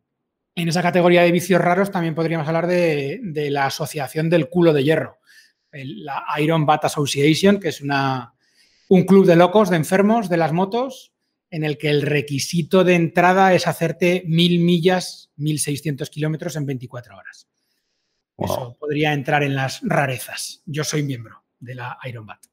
en 0.55 0.67
esa 0.67 0.81
categoría 0.81 1.23
de 1.23 1.31
vicios 1.31 1.61
raros 1.61 1.91
también 1.91 2.15
podríamos 2.15 2.47
hablar 2.47 2.67
de, 2.67 3.47
la 3.49 3.67
Asociación 3.67 4.29
del 4.29 4.49
Culo 4.49 4.73
de 4.73 4.83
Hierro, 4.83 5.19
la 5.71 6.23
Iron 6.39 6.65
Bat 6.65 6.85
Association, 6.85 7.59
que 7.59 7.69
es 7.69 7.81
una, 7.81 8.33
un 8.89 9.03
club 9.03 9.25
de 9.25 9.35
locos, 9.35 9.69
de 9.69 9.77
enfermos 9.77 10.29
de 10.29 10.37
las 10.37 10.51
motos, 10.51 11.13
en 11.51 11.63
el 11.63 11.77
que 11.77 11.89
el 11.89 12.01
requisito 12.01 12.83
de 12.83 12.95
entrada 12.95 13.53
es 13.53 13.67
hacerte 13.67 14.23
mil 14.27 14.59
millas, 14.59 15.31
1600 15.37 16.09
kilómetros 16.09 16.55
en 16.55 16.65
24 16.65 17.17
horas. 17.17 17.47
Eso 18.37 18.77
podría 18.79 19.13
entrar 19.13 19.43
en 19.43 19.55
las 19.55 19.81
rarezas. 19.83 20.61
Yo 20.65 20.83
soy 20.83 21.03
miembro 21.03 21.43
de 21.59 21.75
la 21.75 21.97
Iron 22.05 22.25
Bat. 22.25 22.45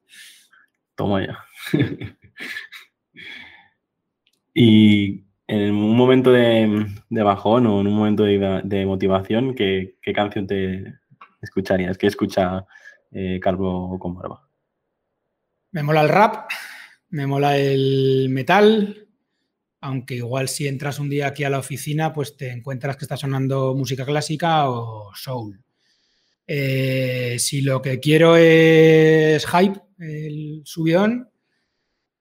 Toma 0.96 1.25
ya. 1.25 1.44
y 4.55 5.27
en 5.47 5.75
un 5.75 5.97
momento 5.97 6.33
de, 6.33 6.87
bajón 7.11 7.67
o 7.67 7.81
en 7.81 7.87
un 7.87 7.95
momento 7.95 8.25
de, 8.25 8.87
motivación, 8.87 9.55
¿qué, 9.55 9.97
canción 10.15 10.47
te 10.47 10.95
escucharías? 11.41 11.99
¿Qué 11.99 12.07
escucha 12.07 12.67
eh, 13.13 13.39
Calvo 13.41 13.99
con 13.99 14.15
barba? 14.15 14.49
Me 15.73 15.83
mola 15.83 16.03
el 16.03 16.09
rap, 16.09 16.51
me 17.11 17.27
mola 17.27 17.59
el 17.59 18.29
metal, 18.31 19.09
aunque 19.81 20.17
igual 20.17 20.49
si 20.49 20.67
entras 20.67 20.99
un 20.99 21.11
día 21.11 21.29
aquí 21.29 21.45
a 21.45 21.51
la 21.51 21.59
oficina, 21.59 22.13
pues 22.13 22.37
te 22.37 22.51
encuentras 22.51 22.97
que 22.97 23.05
está 23.05 23.17
sonando 23.17 23.75
música 23.75 24.05
clásica 24.05 24.69
o 24.71 25.13
soul. 25.15 25.63
Eh, 26.47 27.37
si 27.39 27.61
lo 27.61 27.83
que 27.83 28.01
quiero 28.01 28.37
es 28.37 29.47
hype, 29.47 29.81
el 29.99 30.63
subidón, 30.65 31.29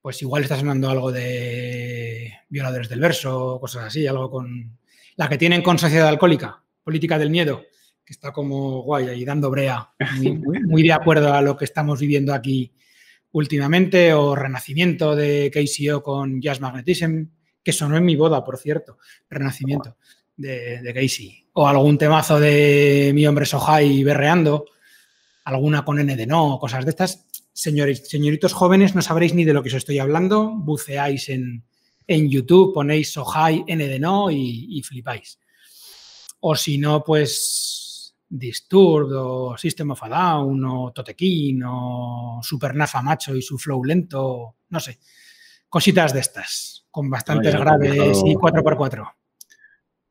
pues 0.05 0.21
igual 0.21 0.43
está 0.43 0.55
sonando 0.55 0.87
algo 0.87 1.11
de 1.11 2.31
violadores 2.49 2.89
del 2.89 2.99
verso, 2.99 3.57
cosas 3.59 3.85
así, 3.85 4.05
algo 4.05 4.29
con 4.29 4.77
la 5.15 5.27
que 5.27 5.39
tienen 5.39 5.63
con 5.63 5.79
sociedad 5.79 6.07
alcohólica, 6.07 6.61
política 6.83 7.17
del 7.17 7.31
miedo, 7.31 7.63
que 8.05 8.13
está 8.13 8.31
como 8.31 8.83
guay 8.83 9.07
ahí 9.07 9.25
dando 9.25 9.49
brea, 9.49 9.89
muy, 10.67 10.83
de 10.83 10.93
acuerdo 10.93 11.33
a 11.33 11.41
lo 11.41 11.57
que 11.57 11.65
estamos 11.65 11.99
viviendo 11.99 12.35
aquí 12.35 12.71
últimamente, 13.31 14.13
o 14.13 14.35
Renacimiento 14.35 15.15
de 15.15 15.49
KCO 15.51 16.03
con 16.03 16.39
Jazz 16.39 16.61
Magnetism, 16.61 17.23
que 17.63 17.73
sonó 17.73 17.97
en 17.97 18.05
mi 18.05 18.15
boda, 18.15 18.45
por 18.45 18.59
cierto, 18.59 18.99
Renacimiento 19.27 19.97
de, 20.37 20.83
de 20.83 20.93
Casey. 20.93 21.47
O 21.53 21.67
algún 21.67 21.97
temazo 21.97 22.39
de 22.39 23.11
mi 23.15 23.25
hombre 23.25 23.47
Sohai 23.47 24.03
berreando, 24.03 24.65
alguna 25.45 25.83
con 25.83 25.99
N 25.99 26.15
de 26.15 26.27
no, 26.27 26.59
cosas 26.59 26.85
de 26.85 26.91
estas. 26.91 27.25
Señores, 27.57 28.09
señoritos 28.09 28.51
jóvenes, 28.51 28.95
no 28.95 29.01
sabréis 29.01 29.33
ni 29.33 29.45
de 29.45 29.53
lo 29.53 29.63
que 29.63 29.69
os 29.69 29.75
estoy 29.75 29.97
hablando. 29.99 30.51
Buceáis 30.53 31.29
en, 31.29 31.63
YouTube, 32.05 32.73
ponéis 32.73 33.13
Sohai 33.13 33.63
N 33.65 33.87
de 33.87 33.97
no 33.97 34.29
y, 34.29 34.81
flipáis. 34.83 35.39
O 36.41 36.53
si 36.53 36.77
no, 36.77 37.01
pues 37.01 38.13
Disturbed 38.27 39.15
o 39.15 39.57
System 39.57 39.91
of 39.91 40.03
a 40.03 40.09
Down 40.09 40.65
o 40.65 40.91
Totequín 40.91 41.63
o 41.65 42.41
Supernafa 42.43 43.01
Macho 43.01 43.33
y 43.33 43.41
su 43.41 43.57
flow 43.57 43.85
lento, 43.85 44.57
no 44.67 44.79
sé. 44.81 44.99
Cositas 45.69 46.13
de 46.13 46.19
estas, 46.19 46.85
con 46.91 47.09
bastantes 47.09 47.55
graves 47.55 48.21
y 48.25 48.35
4x4 48.35 49.13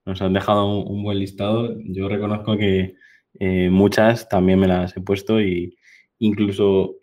nos 0.06 0.20
han 0.20 0.32
dejado 0.32 0.80
un, 0.80 1.02
buen 1.02 1.18
listado. 1.18 1.76
Yo 1.84 2.08
reconozco 2.08 2.56
que 2.56 2.94
eh, 3.40 3.68
muchas 3.70 4.28
también 4.28 4.60
me 4.60 4.68
las 4.68 4.96
he 4.96 5.00
puesto 5.00 5.40
y 5.40 5.76
incluso 6.18 6.96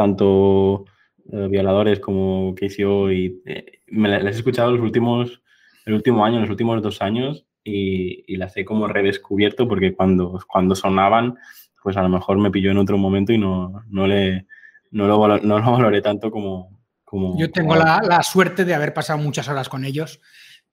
tanto 0.00 0.86
eh, 1.30 1.46
violadores 1.50 2.00
como 2.00 2.54
KCO 2.54 3.12
y 3.12 3.42
eh, 3.44 3.82
me 3.88 4.08
las 4.08 4.34
he 4.34 4.38
escuchado 4.38 4.72
los 4.72 4.80
últimos, 4.80 5.42
el 5.84 5.92
último 5.92 6.24
año, 6.24 6.40
los 6.40 6.48
últimos 6.48 6.80
dos 6.82 7.02
años 7.02 7.44
y, 7.62 8.34
las 8.38 8.56
he 8.56 8.64
como 8.64 8.88
redescubierto 8.88 9.68
porque 9.68 9.94
cuando, 9.94 10.40
cuando 10.48 10.74
sonaban, 10.74 11.36
pues 11.82 11.98
a 11.98 12.02
lo 12.02 12.08
mejor 12.08 12.38
me 12.38 12.50
pilló 12.50 12.70
en 12.70 12.78
otro 12.78 12.96
momento 12.96 13.34
y 13.34 13.38
no, 13.38 13.84
no, 13.88 14.06
le, 14.06 14.46
no, 14.90 15.06
lo, 15.06 15.38
no 15.38 15.58
lo 15.58 15.72
valoré 15.72 16.00
tanto 16.00 16.30
como... 16.30 16.80
como 17.04 17.38
Yo 17.38 17.50
tengo 17.50 17.76
la, 17.76 18.00
la 18.02 18.22
suerte 18.22 18.64
de 18.64 18.74
haber 18.74 18.94
pasado 18.94 19.18
muchas 19.18 19.48
horas 19.48 19.68
con 19.68 19.84
ellos 19.84 20.22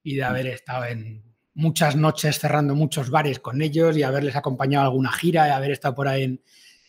y 0.03 0.15
de 0.15 0.23
haber 0.23 0.47
estado 0.47 0.85
en 0.85 1.21
muchas 1.53 1.97
noches 1.97 2.39
cerrando 2.39 2.75
muchos 2.75 3.09
bares 3.09 3.39
con 3.39 3.61
ellos 3.61 3.97
y 3.97 4.03
haberles 4.03 4.37
acompañado 4.37 4.85
a 4.85 4.87
alguna 4.87 5.11
gira 5.11 5.49
y 5.49 5.51
haber 5.51 5.71
estado 5.71 5.95
por 5.95 6.07
ahí 6.07 6.39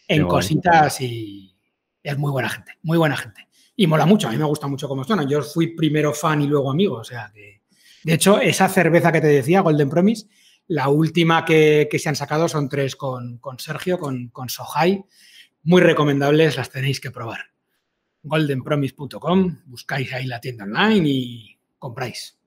en, 0.07 0.27
cositas 0.29 1.01
y 1.01 1.58
es 2.03 2.19
muy 2.19 2.31
buena 2.31 2.49
gente, 2.49 2.73
muy 2.83 2.99
buena 2.99 3.17
gente. 3.17 3.49
Y 3.77 3.87
mola 3.87 4.07
mucho, 4.07 4.29
a 4.29 4.33
mí 4.33 4.37
me 4.37 4.45
gusta 4.45 4.67
mucho 4.67 4.89
cómo 4.89 5.05
suena. 5.05 5.25
Yo 5.25 5.43
fui 5.43 5.69
primero 5.69 6.13
fan 6.13 6.43
y 6.43 6.47
luego 6.47 6.71
amigo, 6.71 6.97
o 6.97 7.05
sea 7.05 7.31
que... 7.35 7.63
De 8.05 8.15
hecho, 8.15 8.41
esa 8.41 8.69
cerveza 8.69 9.13
que 9.13 9.21
te 9.21 9.27
decía, 9.27 9.61
Golden 9.61 9.91
Promise, 9.91 10.27
la 10.69 10.89
última 10.89 11.45
que, 11.45 11.89
se 11.99 12.09
han 12.09 12.17
sacado 12.17 12.49
son 12.49 12.69
tres 12.69 12.97
con, 12.97 13.41
Sergio, 13.59 13.99
con, 13.99 14.29
con 14.29 14.49
Sohai. 14.49 15.05
Muy 15.63 15.83
recomendables, 15.83 16.57
las 16.57 16.71
tenéis 16.71 17.01
que 17.01 17.11
probar. 17.11 17.41
goldenpromise.com, 18.23 19.59
buscáis 19.67 20.13
ahí 20.13 20.27
la 20.27 20.41
tienda 20.41 20.65
online 20.65 21.09
y 21.09 21.59
compráis 21.79 22.39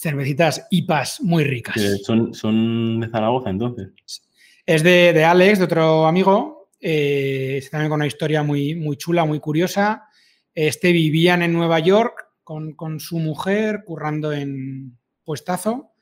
cervecitas 0.00 0.66
IPAs 0.70 1.20
muy 1.20 1.44
ricas. 1.44 1.76
¿Son, 2.02 2.32
son 2.32 3.00
de 3.00 3.08
Zaragoza 3.08 3.50
entonces? 3.50 3.88
Es 4.64 4.82
de, 4.82 5.24
Alex, 5.24 5.58
de 5.58 5.64
otro 5.66 6.06
amigo, 6.06 6.59
eh, 6.80 7.62
también 7.70 7.90
con 7.90 7.98
una 7.98 8.06
historia 8.06 8.42
muy, 8.42 8.74
muy 8.74 8.96
chula, 8.96 9.24
muy 9.24 9.38
curiosa. 9.38 10.04
Este 10.54 10.92
vivían 10.92 11.42
en 11.42 11.52
Nueva 11.52 11.78
York 11.78 12.26
con, 12.42 12.98
su 12.98 13.18
mujer, 13.18 13.82
currando 13.84 14.32
en 14.32 14.98
puestazo. 15.24 15.92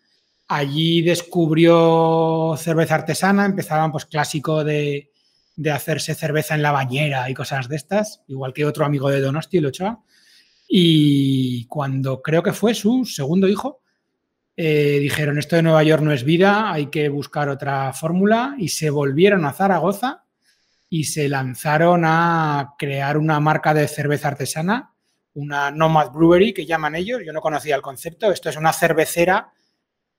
Allí 0.47 1.03
descubrió 1.03 2.55
cerveza 2.57 2.95
artesana, 2.95 3.45
empezaban 3.45 3.93
pues 3.93 4.07
clásico 4.07 4.65
de, 4.65 5.11
de, 5.57 5.71
hacerse 5.71 6.15
cerveza 6.15 6.55
en 6.55 6.63
la 6.63 6.73
bañera 6.73 7.29
y 7.29 7.35
cosas 7.35 7.69
de 7.69 7.77
estas, 7.77 8.23
igual 8.29 8.55
que 8.55 8.65
otro 8.65 8.87
amigo 8.87 9.11
de 9.11 9.21
Donosti, 9.21 9.61
lo 9.61 9.69
echaba. 9.69 10.01
Y 10.67 11.67
cuando 11.67 12.23
creo 12.23 12.43
que 12.43 12.55
fue 12.55 12.75
su 12.75 13.05
segundo 13.05 13.47
hijo, 13.47 13.83
eh, 14.57 14.99
dijeron, 15.01 15.39
esto 15.39 15.57
de 15.57 15.63
Nueva 15.63 15.83
York 15.83 16.03
no 16.03 16.13
es 16.13 16.25
vida, 16.25 16.73
hay 16.73 16.87
que 16.87 17.11
buscar 17.11 17.49
otra 17.49 17.93
fórmula 17.93 18.57
y 18.59 18.69
se 18.69 18.91
volvieron 18.91 19.45
a 19.45 19.53
Zaragoza 19.53 20.25
y 20.91 21.05
se 21.05 21.29
lanzaron 21.29 22.03
a 22.05 22.75
crear 22.79 23.19
una 23.19 23.41
marca 23.41 23.75
de 23.75 23.87
cerveza 23.89 24.29
artesana, 24.29 24.95
una 25.35 25.71
Nomad 25.71 26.11
Brewery 26.11 26.53
que 26.53 26.67
llaman 26.67 26.95
ellos, 26.95 27.21
yo 27.25 27.33
no 27.33 27.41
conocía 27.41 27.77
el 27.77 27.83
concepto, 27.83 28.33
esto 28.33 28.49
es 28.49 28.57
una 28.57 28.73
cervecera 28.73 29.53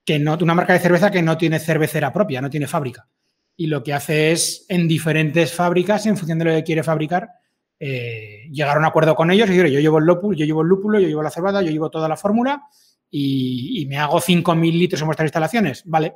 que 0.04 0.18
no, 0.18 0.38
una 0.40 0.54
marca 0.54 0.72
de 0.72 0.78
cerveza 0.78 1.10
que 1.10 1.22
no 1.22 1.36
tiene 1.36 1.58
cervecera 1.58 2.12
propia, 2.12 2.40
no 2.40 2.50
tiene 2.50 2.66
fábrica. 2.66 3.08
Y 3.56 3.66
lo 3.66 3.82
que 3.82 3.92
hace 3.92 4.32
es 4.32 4.64
en 4.68 4.88
diferentes 4.88 5.52
fábricas, 5.52 6.06
en 6.06 6.16
función 6.16 6.38
de 6.38 6.44
lo 6.46 6.50
que 6.52 6.64
quiere 6.64 6.82
fabricar, 6.82 7.28
eh, 7.78 8.48
llegar 8.50 8.76
a 8.76 8.78
un 8.80 8.86
acuerdo 8.86 9.14
con 9.14 9.30
ellos 9.30 9.48
y 9.48 9.56
decir, 9.56 9.72
yo 9.72 9.80
llevo 9.80 9.98
el 9.98 10.04
lúpulo, 10.04 10.36
yo 10.36 10.46
llevo 10.46 10.62
el 10.62 10.68
lúpulo, 10.68 11.00
yo 11.00 11.08
llevo 11.08 11.22
la 11.22 11.30
cebada, 11.30 11.62
yo 11.62 11.70
llevo 11.70 11.90
toda 11.90 12.08
la 12.08 12.16
fórmula 12.16 12.62
y, 13.10 13.86
me 13.88 13.98
hago 13.98 14.20
5.000 14.20 14.72
litros 14.72 15.00
en 15.00 15.06
vuestras 15.06 15.26
instalaciones, 15.26 15.82
¿vale? 15.84 16.14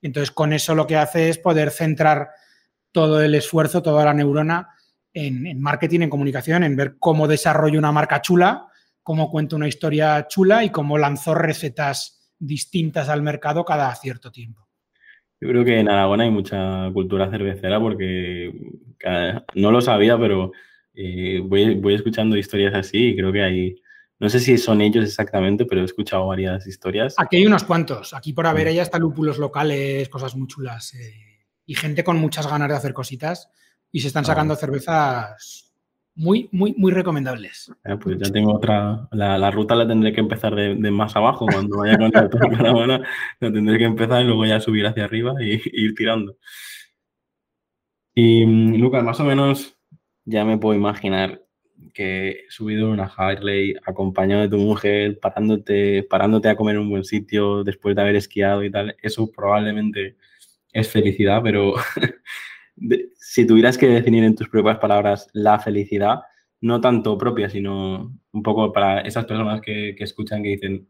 Entonces, 0.00 0.32
con 0.32 0.52
eso 0.52 0.74
lo 0.74 0.86
que 0.86 0.96
hace 0.96 1.28
es 1.28 1.38
poder 1.38 1.70
centrar 1.70 2.30
todo 2.92 3.22
el 3.22 3.34
esfuerzo, 3.34 3.82
toda 3.82 4.04
la 4.04 4.14
neurona 4.14 4.68
en, 5.14 5.60
marketing, 5.60 6.02
en 6.02 6.10
comunicación, 6.10 6.62
en 6.64 6.76
ver 6.76 6.96
cómo 6.98 7.26
desarrollo 7.26 7.78
una 7.78 7.92
marca 7.92 8.20
chula, 8.20 8.66
cómo 9.02 9.30
cuento 9.30 9.56
una 9.56 9.68
historia 9.68 10.26
chula 10.28 10.64
y 10.64 10.70
cómo 10.70 10.98
lanzó 10.98 11.34
recetas 11.34 12.32
distintas 12.38 13.08
al 13.08 13.22
mercado 13.22 13.64
cada 13.64 13.94
cierto 13.94 14.30
tiempo. 14.30 14.68
Yo 15.40 15.48
creo 15.48 15.64
que 15.64 15.80
en 15.80 15.88
Aragón 15.88 16.20
hay 16.20 16.30
mucha 16.30 16.88
cultura 16.92 17.28
cervecera 17.28 17.80
porque 17.80 18.52
no 19.54 19.72
lo 19.72 19.80
sabía, 19.80 20.16
pero 20.16 20.52
eh, 20.94 21.40
voy, 21.44 21.74
voy, 21.74 21.94
escuchando 21.94 22.36
historias 22.36 22.74
así 22.74 23.08
y 23.08 23.16
creo 23.16 23.32
que 23.32 23.42
hay, 23.42 23.82
no 24.20 24.28
sé 24.28 24.38
si 24.38 24.56
son 24.56 24.80
ellos 24.80 25.04
exactamente, 25.04 25.64
pero 25.64 25.80
he 25.80 25.84
escuchado 25.84 26.28
varias 26.28 26.66
historias. 26.68 27.16
Aquí 27.18 27.36
hay 27.36 27.46
unos 27.46 27.64
cuantos, 27.64 28.14
aquí 28.14 28.32
por 28.32 28.46
haber 28.46 28.72
ya 28.72 28.82
hasta 28.82 28.98
lúpulos 28.98 29.38
locales, 29.38 30.08
cosas 30.08 30.36
muy 30.36 30.46
chulas 30.46 30.94
eh, 30.94 31.31
y 31.66 31.74
gente 31.74 32.04
con 32.04 32.18
muchas 32.18 32.46
ganas 32.46 32.68
de 32.68 32.76
hacer 32.76 32.92
cositas 32.92 33.50
y 33.90 34.00
se 34.00 34.08
están 34.08 34.24
ah, 34.24 34.28
sacando 34.28 34.56
cervezas 34.56 35.72
muy, 36.14 36.48
muy, 36.52 36.74
muy 36.76 36.92
recomendables. 36.92 37.72
Eh, 37.84 37.96
pues 37.96 38.18
ya 38.18 38.30
tengo 38.30 38.54
otra, 38.54 39.08
la, 39.12 39.50
ruta 39.50 39.74
la 39.74 39.86
tendré 39.86 40.12
que 40.12 40.20
empezar 40.20 40.54
de, 40.54 40.90
más 40.90 41.16
abajo, 41.16 41.46
cuando 41.46 41.78
vaya 41.78 41.96
con 41.98 42.10
la 42.10 42.28
caravana, 42.56 43.00
la 43.40 43.52
tendré 43.52 43.78
que 43.78 43.84
empezar 43.84 44.22
y 44.22 44.26
luego 44.26 44.44
ya 44.44 44.60
subir 44.60 44.86
hacia 44.86 45.04
arriba 45.04 45.34
y, 45.40 45.60
ir 45.72 45.94
tirando. 45.94 46.36
Y 48.14 48.44
mm, 48.46 48.76
Lucas, 48.76 49.04
más 49.04 49.20
o 49.20 49.24
menos 49.24 49.76
ya 50.24 50.44
me 50.44 50.58
puedo 50.58 50.74
imaginar 50.78 51.42
que 51.94 52.44
subido 52.48 52.86
en 52.86 52.92
una 52.92 53.06
Harley, 53.06 53.74
acompañado 53.84 54.42
de 54.42 54.48
tu 54.48 54.58
mujer, 54.58 55.18
parándote, 55.20 56.04
parándote 56.04 56.48
a 56.48 56.56
comer 56.56 56.76
en 56.76 56.82
un 56.82 56.90
buen 56.90 57.04
sitio 57.04 57.64
después 57.64 57.96
de 57.96 58.02
haber 58.02 58.16
esquiado 58.16 58.62
y 58.64 58.70
tal, 58.70 58.96
eso 59.02 59.30
probablemente 59.30 60.16
es 60.72 60.88
felicidad, 60.88 61.40
pero 61.42 61.74
si 63.18 63.46
tuvieras 63.46 63.78
que 63.78 63.88
definir 63.88 64.24
en 64.24 64.34
tus 64.34 64.48
propias 64.48 64.78
palabras 64.78 65.28
la 65.32 65.58
felicidad, 65.58 66.20
no 66.60 66.80
tanto 66.80 67.18
propia, 67.18 67.50
sino 67.50 68.18
un 68.32 68.42
poco 68.42 68.72
para 68.72 69.00
esas 69.00 69.26
personas 69.26 69.60
que, 69.60 69.94
escuchan 69.98 70.42
que 70.42 70.50
dicen, 70.50 70.88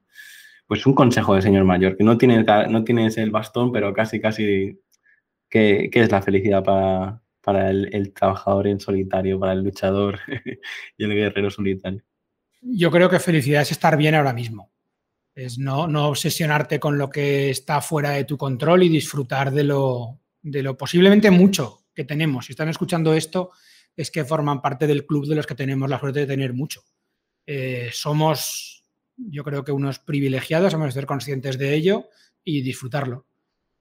pues 0.67 0.87
un 0.87 0.95
consejo 0.95 1.35
de 1.35 1.43
señor 1.43 1.65
mayor, 1.65 1.97
que 1.97 2.05
no 2.05 2.17
tienes, 2.19 2.45
no 2.69 2.85
tienes 2.85 3.17
el 3.19 3.31
bastón, 3.31 3.73
pero 3.73 3.93
casi, 3.93 4.21
casi, 4.21 4.81
¿qué, 5.49 5.91
es 5.93 6.11
la 6.11 6.23
felicidad 6.23 6.63
para, 6.63 7.71
el, 7.71 8.13
trabajador 8.13 8.69
en 8.69 8.81
solitario, 8.81 9.41
para 9.41 9.53
el 9.53 9.65
luchador 9.65 10.21
y 10.99 11.05
el 11.05 11.15
guerrero 11.15 11.51
solitario? 11.51 12.03
Yo 12.61 12.91
creo 12.91 13.11
que 13.11 13.19
felicidad 13.19 13.63
es 13.63 13.73
estar 13.73 13.97
bien 13.97 14.15
ahora 14.15 14.33
mismo. 14.33 14.71
Es 15.35 15.59
no, 15.59 15.87
no 15.87 16.09
obsesionarte 16.09 16.79
con 16.79 16.99
lo 16.99 17.09
que 17.09 17.51
está 17.51 17.81
fuera 17.81 18.11
de 18.11 18.25
tu 18.25 18.37
control 18.37 18.83
y 18.83 18.89
disfrutar 18.89 19.51
de 19.51 19.65
lo, 19.65 20.21
de 20.43 20.63
lo 20.63 20.77
posiblemente 20.77 21.31
mucho 21.31 21.85
que 21.95 22.05
tenemos. 22.05 22.47
Si 22.47 22.53
están 22.53 22.69
escuchando 22.69 23.15
esto, 23.15 23.51
es 23.97 24.11
que 24.11 24.25
forman 24.25 24.61
parte 24.61 24.87
del 24.87 25.07
club 25.07 25.27
de 25.27 25.37
los 25.37 25.47
que 25.47 25.55
tenemos 25.55 25.89
la 25.89 25.99
suerte 25.99 26.21
de 26.21 26.27
tener 26.27 26.53
mucho. 26.53 26.83
Eh, 27.47 27.91
somos, 27.93 28.85
yo 29.17 29.45
creo 29.45 29.65
que 29.65 29.73
unos 29.73 29.99
privilegiados, 29.99 30.75
hemos 30.75 30.87
de 30.87 30.93
ser 30.93 31.07
conscientes 31.07 31.59
de 31.59 31.75
ello 31.75 32.09
y 32.45 32.63
disfrutarlo. 32.63 33.27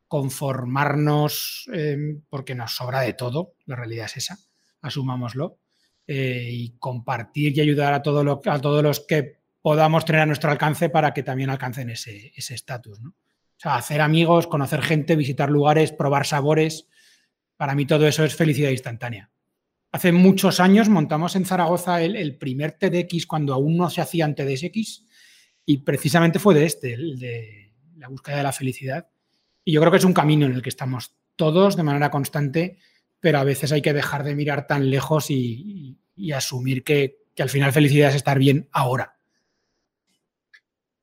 Conformarnos 0.07 1.69
em, 1.73 2.21
porque 2.29 2.55
nos 2.55 2.75
sobra 2.75 3.01
de 3.01 3.13
todo, 3.13 3.55
la 3.65 3.75
realidad 3.75 4.05
es 4.05 4.17
esa, 4.17 4.39
asumámoslo, 4.81 5.59
eh, 6.07 6.49
y 6.51 6.77
compartir 6.77 7.57
y 7.57 7.61
ayudar 7.61 7.93
a, 7.93 7.97
a 7.97 8.01
todos 8.01 8.83
los 8.83 8.99
que 9.01 9.40
podamos 9.61 10.05
tener 10.05 10.21
a 10.21 10.25
nuestro 10.25 10.51
alcance 10.51 10.89
para 10.89 11.13
que 11.13 11.23
también 11.23 11.49
alcancen 11.49 11.89
ese 11.89 12.31
estatus. 12.35 12.99
¿no? 12.99 13.15
O 13.61 13.61
sea, 13.61 13.75
hacer 13.75 14.01
amigos, 14.01 14.47
conocer 14.47 14.81
gente, 14.81 15.15
visitar 15.15 15.51
lugares, 15.51 15.91
probar 15.91 16.25
sabores. 16.25 16.87
Para 17.57 17.75
mí 17.75 17.85
todo 17.85 18.07
eso 18.07 18.25
es 18.25 18.35
felicidad 18.35 18.71
instantánea. 18.71 19.29
Hace 19.91 20.11
muchos 20.11 20.59
años 20.59 20.89
montamos 20.89 21.35
en 21.35 21.45
Zaragoza 21.45 22.01
el, 22.01 22.37
primer 22.39 22.71
TDX 22.71 23.27
cuando 23.27 23.53
aún 23.53 23.77
no 23.77 23.87
se 23.91 24.01
hacían 24.01 24.33
TDX 24.33 25.05
y 25.63 25.77
precisamente 25.77 26.39
fue 26.39 26.55
de 26.55 26.65
este, 26.65 26.93
el 26.93 27.19
de 27.19 27.75
la 27.97 28.07
búsqueda 28.07 28.37
de 28.37 28.43
la 28.43 28.51
felicidad. 28.51 29.09
Y 29.63 29.73
yo 29.73 29.81
creo 29.81 29.91
que 29.91 29.99
es 29.99 30.05
un 30.05 30.13
camino 30.13 30.47
en 30.47 30.53
el 30.53 30.63
que 30.63 30.69
estamos 30.69 31.15
todos 31.35 31.75
de 31.75 31.83
manera 31.83 32.09
constante, 32.09 32.79
pero 33.19 33.37
a 33.37 33.43
veces 33.43 33.71
hay 33.71 33.83
que 33.83 33.93
dejar 33.93 34.23
de 34.23 34.33
mirar 34.33 34.65
tan 34.65 34.89
lejos 34.89 35.29
y, 35.29 35.99
asumir 36.33 36.83
que, 36.83 37.19
que, 37.35 37.43
al 37.43 37.49
final 37.49 37.71
felicidad 37.71 38.09
es 38.09 38.15
estar 38.15 38.39
bien 38.39 38.69
ahora. 38.71 39.20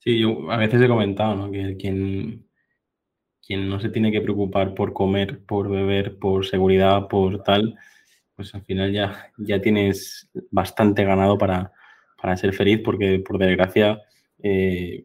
Sí, 0.08 0.20
yo 0.20 0.50
a 0.50 0.56
veces 0.56 0.80
he 0.80 0.88
comentado 0.88 1.34
¿no? 1.34 1.50
que 1.50 1.76
quien, 1.76 2.48
quien 3.46 3.68
no 3.68 3.78
se 3.78 3.90
tiene 3.90 4.10
que 4.10 4.22
preocupar 4.22 4.72
por 4.72 4.94
comer, 4.94 5.44
por 5.44 5.68
beber, 5.68 6.18
por 6.18 6.46
seguridad, 6.46 7.08
por 7.08 7.42
tal, 7.42 7.76
pues 8.34 8.54
al 8.54 8.62
final 8.64 8.90
ya, 8.90 9.30
ya 9.36 9.60
tienes 9.60 10.30
bastante 10.50 11.04
ganado 11.04 11.36
para, 11.36 11.70
ser 12.36 12.54
feliz, 12.54 12.80
porque 12.82 13.18
por 13.18 13.36
desgracia, 13.36 14.00
eh, 14.42 15.04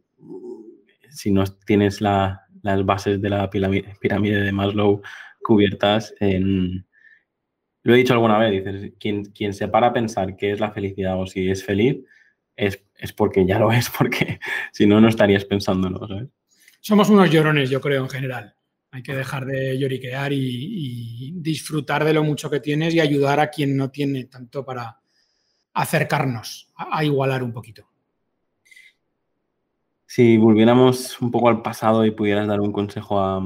si 1.10 1.32
no 1.32 1.44
tienes 1.66 2.00
las 2.00 2.40
bases 2.86 3.22
de 3.22 3.30
la 3.30 3.50
pirámide, 3.50 4.42
de 4.42 4.52
Maslow 4.54 5.02
cubiertas, 5.44 6.16
en, 6.22 6.88
lo 7.82 7.94
he 7.94 7.98
dicho 7.98 8.14
alguna 8.14 8.38
vez, 8.38 8.64
dices, 8.64 8.94
quien, 9.02 9.26
quien 9.26 9.54
se 9.54 9.68
para 9.68 9.88
a 9.88 9.94
pensar 9.94 10.38
qué 10.38 10.54
es 10.54 10.62
la 10.62 10.72
felicidad 10.72 11.20
o 11.20 11.28
si 11.28 11.50
es 11.50 11.66
feliz, 11.66 12.06
es, 12.56 12.86
es 13.04 13.12
porque 13.12 13.46
ya 13.46 13.60
lo 13.60 13.72
es, 13.72 13.90
porque 13.90 14.40
si 14.72 14.88
no, 14.88 15.02
no 15.02 15.10
estarías 15.10 15.44
pensándolo, 15.44 16.08
¿sabes? 16.08 16.30
somos 16.80 17.10
unos 17.10 17.30
llorones, 17.30 17.70
yo 17.70 17.80
creo, 17.80 18.04
en 18.04 18.10
general. 18.10 18.56
Hay 18.92 19.04
que 19.04 19.14
dejar 19.14 19.46
de 19.46 19.78
lloriquear 19.78 20.32
y, 20.34 21.34
disfrutar 21.36 22.06
de 22.06 22.14
lo 22.14 22.24
mucho 22.24 22.50
que 22.50 22.60
tienes 22.60 22.94
y 22.94 23.00
ayudar 23.00 23.40
a 23.40 23.50
quien 23.50 23.76
no 23.76 23.90
tiene 23.90 24.26
tanto 24.26 24.64
para 24.64 25.00
acercarnos, 25.74 26.72
a, 26.76 27.04
igualar 27.04 27.44
un 27.44 27.52
poquito. 27.52 27.86
Si 30.06 30.38
volviéramos 30.38 31.20
un 31.22 31.32
poco 31.32 31.50
al 31.50 31.62
pasado 31.62 32.06
y 32.06 32.12
pudieras 32.12 32.48
dar 32.48 32.62
un 32.62 32.72
consejo 32.72 33.20
a, 33.20 33.42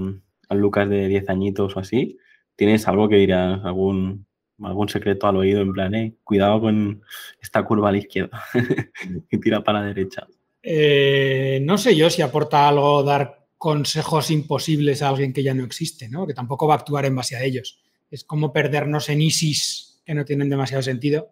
Lucas 0.52 0.88
de 0.88 1.08
10 1.08 1.30
añitos 1.30 1.76
o 1.76 1.80
así, 1.80 2.18
¿tienes 2.56 2.88
algo 2.88 3.10
que 3.10 3.16
dirás, 3.16 3.64
algún, 3.66 4.27
algún 4.64 4.90
secreto 4.90 5.28
al 5.28 5.38
oído 5.38 5.62
en 5.62 5.74
plan, 5.74 5.94
eh, 5.96 6.16
cuidado 6.24 6.62
con 6.62 7.04
esta 7.42 7.64
curva 7.64 7.90
a 7.90 7.92
la 7.92 7.98
izquierda 8.00 8.44
que 9.30 9.38
tira 9.38 9.64
para 9.64 9.82
la 9.82 9.88
derecha? 9.88 10.28
Eh, 10.64 11.60
no 11.62 11.78
sé 11.78 11.96
yo 11.96 12.10
si 12.10 12.22
aporta 12.22 12.68
algo 12.68 13.04
dar 13.04 13.48
consejos 13.58 14.32
imposibles 14.32 15.02
a 15.02 15.10
alguien 15.10 15.34
que 15.34 15.44
ya 15.44 15.54
no 15.54 15.64
existe, 15.64 16.10
¿no? 16.10 16.28
que 16.28 16.34
tampoco 16.34 16.68
va 16.68 16.76
a 16.76 16.78
actuar 16.78 17.06
en 17.06 17.16
base 17.16 17.36
a 17.36 17.44
ellos. 17.44 17.80
Es 18.10 18.24
como 18.24 18.54
perdernos 18.54 19.10
en 19.10 19.22
ISIS 19.22 20.02
que 20.06 20.14
no 20.14 20.26
tienen 20.26 20.50
demasiado 20.50 20.84
sentido. 20.84 21.32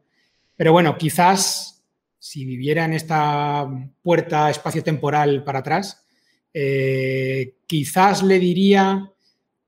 Pero 0.55 0.71
bueno, 0.71 0.97
quizás 0.97 1.75
si 2.19 2.43
viviera 2.43 2.85
en 2.85 2.93
esta 2.93 3.69
puerta 4.01 4.49
espacio-temporal 4.49 5.43
para 5.43 5.59
atrás, 5.59 6.05
eh, 6.53 7.57
quizás 7.67 8.23
le 8.23 8.39
diría 8.39 9.11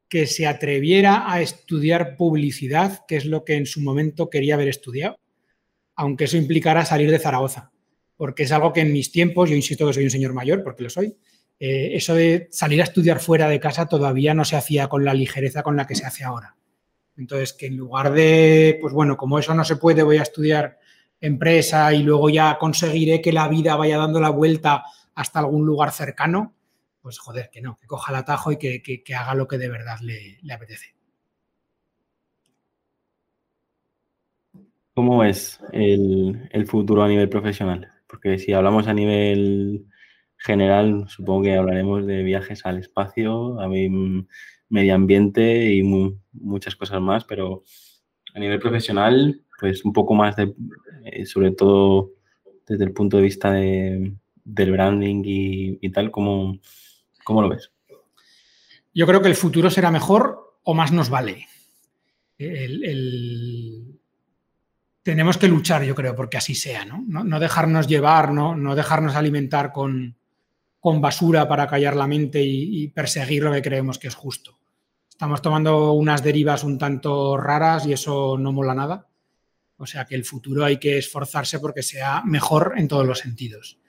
que 0.10 0.28
se 0.28 0.48
atreviera 0.48 1.32
a 1.32 1.42
estudiar 1.42 2.16
publicidad, 2.16 3.06
que 3.08 3.18
es 3.18 3.26
lo 3.26 3.44
que 3.44 3.56
en 3.56 3.66
su 3.66 3.82
momento 3.82 4.30
quería 4.30 4.56
haber 4.56 4.70
estudiado, 4.70 5.20
aunque 5.96 6.26
eso 6.26 6.38
implicara 6.38 6.86
salir 6.86 7.12
de 7.12 7.20
Zaragoza 7.20 7.72
porque 8.18 8.44
es 8.44 8.52
algo 8.52 8.74
que 8.74 8.82
en 8.82 8.92
mis 8.92 9.12
tiempos, 9.12 9.50
yo 9.50 9.56
insisto 9.56 9.86
que 9.88 9.94
soy 9.94 10.04
un 10.04 10.10
señor 10.10 10.34
mayor, 10.34 10.64
porque 10.64 10.84
lo 10.84 10.90
soy, 10.90 11.16
eh, 11.60 11.92
eso 11.94 12.16
de 12.16 12.48
salir 12.52 12.82
a 12.82 12.84
estudiar 12.84 13.20
fuera 13.20 13.48
de 13.48 13.60
casa 13.60 13.86
todavía 13.88 14.34
no 14.34 14.44
se 14.44 14.56
hacía 14.56 14.88
con 14.88 15.06
la 15.06 15.14
ligereza 15.14 15.64
con 15.64 15.78
la 15.78 15.88
que 15.88 15.96
se 15.96 16.06
hace 16.06 16.24
ahora. 16.24 16.56
Entonces, 17.16 17.54
que 17.54 17.68
en 17.68 17.78
lugar 17.78 18.12
de, 18.12 18.78
pues 18.82 18.94
bueno, 18.94 19.18
como 19.18 19.40
eso 19.40 19.54
no 19.54 19.64
se 19.64 19.78
puede, 19.78 20.04
voy 20.04 20.18
a 20.18 20.24
estudiar 20.24 20.78
empresa 21.20 21.94
y 21.94 22.04
luego 22.04 22.30
ya 22.30 22.58
conseguiré 22.60 23.22
que 23.22 23.32
la 23.32 23.48
vida 23.48 23.76
vaya 23.76 23.98
dando 23.98 24.20
la 24.20 24.30
vuelta 24.30 24.84
hasta 25.16 25.40
algún 25.40 25.66
lugar 25.66 25.92
cercano, 25.92 26.56
pues 27.08 27.20
joder, 27.20 27.50
que 27.52 27.62
no, 27.62 27.78
que 27.78 27.88
coja 27.88 28.12
el 28.12 28.20
atajo 28.20 28.52
y 28.52 28.58
que, 28.58 29.02
haga 29.16 29.34
lo 29.34 29.48
que 29.48 29.58
de 29.58 29.70
verdad 29.70 30.00
le, 30.02 30.38
le 30.42 30.54
apetece. 30.54 30.94
¿Cómo 34.94 35.24
es 35.24 35.60
el, 35.74 36.50
el 36.52 36.68
futuro 36.68 37.04
a 37.04 37.08
nivel 37.08 37.30
profesional? 37.30 37.94
porque 38.08 38.40
si 38.40 38.54
hablamos 38.54 38.88
a 38.88 38.94
nivel 38.94 39.86
general, 40.38 41.06
supongo 41.10 41.44
que 41.44 41.56
hablaremos 41.56 42.06
de 42.06 42.24
viajes 42.24 42.66
al 42.66 42.80
espacio, 42.80 43.60
a 43.60 43.68
medio 43.68 44.96
ambiente 44.96 45.74
y 45.74 45.84
muchas 45.84 46.76
cosas 46.76 47.02
más, 47.02 47.26
pero 47.26 47.64
a 48.34 48.40
nivel 48.40 48.60
profesional, 48.60 49.42
pues 49.60 49.84
un 49.84 49.94
poco 49.94 50.14
más 50.14 50.36
de, 50.36 50.54
eh, 51.06 51.26
sobre 51.26 51.52
todo 51.52 52.12
desde 52.68 52.86
el 52.86 52.94
punto 52.94 53.18
de 53.18 53.24
vista 53.24 53.52
de, 53.52 54.14
del 54.44 54.72
branding 54.72 55.22
y, 55.26 55.90
tal, 55.90 56.12
¿cómo, 56.12 56.60
¿cómo, 57.28 57.42
lo 57.42 57.50
ves? 57.50 57.72
Yo 58.94 59.06
creo 59.06 59.22
que 59.22 59.28
el 59.28 59.36
futuro 59.36 59.70
será 59.70 59.92
mejor 59.92 60.60
o 60.64 60.74
más 60.74 60.94
nos 60.94 61.10
vale. 61.10 61.46
tenemos 65.04 65.38
que 65.38 65.50
luchar, 65.50 65.84
yo 65.84 65.94
creo, 65.94 66.16
porque 66.16 66.38
así 66.38 66.56
sea, 66.56 66.86
¿no? 66.86 67.04
No, 67.06 67.40
dejarnos 67.40 67.88
llevar, 67.88 68.32
¿no? 68.32 68.56
no 68.56 68.76
dejarnos 68.76 69.16
alimentar 69.16 69.74
con, 69.74 70.16
con 70.80 71.02
basura 71.02 71.50
para 71.50 71.68
callar 71.68 71.98
la 71.98 72.08
mente 72.08 72.42
y, 72.42 72.88
perseguir 72.88 73.44
lo 73.44 73.52
que 73.52 73.62
creemos 73.62 74.00
que 74.00 74.08
es 74.08 74.16
justo. 74.16 74.58
Estamos 75.10 75.42
tomando 75.42 75.92
unas 75.92 76.24
derivas 76.24 76.64
un 76.64 76.78
tanto 76.78 77.36
raras 77.36 77.86
y 77.86 77.92
eso 77.92 78.38
no 78.38 78.54
mola 78.54 78.74
nada. 78.74 79.08
O 79.76 79.86
sea 79.86 80.06
que 80.06 80.16
el 80.16 80.24
futuro 80.24 80.64
hay 80.64 80.78
que 80.78 80.98
esforzarse 80.98 81.60
porque 81.60 81.84
sea 81.84 82.24
mejor 82.24 82.76
en 82.78 82.88
todos 82.88 83.06
los 83.06 83.20
sentidos. 83.20 83.80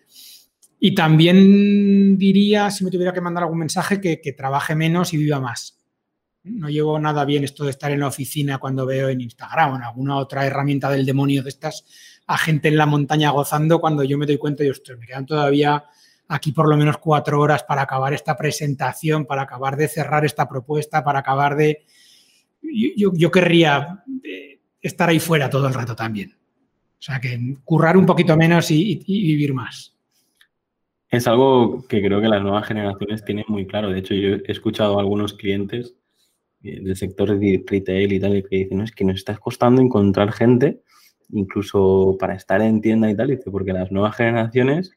Y 0.81 0.95
también 0.95 2.17
diría, 2.17 2.71
si 2.71 2.85
me 2.85 2.91
tuviera 2.91 3.13
que 3.13 3.21
mandar 3.21 3.43
algún 3.43 3.59
mensaje, 3.59 4.01
que, 4.01 4.33
trabaje 4.33 4.77
menos 4.77 5.13
y 5.13 5.17
viva 5.17 5.41
más. 5.41 5.77
No 6.45 6.69
llevo 6.69 6.99
nada 7.01 7.25
bien 7.25 7.45
esto 7.45 7.65
de 7.65 7.71
estar 7.71 7.91
en 7.91 8.01
la 8.01 8.07
oficina 8.07 8.59
cuando 8.59 8.87
veo 8.87 9.09
en 9.09 9.21
Instagram 9.21 9.73
o 9.73 9.77
en 9.77 9.83
alguna 9.83 10.17
otra 10.17 10.47
herramienta 10.47 10.89
del 10.89 11.05
demonio 11.05 11.43
de 11.43 11.49
estas 11.49 11.85
a 12.27 12.39
gente 12.39 12.69
en 12.69 12.77
la 12.77 12.87
montaña 12.87 13.31
gozando 13.31 13.81
cuando 13.81 14.05
yo 14.05 14.17
me 14.19 14.27
doy 14.27 14.39
cuenta 14.39 14.63
y, 14.63 14.69
ostras, 14.69 14.99
me 14.99 15.07
quedan 15.07 15.27
todavía 15.27 15.85
aquí 16.29 16.53
por 16.53 16.69
lo 16.69 16.77
menos 16.77 16.99
cuatro 16.99 17.41
horas 17.41 17.65
para 17.65 17.83
acabar 17.83 18.13
esta 18.13 18.37
presentación, 18.37 19.27
para 19.27 19.43
acabar 19.43 19.77
de 19.77 19.89
cerrar 19.89 20.25
esta 20.25 20.49
propuesta, 20.49 21.03
para 21.03 21.21
acabar 21.21 21.57
de... 21.57 21.87
Yo, 22.97 23.31
querría 23.31 24.05
eh, 24.23 24.61
estar 24.81 25.09
ahí 25.09 25.21
fuera 25.21 25.51
todo 25.51 25.67
el 25.67 25.75
rato 25.75 25.97
también. 25.97 26.33
O 26.33 27.03
sea, 27.03 27.19
que 27.19 27.57
currar 27.65 27.97
un 27.97 28.07
poquito 28.07 28.37
menos 28.37 28.71
y 28.71 29.03
vivir 29.07 29.55
más. 29.55 29.98
Es 31.11 31.27
algo 31.27 31.87
que 31.89 32.03
creo 32.03 32.21
que 32.21 32.29
las 32.29 32.43
nuevas 32.43 32.67
generaciones 32.67 33.25
tienen 33.25 33.47
muy 33.49 33.67
claro. 33.67 33.91
De 33.91 33.99
hecho, 34.01 34.15
yo 34.15 34.37
he 34.37 34.53
escuchado 34.53 34.99
a 34.99 35.01
algunos 35.01 35.33
clientes 35.33 35.95
eh, 36.63 36.81
del 36.83 36.97
sector 36.97 37.39
de 37.39 37.65
retail 37.67 38.13
y 38.13 38.21
tal 38.21 38.45
que 38.49 38.57
dicen, 38.57 38.79
no, 38.79 38.85
es 38.85 38.93
que 38.93 39.05
nos 39.05 39.17
está 39.17 39.37
costando 39.39 39.81
encontrar 39.81 40.33
gente, 40.33 40.83
incluso 41.31 42.17
para 42.21 42.35
estar 42.35 42.61
en 42.61 42.83
tienda 42.83 43.11
y 43.11 43.17
tal, 43.17 43.29
dice, 43.29 43.51
porque 43.51 43.73
las 43.73 43.91
nuevas 43.91 44.17
generaciones, 44.17 44.93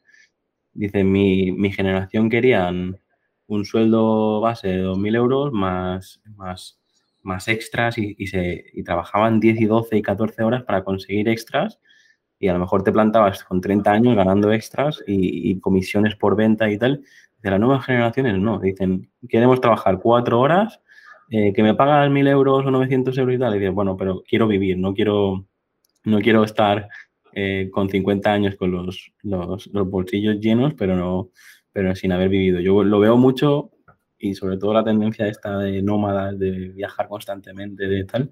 dice, 0.74 1.02
mi, 1.02 1.50
mi 1.52 1.72
generación 1.72 2.28
querían 2.28 2.98
un 3.46 3.64
sueldo 3.64 4.40
base 4.40 4.68
de 4.68 4.82
2.000 4.82 5.16
euros 5.16 5.52
más, 5.52 6.20
más, 6.36 6.78
más 7.22 7.48
extras 7.48 7.96
y, 7.96 8.14
y, 8.18 8.26
se, 8.26 8.66
y 8.74 8.82
trabajaban 8.82 9.40
10 9.40 9.60
y 9.62 9.64
12 9.64 9.96
y 9.96 10.02
14 10.02 10.42
horas 10.42 10.64
para 10.64 10.84
conseguir 10.84 11.28
extras 11.28 11.78
y 12.42 12.48
a 12.48 12.54
lo 12.54 12.58
mejor 12.58 12.82
te 12.82 12.90
plantabas 12.90 13.44
con 13.44 13.60
30 13.60 13.92
años 13.92 14.16
ganando 14.16 14.52
extras 14.52 15.00
y, 15.06 15.60
comisiones 15.60 16.16
por 16.16 16.34
venta 16.34 16.68
y 16.68 16.76
tal. 16.76 17.00
De 17.40 17.50
las 17.50 17.60
nuevas 17.60 17.86
generaciones 17.86 18.36
no, 18.36 18.58
dicen, 18.58 19.08
queremos 19.28 19.60
trabajar 19.60 20.00
cuatro 20.00 20.40
horas, 20.40 20.80
eh, 21.30 21.52
que 21.52 21.62
me 21.62 21.74
pagan 21.74 22.12
1.000 22.12 22.28
euros 22.28 22.66
o 22.66 22.70
900 22.72 23.16
euros 23.16 23.36
y 23.36 23.38
tal. 23.38 23.54
Y 23.54 23.60
dices, 23.60 23.72
bueno, 23.72 23.96
pero 23.96 24.24
quiero 24.28 24.48
vivir, 24.48 24.76
no 24.76 24.92
quiero, 24.92 25.46
no 26.02 26.18
quiero 26.18 26.42
estar 26.42 26.88
eh, 27.32 27.70
con 27.72 27.88
50 27.88 28.32
años 28.32 28.56
con 28.56 28.72
los, 28.72 29.12
los, 29.22 29.68
los, 29.68 29.88
bolsillos 29.88 30.40
llenos, 30.40 30.74
pero, 30.74 30.96
no, 30.96 31.30
pero 31.72 31.94
sin 31.94 32.10
haber 32.10 32.28
vivido. 32.28 32.58
Yo 32.58 32.82
lo 32.82 32.98
veo 32.98 33.16
mucho 33.16 33.70
y 34.22 34.36
sobre 34.36 34.56
todo 34.56 34.72
la 34.72 34.84
tendencia 34.84 35.26
esta 35.26 35.58
de 35.58 35.82
nómadas, 35.82 36.38
de 36.38 36.68
viajar 36.68 37.08
constantemente, 37.08 37.88
de 37.88 38.04
tal. 38.04 38.30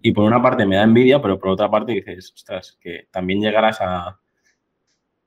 Y 0.00 0.12
por 0.12 0.24
una 0.24 0.40
parte 0.40 0.64
me 0.64 0.76
da 0.76 0.84
envidia, 0.84 1.20
pero 1.20 1.40
por 1.40 1.48
otra 1.48 1.68
parte 1.68 1.92
dices, 1.92 2.32
ostras, 2.32 2.78
que 2.80 3.08
también 3.10 3.40
llegarás 3.40 3.80
a, 3.80 4.20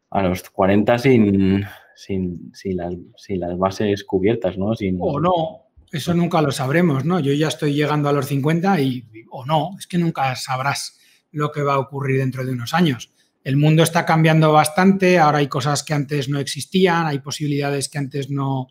a 0.10 0.24
los 0.24 0.50
40 0.50 0.98
sin, 0.98 1.66
sin, 1.94 2.52
sin, 2.54 2.78
las, 2.78 2.94
sin 3.18 3.42
las 3.42 3.58
bases 3.58 4.06
cubiertas, 4.06 4.58
¿no? 4.58 4.74
Sin... 4.76 4.98
O 5.02 5.20
no, 5.20 5.68
eso 5.92 6.14
nunca 6.14 6.42
lo 6.42 6.54
sabremos, 6.54 7.04
¿no? 7.04 7.20
Yo 7.20 7.34
ya 7.34 7.50
estoy 7.50 7.74
llegando 7.74 8.08
a 8.08 8.14
los 8.14 8.28
50 8.28 8.80
y, 8.80 9.04
o 9.30 9.46
no, 9.46 9.72
es 9.78 9.88
que 9.88 9.98
nunca 9.98 10.34
sabrás 10.38 10.98
lo 11.32 11.52
que 11.52 11.64
va 11.64 11.74
a 11.74 11.80
ocurrir 11.80 12.20
dentro 12.20 12.46
de 12.46 12.54
unos 12.54 12.74
años. 12.74 13.12
El 13.44 13.58
mundo 13.58 13.84
está 13.84 14.06
cambiando 14.06 14.54
bastante, 14.54 15.20
ahora 15.20 15.40
hay 15.40 15.48
cosas 15.48 15.84
que 15.84 15.94
antes 15.94 16.30
no 16.30 16.40
existían, 16.40 17.08
hay 17.08 17.20
posibilidades 17.20 17.90
que 17.90 17.98
antes 17.98 18.30
no, 18.30 18.68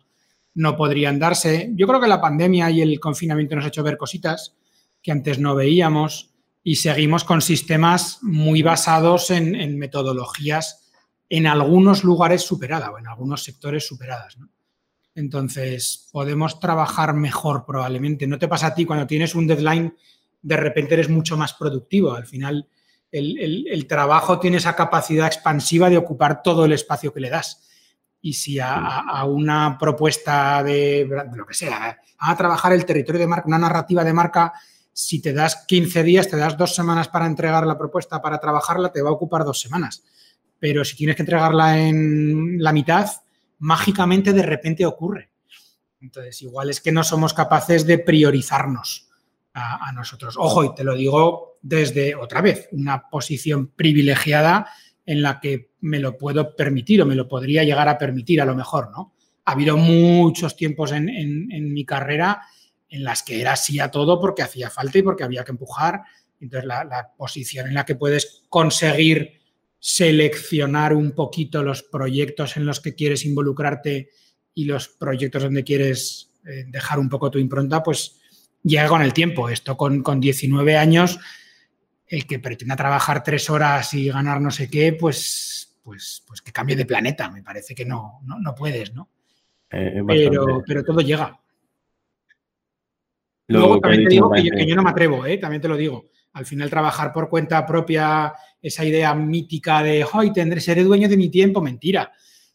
no 0.57 0.75
podrían 0.75 1.19
darse. 1.19 1.71
Yo 1.75 1.85
creo 1.85 2.01
que 2.01 2.07
la 2.07 2.19
pandemia 2.19 2.71
y 2.71 2.81
el 2.81 2.99
confinamiento 2.99 3.55
nos 3.55 3.65
ha 3.65 3.67
hecho 3.67 3.83
ver 3.83 3.95
cositas 3.95 4.55
que 5.03 5.11
antes 5.11 5.37
no 5.37 5.53
veíamos 5.53 6.31
y 6.63 6.77
seguimos 6.77 7.23
con 7.23 7.41
sistemas 7.43 8.17
muy 8.23 8.63
basados 8.63 9.29
en, 9.29 9.77
metodologías 9.77 10.89
en 11.29 11.45
algunos 11.45 12.03
lugares 12.03 12.41
superadas 12.41 12.89
o 12.89 12.97
en 12.97 13.07
algunos 13.07 13.43
sectores 13.43 13.85
superadas. 13.85 14.35
Entonces, 15.13 16.09
podemos 16.11 16.59
trabajar 16.59 17.13
mejor 17.13 17.63
probablemente. 17.63 18.25
¿No 18.25 18.39
te 18.39 18.47
pasa 18.47 18.67
a 18.67 18.75
ti 18.75 18.83
cuando 18.83 19.05
tienes 19.05 19.35
un 19.35 19.45
deadline, 19.45 19.95
de 20.41 20.57
repente 20.57 20.95
eres 20.95 21.09
mucho 21.09 21.37
más 21.37 21.53
productivo? 21.53 22.15
Al 22.15 22.25
final, 22.25 22.67
el 23.11 23.85
trabajo 23.87 24.39
tiene 24.39 24.57
esa 24.57 24.75
capacidad 24.75 25.27
expansiva 25.27 25.87
de 25.87 25.97
ocupar 25.97 26.41
todo 26.41 26.65
el 26.65 26.73
espacio 26.73 27.13
que 27.13 27.19
le 27.19 27.29
das 27.29 27.66
y 28.21 28.33
si 28.33 28.59
a, 28.59 29.23
una 29.25 29.77
propuesta 29.77 30.63
de, 30.63 31.07
lo 31.33 31.45
que 31.45 31.53
sea, 31.53 31.99
a 32.17 32.35
trabajar 32.35 32.73
el 32.73 32.85
territorio 32.85 33.19
de 33.19 33.27
marca, 33.27 33.47
una 33.47 33.59
narrativa 33.59 34.03
de 34.03 34.13
marca, 34.13 34.53
si 34.91 35.21
te 35.21 35.33
das 35.33 35.65
15 35.67 36.03
días, 36.03 36.27
te 36.27 36.37
das 36.37 36.57
dos 36.57 36.73
semanas 36.73 37.07
para 37.07 37.27
entregar 37.27 37.65
la 37.65 37.77
propuesta, 37.77 38.21
para 38.21 38.39
trabajarla, 38.39 38.91
te 38.91 39.01
va 39.01 39.09
a 39.09 39.13
ocupar 39.13 39.45
dos 39.45 39.59
semanas. 39.59 40.03
Pero 40.59 40.83
si 40.83 40.95
tienes 40.95 41.15
que 41.15 41.21
entregarla 41.21 41.77
en 41.79 42.61
la 42.61 42.73
mitad, 42.73 43.07
mágicamente 43.59 44.33
de 44.33 44.41
repente 44.41 44.85
ocurre. 44.85 45.29
Entonces, 46.01 46.41
igual 46.41 46.69
es 46.69 46.81
que 46.81 46.91
no 46.91 47.03
somos 47.03 47.33
capaces 47.33 47.85
de 47.85 47.99
priorizarnos 47.99 49.09
a, 49.53 49.87
a 49.87 49.91
nosotros. 49.91 50.35
Ojo, 50.37 50.63
y 50.63 50.73
te 50.73 50.83
lo 50.83 50.95
digo 50.95 51.57
desde 51.61 52.15
otra 52.15 52.41
vez, 52.41 52.67
una 52.71 53.07
posición 53.09 53.67
privilegiada 53.67 54.67
en 55.07 55.21
la 55.21 55.39
que 55.39 55.71
me 55.79 55.99
lo 55.99 56.17
puedo 56.17 56.53
permitir 56.55 57.01
o 57.01 57.05
me 57.05 57.15
lo 57.15 57.27
podría 57.27 57.63
llegar 57.63 57.87
a 57.87 57.97
permitir 57.97 58.41
a 58.41 58.45
lo 58.45 58.55
mejor, 58.55 58.91
¿no? 58.91 59.13
Ha 59.45 59.53
habido 59.53 59.77
muchos 59.77 60.57
tiempos 60.57 60.91
en, 60.91 61.47
mi 61.73 61.85
carrera 61.85 62.41
en 62.89 63.05
las 63.05 63.23
que 63.23 63.39
era 63.39 63.53
así 63.53 63.79
a 63.79 63.89
todo 63.89 64.19
porque 64.19 64.41
hacía 64.41 64.69
falta 64.69 64.97
y 64.97 65.03
porque 65.03 65.23
había 65.23 65.45
que 65.45 65.51
empujar. 65.51 66.01
Entonces, 66.41 66.67
la, 66.67 67.13
posición 67.17 67.67
en 67.67 67.75
la 67.75 67.85
que 67.85 67.95
puedes 67.95 68.43
conseguir 68.49 69.39
seleccionar 69.79 70.93
un 70.93 71.13
poquito 71.13 71.63
los 71.63 71.83
proyectos 71.83 72.57
en 72.57 72.65
los 72.65 72.81
que 72.81 72.93
quieres 72.93 73.25
involucrarte 73.25 74.09
y 74.53 74.65
los 74.65 74.89
proyectos 74.89 75.43
donde 75.43 75.63
quieres 75.63 76.33
eh, 76.45 76.65
dejar 76.67 76.99
un 76.99 77.07
poco 77.07 77.31
tu 77.31 77.39
impronta, 77.39 77.81
pues 77.81 78.19
llega 78.61 78.89
con 78.89 79.01
el 79.01 79.13
tiempo. 79.13 79.47
Esto 79.47 79.77
con, 79.77 80.03
con 80.03 80.19
19 80.19 80.75
años 80.75 81.17
el 82.07 82.25
que 82.25 82.39
pretenda 82.39 82.75
trabajar 82.75 83.23
tres 83.23 83.49
horas 83.49 83.93
y 83.93 84.09
ganar 84.09 84.39
no 84.39 84.51
sé 84.51 84.69
qué, 84.69 84.93
pues, 84.93 85.77
pues, 85.83 86.23
pues 86.25 86.41
que 86.41 86.51
cambie 86.51 86.75
de 86.75 86.85
planeta. 86.85 87.29
Me 87.29 87.43
parece 87.43 87.75
que 87.75 87.85
no, 87.85 88.21
no, 88.23 88.55
puedes, 88.55 88.93
¿no? 88.93 89.09
Eh, 89.69 90.01
pero, 90.05 90.63
pero 90.65 90.83
todo 90.83 91.01
llega. 91.01 91.39
Luego 93.47 93.79
también 93.79 94.03
te 94.03 94.09
digo 94.09 94.31
que 94.31 94.67
yo, 94.67 94.75
no 94.75 94.83
me 94.83 94.89
atrevo, 94.89 95.25
¿eh? 95.25 95.37
también 95.37 95.61
te 95.61 95.67
lo 95.67 95.77
digo. 95.77 96.09
Al 96.33 96.45
final 96.45 96.69
trabajar 96.69 97.11
por 97.13 97.29
cuenta 97.29 97.65
propia, 97.65 98.33
esa 98.61 98.85
idea 98.85 99.13
mítica 99.15 99.81
de, 99.81 100.05
hoy 100.13 100.31
tendré, 100.33 100.59
seré 100.59 100.83
dueño 100.83 101.07
de 101.09 101.17
mi 101.17 101.29
tiempo, 101.29 101.61
mentira. 101.61 102.11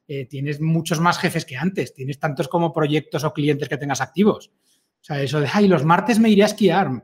Eh, 0.07 0.27
tienes 0.27 0.61
muchos 0.61 1.01
más 1.01 1.19
jefes 1.19 1.45
que 1.45 1.57
antes, 1.57 1.95
tienes 1.95 2.19
tantos 2.19 2.49
como 2.49 2.73
proyectos 2.73 3.25
o 3.25 3.33
clientes 3.33 3.69
que 3.69 3.79
tengas 3.79 4.01
activos. 4.01 4.53
O 5.03 5.05
sea, 5.05 5.21
eso 5.21 5.41
de, 5.41 5.49
ay, 5.53 5.69
los 5.69 5.85
martes 5.85 6.19
me 6.19 6.31
iré 6.31 6.45
a 6.45 6.47
esquiar 6.47 7.03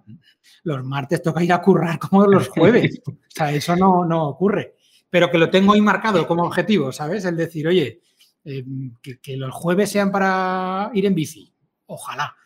los 0.69 0.85
martes 0.85 1.23
toca 1.23 1.43
ir 1.43 1.53
a 1.53 1.61
currar 1.61 1.99
como 1.99 2.27
los 2.27 2.49
jueves. 2.49 3.01
O 3.07 3.13
sea, 3.29 3.53
eso 3.53 3.77
no, 3.77 4.05
no 4.05 4.29
ocurre. 4.29 4.75
Pero 5.11 5.31
que 5.31 5.39
lo 5.39 5.51
tengo 5.51 5.73
ahí 5.73 5.81
marcado 5.81 6.27
como 6.27 6.45
objetivo, 6.45 6.93
¿sabes? 6.93 7.25
El 7.25 7.37
decir, 7.37 7.67
oye, 7.67 8.03
eh, 8.45 8.65
que, 9.01 9.37
los 9.37 9.55
jueves 9.55 9.91
sean 9.91 10.13
para 10.13 10.91
ir 10.93 11.07
en 11.07 11.15
bici. 11.15 11.53
Ojalá. 11.87 12.37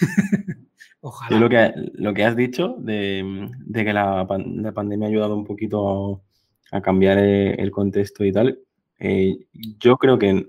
Ojalá. 1.04 1.36
lo, 1.36 1.48
que, 1.48 1.72
lo 1.94 2.14
que 2.14 2.24
has 2.24 2.36
dicho 2.36 2.76
de, 2.78 3.50
que 3.74 3.92
la, 3.92 4.24
pandemia 4.24 5.08
ha 5.08 5.10
ayudado 5.10 5.34
un 5.34 5.44
poquito 5.44 6.22
a 6.70 6.80
cambiar 6.80 7.18
eh, 7.18 7.54
el 7.54 7.72
contexto 7.72 8.24
y 8.24 8.30
tal, 8.30 8.60
eh, 9.00 9.36
yo 9.52 9.96
creo 9.96 10.16
que 10.16 10.48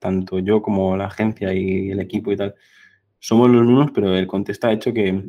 tanto 0.00 0.40
yo 0.40 0.60
como 0.60 0.96
la 0.96 1.06
agencia 1.06 1.54
y 1.54 1.92
el 1.92 2.00
equipo 2.00 2.32
y 2.32 2.36
tal 2.36 2.56
somos 3.22 3.48
los 3.48 3.64
mismos, 3.64 3.92
pero 3.94 4.16
el 4.16 4.26
contexto 4.26 4.66
ha 4.66 4.72
hecho 4.72 4.92
que, 4.92 5.24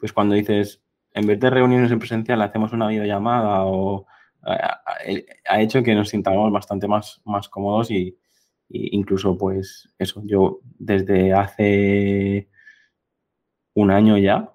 pues 0.00 0.12
cuando 0.14 0.34
dices, 0.34 0.82
en 1.12 1.26
vez 1.26 1.38
de 1.38 1.50
reuniones 1.50 1.92
en 1.92 1.98
presencial, 1.98 2.40
hacemos 2.40 2.72
una 2.72 2.88
videollamada 2.88 3.66
o 3.66 4.06
ha 4.42 5.60
hecho 5.60 5.82
que 5.82 5.94
nos 5.94 6.08
sintamos 6.08 6.50
bastante 6.50 6.88
más, 6.88 7.20
más 7.26 7.48
cómodos 7.48 7.90
y, 7.90 8.16
incluso 8.68 9.36
pues 9.36 9.88
eso, 9.98 10.22
yo 10.24 10.60
desde 10.78 11.32
hace 11.34 12.48
un 13.74 13.90
año 13.90 14.16
ya 14.16 14.52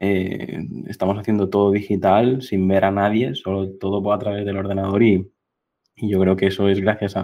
eh, 0.00 0.66
estamos 0.88 1.18
haciendo 1.18 1.50
todo 1.50 1.72
digital 1.72 2.40
sin 2.40 2.66
ver 2.66 2.86
a 2.86 2.90
nadie, 2.90 3.34
solo 3.34 3.70
todo 3.72 4.12
a 4.12 4.18
través 4.18 4.46
del 4.46 4.56
ordenador 4.56 5.02
y, 5.02 5.30
yo 5.96 6.20
creo 6.20 6.36
que 6.36 6.46
eso 6.46 6.68
es 6.68 6.80
gracias 6.80 7.16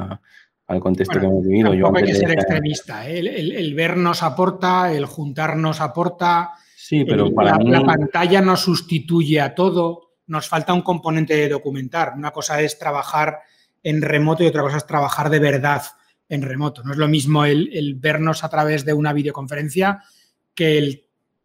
al 0.71 0.81
contexto 0.81 1.21
que 1.21 1.27
hemos 1.27 1.45
vivido. 1.45 1.71
Tampoco 1.71 1.99
hay 1.99 2.05
que 2.05 2.15
ser 2.15 2.31
extremista, 2.31 3.09
¿eh? 3.09 3.19
el, 3.19 3.53
el, 3.53 3.75
vernos 3.75 4.23
aporta, 4.23 4.93
el 4.93 5.05
juntarnos 5.05 5.81
aporta, 5.81 6.55
Sí, 6.91 7.05
pero 7.05 7.33
para 7.33 7.57
la, 7.59 7.85
pantalla 7.85 8.41
no 8.41 8.57
sustituye 8.57 9.41
a 9.41 9.55
todo, 9.55 10.15
nos 10.27 10.49
falta 10.49 10.75
un 10.75 10.83
componente 10.83 11.37
de 11.37 11.49
documentar. 11.49 12.15
Una 12.17 12.33
cosa 12.33 12.61
es 12.61 12.81
trabajar 12.81 13.43
en 13.81 14.03
remoto 14.03 14.43
y 14.43 14.49
otra 14.49 14.63
cosa 14.63 14.79
es 14.79 14.87
trabajar 14.89 15.31
de 15.31 15.39
verdad 15.39 15.83
en 16.29 16.43
remoto. 16.43 16.83
No 16.83 16.91
es 16.91 16.99
lo 16.99 17.07
mismo 17.07 17.45
el, 17.45 17.95
vernos 17.95 18.43
a 18.43 18.49
través 18.49 18.85
de 18.85 18.93
una 18.93 19.13
videoconferencia 19.13 20.03
que 20.53 20.79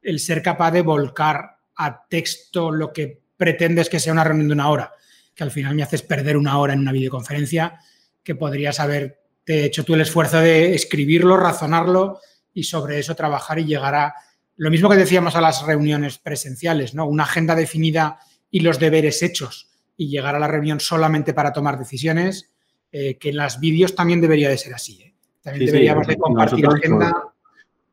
el, 0.02 0.20
ser 0.20 0.42
capaz 0.42 0.72
de 0.72 0.82
volcar 0.82 1.58
a 1.76 2.08
texto 2.08 2.72
lo 2.72 2.92
que 2.92 3.22
pretendes 3.38 3.88
que 3.88 4.00
sea 4.00 4.14
una 4.14 4.24
reunión 4.24 4.48
de 4.48 4.54
una 4.56 4.70
hora, 4.70 4.94
que 5.36 5.44
al 5.44 5.52
final 5.52 5.76
me 5.76 5.84
haces 5.84 6.02
perder 6.02 6.38
una 6.38 6.58
hora 6.58 6.74
en 6.74 6.80
una 6.80 6.92
videoconferencia 6.92 7.78
que 8.26 8.36
podrías 8.36 8.82
haberte 8.82 9.66
hecho 9.66 9.86
tú 9.86 9.94
el 9.94 10.02
esfuerzo 10.02 10.40
de 10.40 10.74
escribirlo, 10.74 11.38
razonarlo 11.38 12.20
y 12.54 12.64
sobre 12.64 13.00
eso 13.00 13.16
trabajar 13.16 13.60
y 13.60 13.66
llegar 13.66 13.96
a 13.96 14.16
lo 14.58 14.72
mismo 14.72 14.90
que 14.90 14.98
decíamos 14.98 15.36
a 15.36 15.42
las 15.42 15.66
reuniones 15.66 16.18
presenciales, 16.18 16.96
¿no? 16.96 17.06
Una 17.06 17.24
agenda 17.24 17.56
definida 17.56 18.20
y 18.50 18.62
los 18.62 18.80
deberes 18.80 19.22
hechos 19.22 19.70
y 19.96 20.10
llegar 20.10 20.36
a 20.36 20.40
la 20.40 20.48
reunión 20.48 20.80
solamente 20.80 21.34
para 21.34 21.54
tomar 21.54 21.78
decisiones, 21.78 22.52
eh, 22.92 23.18
que 23.18 23.30
en 23.30 23.38
las 23.38 23.60
vídeos 23.60 23.96
también 23.96 24.22
debería 24.22 24.50
de 24.50 24.58
ser 24.58 24.74
así. 24.74 25.02
¿eh? 25.02 25.14
También 25.42 25.68
deberíamos 25.68 26.08
de 26.08 26.18
compartir 26.18 26.66
agenda. 26.66 27.14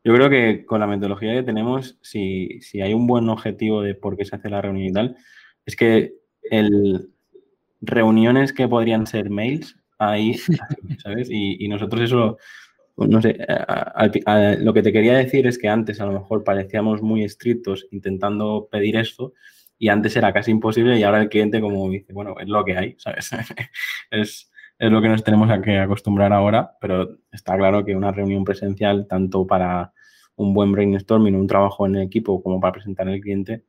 Yo 0.03 0.13
creo 0.15 0.29
que 0.29 0.65
con 0.65 0.79
la 0.79 0.87
metodología 0.87 1.33
que 1.33 1.43
tenemos, 1.43 1.97
si, 2.01 2.59
si, 2.61 2.81
hay 2.81 2.93
un 2.93 3.07
buen 3.07 3.29
objetivo 3.29 3.81
de 3.81 3.95
por 3.95 4.17
qué 4.17 4.25
se 4.25 4.35
hace 4.35 4.49
la 4.49 4.61
reunión 4.61 4.87
y 4.87 4.93
tal, 4.93 5.17
es 5.65 5.75
que 5.75 6.15
el, 6.49 7.13
reuniones 7.83 8.53
que 8.53 8.67
podrían 8.67 9.05
ser 9.05 9.29
mails, 9.29 9.77
ahí, 9.97 10.35
¿sabes? 11.03 11.29
Y, 11.31 11.67
nosotros 11.67 12.01
eso, 12.01 12.37
no 12.97 13.21
sé, 13.21 13.37
lo 14.59 14.73
que 14.73 14.83
te 14.83 14.91
quería 14.91 15.17
decir 15.17 15.47
es 15.47 15.57
que 15.57 15.69
antes 15.69 15.99
a 16.01 16.05
lo 16.05 16.13
mejor 16.13 16.43
parecíamos 16.43 17.01
muy 17.01 17.23
estrictos 17.23 17.87
intentando 17.91 18.67
pedir 18.71 18.97
esto 18.97 19.33
y 19.77 19.89
antes 19.89 20.15
era 20.15 20.31
casi 20.33 20.51
imposible 20.51 20.97
y 20.97 21.03
ahora 21.03 21.21
el 21.21 21.29
cliente 21.29 21.59
como 21.59 21.89
dice, 21.89 22.13
bueno, 22.13 22.35
es 22.39 22.47
lo 22.47 22.63
que 22.63 22.77
hay, 22.77 22.95
¿sabes? 22.97 23.31
es, 24.11 24.51
es 24.79 24.91
lo 24.91 25.01
que 25.01 25.09
nos 25.09 25.23
tenemos 25.23 25.49
a 25.49 25.61
que 25.61 25.77
acostumbrar 25.77 26.33
ahora, 26.33 26.77
pero 26.79 27.17
está 27.31 27.57
claro 27.57 27.83
que 27.83 27.95
una 27.95 28.11
reunión 28.11 28.43
presencial, 28.43 29.07
tanto 29.07 29.45
para 29.45 29.93
un 30.35 30.53
buen 30.53 30.71
brainstorming, 30.71 31.35
un 31.35 31.47
trabajo 31.47 31.85
en 31.85 31.97
equipo 31.97 32.41
como 32.41 32.59
para 32.59 32.73
presentar 32.73 33.07
al 33.07 33.19
cliente, 33.19 33.63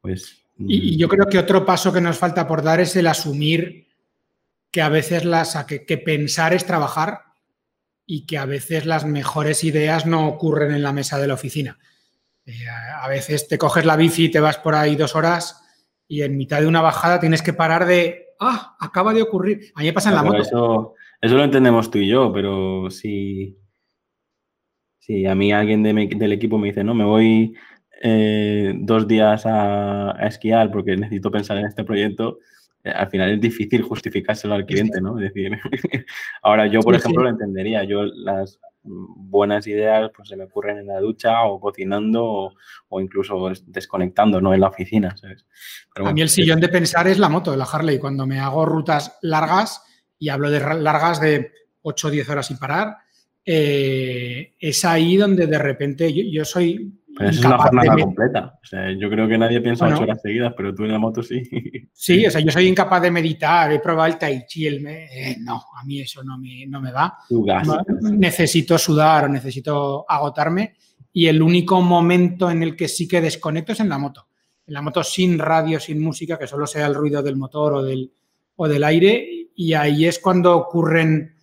pues 0.00 0.44
y, 0.58 0.96
yo 0.96 1.08
creo 1.08 1.26
que 1.26 1.38
otro 1.38 1.66
paso 1.66 1.92
que 1.92 2.00
nos 2.00 2.18
falta 2.18 2.46
por 2.46 2.62
dar 2.62 2.80
es 2.80 2.94
el 2.96 3.06
asumir 3.06 3.88
que 4.74 4.82
a 4.82 4.88
veces 4.88 5.24
las, 5.24 5.56
que, 5.66 5.98
pensar 5.98 6.52
es 6.52 6.66
trabajar 6.66 7.20
y 8.04 8.26
que 8.26 8.38
a 8.38 8.44
veces 8.44 8.86
las 8.86 9.06
mejores 9.06 9.62
ideas 9.62 10.04
no 10.04 10.26
ocurren 10.26 10.72
en 10.72 10.82
la 10.82 10.92
mesa 10.92 11.16
de 11.20 11.28
la 11.28 11.34
oficina. 11.34 11.78
Eh, 12.44 12.66
a 13.00 13.06
veces 13.06 13.46
te 13.46 13.56
coges 13.56 13.84
la 13.84 13.94
bici 13.94 14.24
y 14.24 14.30
te 14.32 14.40
vas 14.40 14.58
por 14.58 14.74
ahí 14.74 14.96
dos 14.96 15.14
horas 15.14 15.62
y 16.08 16.22
en 16.22 16.36
mitad 16.36 16.60
de 16.60 16.66
una 16.66 16.80
bajada 16.80 17.20
tienes 17.20 17.40
que 17.40 17.52
parar 17.52 17.86
de, 17.86 18.30
ah, 18.40 18.76
acaba 18.80 19.14
de 19.14 19.22
ocurrir. 19.22 19.70
A 19.76 19.80
mí 19.82 19.86
me 19.86 19.92
pasa 19.92 20.08
en 20.08 20.16
la 20.16 20.24
moto. 20.24 20.38
Eso, 20.38 20.94
eso, 21.20 21.36
lo 21.36 21.44
entendemos 21.44 21.88
tú 21.88 21.98
y 21.98 22.08
yo, 22.08 22.32
pero 22.32 22.90
si, 22.90 23.56
si 24.98 25.24
a 25.24 25.36
mí 25.36 25.52
alguien 25.52 25.84
del 25.84 26.32
equipo 26.32 26.58
me 26.58 26.66
dice, 26.66 26.82
no, 26.82 26.94
me 26.94 27.04
voy 27.04 27.54
eh, 28.02 28.74
dos 28.76 29.06
días 29.06 29.44
a, 29.46 30.16
esquiar 30.26 30.72
porque 30.72 30.96
necesito 30.96 31.30
pensar 31.30 31.58
en 31.58 31.66
este 31.66 31.84
proyecto, 31.84 32.40
al 32.84 33.08
final 33.08 33.32
es 33.32 33.40
difícil 33.40 33.82
justificárselo 33.82 34.54
al 34.54 34.66
cliente, 34.66 35.00
¿no? 35.00 35.18
Es 35.18 35.32
decir, 35.32 35.58
ahora 36.42 36.66
yo, 36.66 36.80
por 36.80 36.94
ejemplo, 36.94 37.22
lo 37.22 37.30
entendería. 37.30 37.84
Yo 37.84 38.04
las 38.04 38.60
buenas 38.84 39.66
ideas 39.66 40.10
pues 40.14 40.28
se 40.28 40.36
me 40.36 40.44
ocurren 40.44 40.78
en 40.78 40.86
la 40.88 41.00
ducha 41.00 41.42
o 41.44 41.58
cocinando 41.58 42.52
o, 42.88 43.00
incluso 43.00 43.50
desconectando, 43.66 44.40
no 44.40 44.52
en 44.52 44.60
la 44.60 44.68
oficina, 44.68 45.16
a 45.94 46.12
mí 46.12 46.20
el 46.20 46.28
sillón 46.28 46.60
de 46.60 46.68
pensar 46.68 47.08
es 47.08 47.18
la 47.18 47.28
moto 47.28 47.50
de 47.50 47.56
la 47.56 47.64
Harley. 47.64 47.98
Cuando 47.98 48.26
me 48.26 48.40
hago 48.40 48.66
rutas 48.66 49.18
largas 49.22 49.82
y 50.18 50.28
hablo 50.28 50.50
de 50.50 50.60
largas 50.60 51.20
de 51.20 51.52
8 51.82 52.08
o 52.08 52.10
10 52.10 52.28
horas 52.28 52.46
sin 52.46 52.58
parar, 52.58 52.98
eh, 53.44 54.54
es 54.58 54.84
ahí 54.84 55.16
donde 55.16 55.46
de 55.46 55.58
repente 55.58 56.30
yo 56.30 56.44
soy 56.44 57.00
pero 57.16 57.30
es 57.30 57.44
una 57.44 57.58
jornada 57.58 57.96
completa. 57.96 58.58
O 58.62 58.66
sea, 58.66 58.90
yo 58.92 59.08
creo 59.08 59.28
que 59.28 59.38
nadie 59.38 59.60
piensa 59.60 59.86
ocho 59.86 60.02
horas 60.02 60.20
seguidas, 60.20 60.52
pero 60.56 60.74
tú 60.74 60.84
en 60.84 60.92
la 60.92 60.98
moto 60.98 61.22
sí. 61.22 61.42
Sí, 61.92 62.26
o 62.26 62.30
sea, 62.30 62.40
yo 62.40 62.50
soy 62.50 62.66
incapaz 62.68 63.02
de 63.02 63.10
meditar, 63.10 63.72
he 63.72 63.78
probado 63.78 64.08
el 64.12 64.18
tai 64.18 64.44
chi, 64.46 64.66
el 64.66 64.84
eh, 64.86 65.36
no, 65.40 65.54
a 65.54 65.84
mí 65.84 66.00
eso 66.00 66.24
no 66.24 66.38
me, 66.38 66.66
no 66.66 66.80
me 66.80 66.92
va. 66.92 67.18
necesito 68.12 68.78
sudar 68.78 69.24
o 69.24 69.28
necesito 69.28 70.04
agotarme 70.08 70.74
y 71.12 71.26
el 71.26 71.40
único 71.40 71.80
momento 71.80 72.50
en 72.50 72.62
el 72.62 72.74
que 72.74 72.88
sí 72.88 73.06
que 73.06 73.20
desconecto 73.20 73.72
es 73.72 73.80
en 73.80 73.88
la 73.88 73.98
moto. 73.98 74.26
En 74.66 74.74
la 74.74 74.82
moto 74.82 75.04
sin 75.04 75.38
radio, 75.38 75.78
sin 75.78 76.02
música, 76.02 76.38
que 76.38 76.46
solo 76.46 76.66
sea 76.66 76.86
el 76.86 76.94
ruido 76.94 77.22
del 77.22 77.36
motor 77.36 77.74
o 77.74 77.82
del, 77.82 78.12
o 78.56 78.66
del 78.66 78.82
aire 78.82 79.48
y 79.54 79.74
ahí 79.74 80.06
es 80.06 80.18
cuando 80.18 80.56
ocurren 80.56 81.36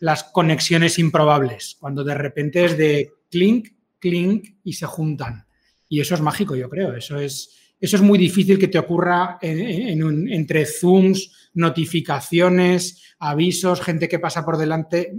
las 0.00 0.24
conexiones 0.24 0.98
improbables, 0.98 1.76
cuando 1.78 2.02
de 2.02 2.14
repente 2.14 2.64
es 2.64 2.76
de 2.76 3.12
clink, 3.30 3.68
clink 4.02 4.56
y 4.64 4.72
se 4.74 4.86
juntan. 4.86 5.46
Y 5.88 6.00
eso 6.00 6.14
es 6.14 6.20
mágico, 6.20 6.56
yo 6.56 6.68
creo. 6.68 6.94
Eso 6.94 7.18
es, 7.18 7.54
eso 7.80 7.96
es 7.96 8.02
muy 8.02 8.18
difícil 8.18 8.58
que 8.58 8.68
te 8.68 8.78
ocurra 8.78 9.38
entre 9.40 10.66
Zooms, 10.66 11.50
notificaciones, 11.54 13.14
avisos, 13.18 13.80
gente 13.80 14.08
que 14.08 14.18
pasa 14.18 14.44
por 14.44 14.58
delante. 14.58 15.14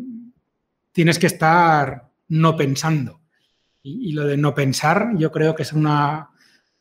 Tienes 0.92 1.18
que 1.18 1.28
estar 1.28 2.12
no 2.28 2.56
pensando. 2.58 3.22
Y, 3.82 4.14
lo 4.14 4.26
de 4.26 4.38
no 4.38 4.54
pensar, 4.54 5.12
yo 5.18 5.32
creo 5.32 5.56
que 5.56 5.64
es 5.64 5.74
una, 5.74 6.30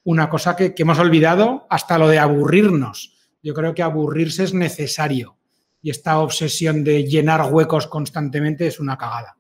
una 0.05 0.29
cosa 0.29 0.55
que, 0.55 0.73
que 0.75 0.83
hemos 0.83 0.99
olvidado, 0.99 1.67
hasta 1.69 1.99
lo 1.99 2.09
de 2.09 2.19
aburrirnos. 2.19 3.19
Yo 3.43 3.55
creo 3.55 3.75
que 3.75 3.83
aburrirse 3.83 4.45
es 4.45 4.55
necesario. 4.55 5.37
Y 5.81 5.91
esta 5.91 6.21
obsesión 6.21 6.85
de 6.85 7.05
llenar 7.05 7.53
huecos 7.53 7.89
constantemente 7.89 8.69
es 8.69 8.79
una 8.79 8.97
cagada. 8.97 9.37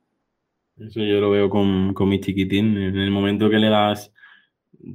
Eso 0.78 1.00
yo 1.00 1.20
lo 1.20 1.30
veo 1.30 1.50
con, 1.50 1.94
mi 2.08 2.20
chiquitín. 2.20 2.76
En 2.76 2.96
el 2.96 3.10
momento 3.10 3.50
que 3.50 3.58
le 3.58 3.68
das 3.68 4.12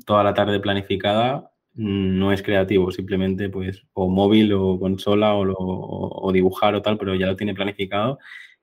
toda 0.05 0.23
la 0.23 0.33
tarde 0.33 0.59
planificada, 0.59 1.51
no 1.75 2.31
es 2.31 2.41
creativo, 2.41 2.91
simplemente 2.91 3.49
pues 3.49 3.85
o 3.93 4.09
móvil 4.09 4.51
o 4.53 4.79
consola 4.79 5.35
o, 5.35 6.31
dibujar 6.33 6.73
o 6.75 6.81
tal, 6.81 6.97
pero 6.97 7.15
ya 7.15 7.27
lo 7.27 7.35
tiene 7.35 7.53
planificado. 7.53 8.19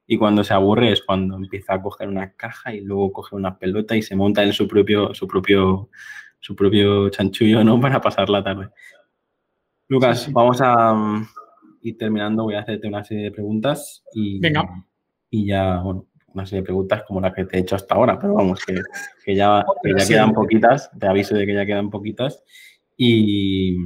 Y 0.06 0.18
cuando 0.18 0.44
se 0.44 0.52
aburre 0.52 0.92
es 0.92 1.02
cuando 1.02 1.36
empieza 1.36 1.74
a 1.74 1.82
coger 1.82 2.08
una 2.08 2.32
caja 2.34 2.74
y 2.74 2.80
luego 2.80 3.12
coge 3.12 3.36
una 3.36 3.58
pelota 3.58 3.96
y 3.96 4.02
se 4.02 4.16
monta 4.16 4.42
en 4.42 4.52
su 4.52 4.68
propio, 4.68 5.14
su 5.14 5.26
propio, 5.26 5.88
su 6.40 6.54
propio 6.54 7.08
chanchullo, 7.08 7.64
¿no? 7.64 7.80
Para 7.80 8.00
pasar 8.00 8.28
la 8.28 8.42
tarde. 8.42 8.68
Lucas, 9.88 10.30
vamos 10.32 10.60
a 10.60 10.92
mm, 10.92 11.26
ir 11.82 11.96
terminando. 11.96 12.44
Voy 12.44 12.54
a 12.54 12.60
hacerte 12.60 12.88
una 12.88 13.04
serie 13.04 13.24
de 13.24 13.30
preguntas 13.30 14.04
y, 14.12 14.40
Venga. 14.40 14.68
y 15.30 15.46
ya, 15.46 15.80
bueno, 15.80 16.06
una 16.34 16.44
serie 16.44 16.62
de 16.62 16.66
preguntas 16.66 17.04
como 17.06 17.20
la 17.20 17.32
que 17.32 17.44
te 17.44 17.56
he 17.56 17.60
hecho 17.60 17.76
hasta 17.76 17.94
ahora, 17.94 18.18
pero 18.18 18.34
vamos, 18.34 18.60
que, 18.64 19.34
ya, 19.34 19.64
ya 19.96 20.06
quedan 20.06 20.32
poquitas, 20.32 20.90
te 20.98 21.06
aviso 21.06 21.34
de 21.34 21.46
que 21.46 21.54
ya 21.54 21.64
quedan 21.64 21.90
poquitas 21.90 22.42
y, 22.96 23.76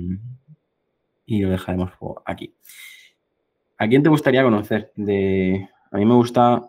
y 1.27 1.41
lo 1.41 1.51
dejaremos 1.51 1.93
aquí. 2.25 2.55
¿A 3.77 3.87
quién 3.87 4.03
te 4.03 4.09
gustaría 4.09 4.43
conocer? 4.43 4.93
De, 4.97 5.69
a 5.93 5.97
mí 5.99 6.05
me 6.05 6.15
gusta 6.15 6.69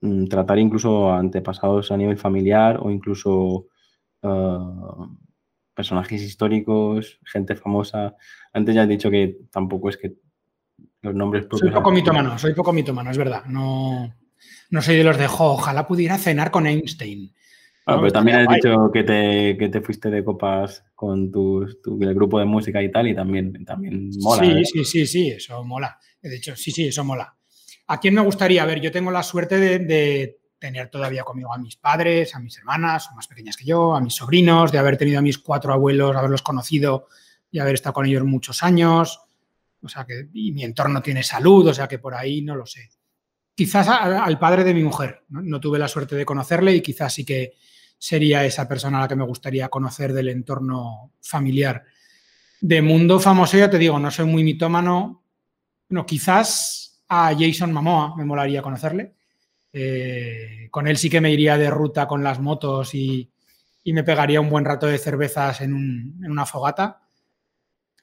mm, 0.00 0.26
tratar 0.26 0.58
incluso 0.58 1.12
antepasados 1.12 1.92
a 1.92 1.96
nivel 1.96 2.16
familiar 2.16 2.78
o 2.82 2.90
incluso 2.90 3.66
uh, 4.22 5.16
personajes 5.74 6.22
históricos, 6.22 7.20
gente 7.24 7.54
famosa. 7.54 8.16
Antes 8.52 8.74
ya 8.74 8.82
has 8.82 8.88
dicho 8.88 9.10
que 9.10 9.38
tampoco 9.52 9.90
es 9.90 9.96
que 9.96 10.14
los 11.02 11.14
nombres 11.14 11.46
Soy 11.52 11.70
poco 11.70 11.92
mitomano, 11.92 12.36
soy 12.38 12.54
poco 12.54 12.72
mitomano, 12.72 13.10
es 13.10 13.18
verdad. 13.18 13.44
No, 13.44 14.12
no 14.70 14.82
soy 14.82 14.96
de 14.96 15.04
los 15.04 15.18
de, 15.18 15.26
ojalá 15.26 15.86
pudiera 15.86 16.18
cenar 16.18 16.50
con 16.50 16.66
Einstein. 16.66 17.32
Ah, 17.90 17.96
pero 17.98 18.12
también 18.12 18.36
has 18.40 18.54
dicho 18.54 18.90
que 18.92 19.02
te, 19.02 19.56
que 19.58 19.70
te, 19.70 19.80
fuiste 19.80 20.10
de 20.10 20.22
copas 20.22 20.84
con 20.94 21.32
tu, 21.32 21.62
el 21.62 22.14
grupo 22.14 22.38
de 22.38 22.44
música 22.44 22.82
y 22.82 22.92
tal, 22.92 23.08
y 23.08 23.14
también, 23.14 23.64
también 23.64 24.10
mola. 24.20 24.44
Sí, 24.44 24.50
¿eh? 24.50 24.64
sí, 24.64 24.84
sí, 24.84 25.06
sí, 25.06 25.30
eso 25.30 25.64
mola. 25.64 25.98
De 26.20 26.36
hecho, 26.36 26.54
sí, 26.54 26.70
sí, 26.70 26.88
eso 26.88 27.02
mola. 27.02 27.34
¿A 27.86 27.98
quién 27.98 28.12
me 28.12 28.20
gustaría? 28.20 28.66
ver, 28.66 28.82
yo 28.82 28.92
tengo 28.92 29.10
la 29.10 29.22
suerte 29.22 29.58
de, 29.58 30.38
tener 30.58 30.90
todavía 30.90 31.22
conmigo 31.22 31.54
a 31.54 31.56
mis 31.56 31.76
padres, 31.76 32.34
a 32.34 32.40
mis 32.40 32.58
hermanas, 32.58 33.04
son 33.04 33.14
más 33.16 33.26
pequeñas 33.26 33.56
que 33.56 33.64
yo, 33.64 33.94
a 33.94 34.00
mis 34.02 34.16
sobrinos, 34.16 34.70
de 34.70 34.78
haber 34.78 34.98
tenido 34.98 35.20
a 35.20 35.22
mis 35.22 35.38
cuatro 35.38 35.72
abuelos, 35.72 36.14
haberlos 36.14 36.42
conocido 36.42 37.06
y 37.50 37.60
haber 37.60 37.74
estado 37.74 37.94
con 37.94 38.04
ellos 38.04 38.24
muchos 38.24 38.62
años. 38.62 39.20
O 39.80 39.88
sea 39.88 40.04
que 40.04 40.28
y 40.34 40.52
mi 40.52 40.64
entorno 40.64 41.00
tiene 41.00 41.22
salud, 41.22 41.68
o 41.68 41.72
sea 41.72 41.88
que 41.88 41.98
por 41.98 42.14
ahí 42.14 42.42
no 42.42 42.54
lo 42.54 42.66
sé 42.66 42.90
quizás 43.58 43.88
al 43.88 44.38
padre 44.38 44.62
de 44.62 44.72
mi 44.72 44.84
mujer. 44.84 45.24
¿no? 45.30 45.58
tuve 45.58 45.80
la 45.80 45.88
suerte 45.88 46.14
de 46.14 46.24
conocerle 46.24 46.76
y 46.76 46.80
quizás 46.80 47.12
sí 47.12 47.24
que 47.24 47.54
sería 47.98 48.44
esa 48.44 48.68
persona 48.68 48.98
a 48.98 49.00
la 49.00 49.08
que 49.08 49.16
me 49.16 49.24
gustaría 49.24 49.68
conocer 49.68 50.12
del 50.12 50.28
entorno 50.28 51.14
familiar. 51.20 51.82
De 52.60 52.80
mundo 52.80 53.18
famoso, 53.18 53.58
ya 53.58 53.68
te 53.68 53.78
digo, 53.78 53.98
no 53.98 54.12
soy 54.12 54.26
muy 54.26 54.44
mitómano. 54.44 55.24
No, 55.88 56.06
quizás 56.06 57.02
a 57.08 57.34
Jason 57.36 57.72
Mamoa 57.72 58.14
me 58.16 58.24
molaría 58.24 58.62
conocerle. 58.62 59.16
Eh, 59.72 60.68
con 60.70 60.86
él 60.86 60.96
sí 60.96 61.10
que 61.10 61.20
me 61.20 61.32
iría 61.32 61.58
de 61.58 61.68
ruta 61.68 62.06
con 62.06 62.22
las 62.22 62.38
motos 62.38 62.94
y, 62.94 63.28
me 63.86 64.04
pegaría 64.04 64.40
un 64.40 64.50
buen 64.50 64.66
rato 64.66 64.86
de 64.86 64.98
cervezas 64.98 65.62
en, 65.62 65.72
en, 66.22 66.30
una 66.30 66.46
fogata. 66.46 67.00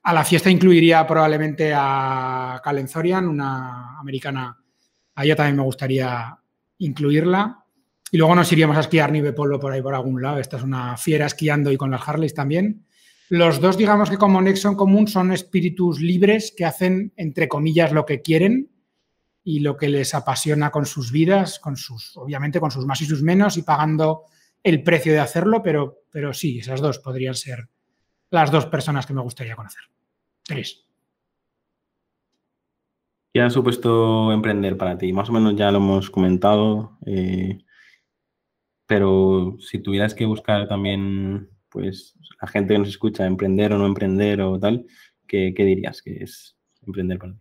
A 0.03 0.13
la 0.13 0.25
fiesta 0.25 0.49
incluiría 0.49 1.07
probablemente 1.07 1.71
a 1.73 2.59
Calenzorian, 2.61 3.27
una 3.27 3.99
americana 3.99 4.57
a 5.15 5.35
también 5.35 5.55
me 5.55 5.63
gustaría 5.63 6.37
incluirla. 6.79 7.65
Y 8.11 8.17
luego 8.17 8.35
nos 8.35 8.51
iríamos 8.51 8.77
a 8.77 8.81
esquiar 8.81 9.11
nieve 9.11 9.33
polvo 9.33 9.59
por 9.59 9.71
ahí 9.71 9.81
por 9.81 9.95
algún 9.95 10.21
lado. 10.21 10.37
Esta 10.37 10.57
es 10.57 10.63
una 10.63 10.95
fiera 10.97 11.25
esquiando 11.25 11.71
y 11.71 11.77
con 11.77 11.91
las 11.91 12.07
Harleys 12.07 12.33
también. 12.33 12.85
Los 13.29 13.59
dos, 13.59 13.77
digamos 13.77 14.09
que 14.09 14.17
como 14.17 14.41
nexo 14.41 14.69
en 14.69 14.75
común, 14.75 15.07
son 15.07 15.31
espíritus 15.31 15.99
libres 15.99 16.53
que 16.55 16.65
hacen, 16.65 17.11
entre 17.15 17.47
comillas, 17.47 17.91
lo 17.91 18.05
que 18.05 18.21
quieren 18.21 18.69
y 19.43 19.59
lo 19.61 19.77
que 19.77 19.89
les 19.89 20.13
apasiona 20.13 20.69
con 20.69 20.85
sus 20.85 21.11
vidas, 21.11 21.59
con 21.59 21.75
sus, 21.75 22.15
obviamente 22.17 22.59
con 22.59 22.71
sus 22.71 22.85
más 22.85 23.01
y 23.01 23.05
sus 23.05 23.23
menos, 23.23 23.57
y 23.57 23.63
pagando 23.63 24.23
el 24.63 24.83
precio 24.83 25.13
de 25.13 25.19
hacerlo, 25.19 25.61
pero, 25.63 26.03
pero 26.11 26.33
sí, 26.33 26.59
esas 26.59 26.81
dos 26.81 26.99
podrían 26.99 27.35
ser 27.35 27.67
las 28.29 28.51
dos 28.51 28.67
personas 28.67 29.05
que 29.05 29.13
me 29.13 29.21
gustaría 29.21 29.55
conocer. 29.55 29.83
Tres. 30.43 30.84
¿Qué 33.35 33.41
ha 33.41 33.49
supuesto 33.49 34.31
emprender 34.31 34.77
para 34.77 34.97
ti? 34.97 35.11
Más 35.11 35.27
o 35.27 35.33
menos 35.33 35.57
ya 35.57 35.69
lo 35.69 35.79
hemos 35.79 36.09
comentado, 36.09 36.97
eh, 37.05 37.57
pero 38.87 39.57
si 39.59 39.79
tuvieras 39.79 40.15
que 40.15 40.25
buscar 40.25 40.69
también, 40.69 41.49
pues, 41.67 42.15
la 42.41 42.47
gente 42.47 42.73
que 42.73 42.79
nos 42.79 42.87
escucha, 42.87 43.25
emprender 43.25 43.73
o 43.73 43.77
no 43.77 43.87
emprender 43.87 44.39
o 44.39 44.57
tal, 44.57 44.85
¿qué, 45.27 45.53
qué 45.53 45.65
dirías 45.65 46.01
que 46.01 46.23
es 46.23 46.55
emprender 46.87 47.19
para 47.19 47.33
ti? 47.33 47.39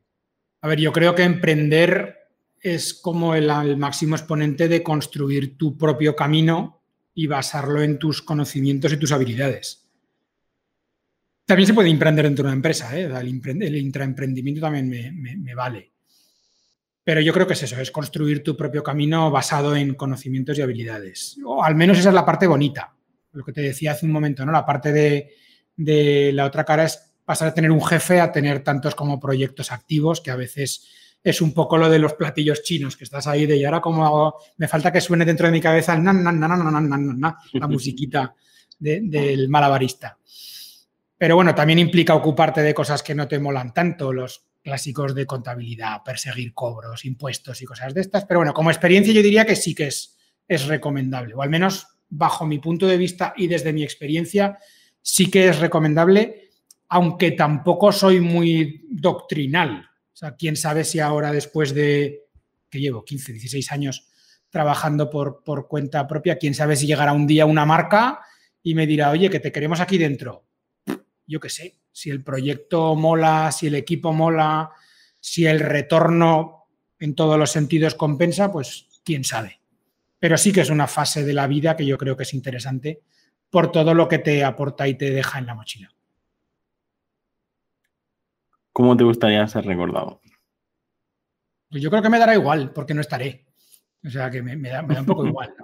A 0.62 0.66
ver, 0.66 0.80
yo 0.80 0.90
creo 0.90 1.14
que 1.14 1.22
emprender 1.22 2.16
es 2.60 2.92
como 2.92 3.36
el, 3.36 3.48
el 3.48 3.76
máximo 3.76 4.16
exponente 4.16 4.66
de 4.66 4.82
construir 4.82 5.56
tu 5.56 5.78
propio 5.78 6.16
camino 6.16 6.82
y 7.14 7.28
basarlo 7.28 7.80
en 7.82 8.00
tus 8.00 8.20
conocimientos 8.20 8.92
y 8.92 8.96
tus 8.96 9.12
habilidades. 9.12 9.83
También 11.46 11.66
se 11.66 11.74
puede 11.74 11.90
emprender 11.90 12.24
dentro 12.24 12.44
de 12.44 12.48
una 12.48 12.56
empresa, 12.56 12.98
¿eh? 12.98 13.04
el, 13.04 13.76
intraemprendimiento 13.76 14.62
también 14.62 14.88
me, 14.88 15.54
vale. 15.54 15.92
Pero 17.02 17.20
yo 17.20 17.34
creo 17.34 17.46
que 17.46 17.52
es 17.52 17.62
eso, 17.62 17.78
es 17.78 17.90
construir 17.90 18.42
tu 18.42 18.56
propio 18.56 18.82
camino 18.82 19.30
basado 19.30 19.76
en 19.76 19.94
conocimientos 19.94 20.56
y 20.56 20.62
habilidades. 20.62 21.36
O 21.44 21.62
al 21.62 21.74
menos 21.74 21.98
esa 21.98 22.08
es 22.08 22.14
la 22.14 22.24
parte 22.24 22.46
bonita, 22.46 22.94
lo 23.32 23.44
que 23.44 23.52
te 23.52 23.60
decía 23.60 23.92
hace 23.92 24.06
un 24.06 24.12
momento, 24.12 24.46
¿no? 24.46 24.52
La 24.52 24.64
parte 24.64 24.90
de, 24.90 25.34
de 25.76 26.32
la 26.32 26.46
otra 26.46 26.64
cara 26.64 26.84
es 26.84 27.14
pasar 27.24 27.48
a 27.48 27.54
tener 27.54 27.70
un 27.70 27.84
jefe 27.84 28.20
a 28.20 28.32
tener 28.32 28.62
tantos 28.62 28.94
como 28.94 29.20
proyectos 29.20 29.70
activos 29.70 30.20
que 30.20 30.30
a 30.30 30.36
veces 30.36 30.86
es 31.22 31.40
un 31.40 31.54
poco 31.54 31.78
lo 31.78 31.88
de 31.88 31.98
los 31.98 32.12
platillos 32.12 32.62
chinos, 32.62 32.96
que 32.96 33.04
estás 33.04 33.26
ahí 33.26 33.46
de 33.46 33.56
y 33.56 33.64
ahora 33.64 33.80
como 33.80 34.34
me 34.58 34.68
falta 34.68 34.92
que 34.92 35.00
suene 35.00 35.24
dentro 35.24 35.46
de 35.46 35.52
mi 35.52 35.60
cabeza 35.60 35.94
el 35.94 36.04
la 36.04 37.66
musiquita 37.66 38.34
del 38.78 39.48
malabarista. 39.48 40.18
Pero 41.24 41.36
bueno, 41.36 41.54
también 41.54 41.78
implica 41.78 42.14
ocuparte 42.14 42.60
de 42.60 42.74
cosas 42.74 43.02
que 43.02 43.14
no 43.14 43.26
te 43.26 43.38
molan 43.38 43.72
tanto, 43.72 44.12
los 44.12 44.44
clásicos 44.62 45.14
de 45.14 45.24
contabilidad, 45.24 46.02
perseguir 46.04 46.52
cobros, 46.52 47.06
impuestos 47.06 47.62
y 47.62 47.64
cosas 47.64 47.94
de 47.94 48.02
estas. 48.02 48.26
Pero 48.26 48.40
bueno, 48.40 48.52
como 48.52 48.70
experiencia 48.70 49.14
yo 49.14 49.22
diría 49.22 49.46
que 49.46 49.56
sí 49.56 49.74
que 49.74 49.86
es, 49.86 50.18
es 50.46 50.66
recomendable, 50.66 51.32
o 51.32 51.40
al 51.40 51.48
menos 51.48 51.86
bajo 52.10 52.44
mi 52.44 52.58
punto 52.58 52.86
de 52.86 52.98
vista 52.98 53.32
y 53.38 53.46
desde 53.46 53.72
mi 53.72 53.82
experiencia, 53.82 54.58
sí 55.00 55.30
que 55.30 55.48
es 55.48 55.60
recomendable, 55.60 56.50
aunque 56.90 57.30
tampoco 57.30 57.90
soy 57.90 58.20
muy 58.20 58.84
doctrinal. 58.90 59.88
O 60.12 60.16
sea, 60.16 60.36
quién 60.36 60.56
sabe 60.56 60.84
si 60.84 61.00
ahora 61.00 61.32
después 61.32 61.72
de, 61.72 62.24
que 62.68 62.80
llevo 62.80 63.02
15, 63.02 63.32
16 63.32 63.72
años 63.72 64.10
trabajando 64.50 65.08
por, 65.08 65.42
por 65.42 65.68
cuenta 65.68 66.06
propia, 66.06 66.36
quién 66.36 66.52
sabe 66.52 66.76
si 66.76 66.86
llegará 66.86 67.14
un 67.14 67.26
día 67.26 67.46
una 67.46 67.64
marca 67.64 68.20
y 68.62 68.74
me 68.74 68.86
dirá, 68.86 69.08
oye, 69.08 69.30
que 69.30 69.40
te 69.40 69.52
queremos 69.52 69.80
aquí 69.80 69.96
dentro. 69.96 70.44
Yo 71.26 71.40
qué 71.40 71.48
sé, 71.48 71.78
si 71.92 72.10
el 72.10 72.22
proyecto 72.22 72.94
mola, 72.94 73.50
si 73.52 73.68
el 73.68 73.74
equipo 73.74 74.12
mola, 74.12 74.70
si 75.20 75.46
el 75.46 75.60
retorno 75.60 76.66
en 76.98 77.14
todos 77.14 77.38
los 77.38 77.50
sentidos 77.50 77.94
compensa, 77.94 78.52
pues 78.52 78.88
quién 79.04 79.24
sabe. 79.24 79.60
Pero 80.18 80.38
sí 80.38 80.52
que 80.52 80.60
es 80.60 80.70
una 80.70 80.86
fase 80.86 81.24
de 81.24 81.34
la 81.34 81.46
vida 81.46 81.76
que 81.76 81.86
yo 81.86 81.98
creo 81.98 82.16
que 82.16 82.24
es 82.24 82.34
interesante 82.34 83.02
por 83.50 83.70
todo 83.70 83.94
lo 83.94 84.08
que 84.08 84.18
te 84.18 84.44
aporta 84.44 84.88
y 84.88 84.94
te 84.94 85.10
deja 85.10 85.38
en 85.38 85.46
la 85.46 85.54
mochila. 85.54 85.94
¿Cómo 88.72 88.96
te 88.96 89.04
gustaría 89.04 89.46
ser 89.46 89.64
recordado? 89.64 90.20
Pues 91.70 91.82
yo 91.82 91.90
creo 91.90 92.02
que 92.02 92.08
me 92.08 92.18
dará 92.18 92.34
igual, 92.34 92.72
porque 92.72 92.94
no 92.94 93.00
estaré. 93.00 93.46
O 94.04 94.10
sea, 94.10 94.30
que 94.30 94.42
me, 94.42 94.56
da, 94.68 94.82
un 94.82 95.06
poco 95.06 95.26
igual. 95.28 95.54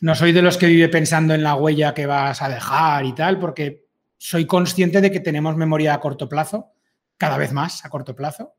¿no? 0.00 0.14
soy 0.14 0.32
de 0.32 0.42
los 0.42 0.56
que 0.56 0.66
vive 0.66 0.88
pensando 0.88 1.34
en 1.34 1.42
la 1.42 1.56
huella 1.56 1.92
que 1.92 2.06
vas 2.06 2.40
a 2.40 2.48
dejar 2.48 3.04
y 3.04 3.14
tal, 3.14 3.40
porque 3.40 3.81
soy 4.22 4.46
consciente 4.46 5.00
de 5.00 5.10
que 5.10 5.18
tenemos 5.18 5.56
memoria 5.56 5.94
a 5.94 6.00
corto 6.00 6.28
plazo, 6.28 6.70
cada 7.16 7.36
vez 7.36 7.52
más 7.52 7.84
a 7.84 7.90
corto 7.90 8.14
plazo. 8.14 8.54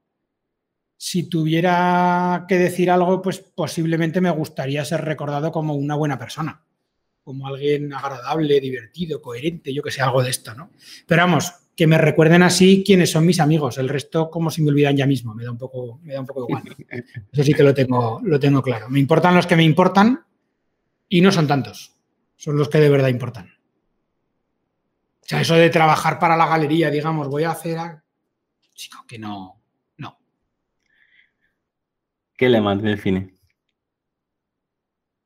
Si 0.98 1.30
tuviera 1.30 2.44
que 2.50 2.58
decir 2.58 2.92
algo, 2.92 3.22
pues 3.22 3.40
posiblemente 3.40 4.20
me 4.20 4.30
gustaría 4.30 4.84
ser 4.84 5.06
recordado 5.06 5.54
como 5.54 5.76
una 5.76 5.96
buena 5.96 6.20
persona, 6.20 6.66
como 7.24 7.48
alguien 7.48 7.94
agradable, 7.94 8.60
divertido, 8.60 9.22
coherente, 9.22 9.74
yo 9.74 9.82
que 9.82 9.90
sé, 9.90 10.02
algo 10.02 10.22
de 10.22 10.32
esto, 10.32 10.54
¿no? 10.54 10.70
Pero 11.08 11.22
vamos, 11.22 11.54
que 11.78 11.88
me 11.88 11.98
recuerden 11.98 12.44
así 12.44 12.84
quiénes 12.86 13.12
son 13.12 13.26
mis 13.26 13.40
amigos. 13.40 13.78
El 13.78 13.88
resto, 13.88 14.30
como 14.30 14.52
si 14.52 14.62
me 14.62 14.70
olvidan 14.70 14.98
ya 14.98 15.08
mismo, 15.08 15.34
me 15.34 15.46
da 15.46 15.52
un 15.52 15.58
poco, 15.58 16.02
me 16.04 16.14
da 16.14 16.20
un 16.20 16.28
poco 16.28 16.46
igual. 16.50 16.64
Eso 17.32 17.42
sí 17.42 17.54
que 17.54 17.64
lo 17.64 17.74
tengo, 17.74 18.20
lo 18.22 18.38
tengo 18.38 18.62
claro. 18.62 18.90
Me 18.90 19.00
importan 19.00 19.34
los 19.34 19.48
que 19.48 19.56
me 19.56 19.64
importan 19.64 20.26
y 21.08 21.22
no 21.22 21.32
son 21.32 21.48
tantos. 21.48 21.96
Son 22.36 22.58
los 22.58 22.68
que 22.68 22.82
de 22.82 22.90
verdad 22.90 23.08
importan. 23.08 23.63
O 25.24 25.26
sea, 25.26 25.42
eso 25.42 25.56
de 25.56 25.70
trabajar 25.70 26.20
para 26.20 26.36
la 26.36 26.48
galería, 26.48 26.92
digamos, 26.92 27.30
voy 27.30 27.44
a 27.44 27.52
hacer. 27.52 27.78
Chico, 28.74 29.06
que 29.08 29.18
no. 29.18 29.62
No. 29.98 30.20
¿Qué 32.36 32.50
lema 32.50 32.78
te 32.78 32.88
define? 32.88 33.34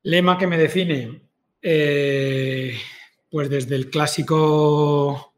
Lema 0.02 0.38
que 0.38 0.46
me 0.46 0.56
define. 0.56 1.22
Eh, 1.60 2.78
pues 3.28 3.50
desde 3.50 3.74
el 3.74 3.90
clásico 3.90 5.34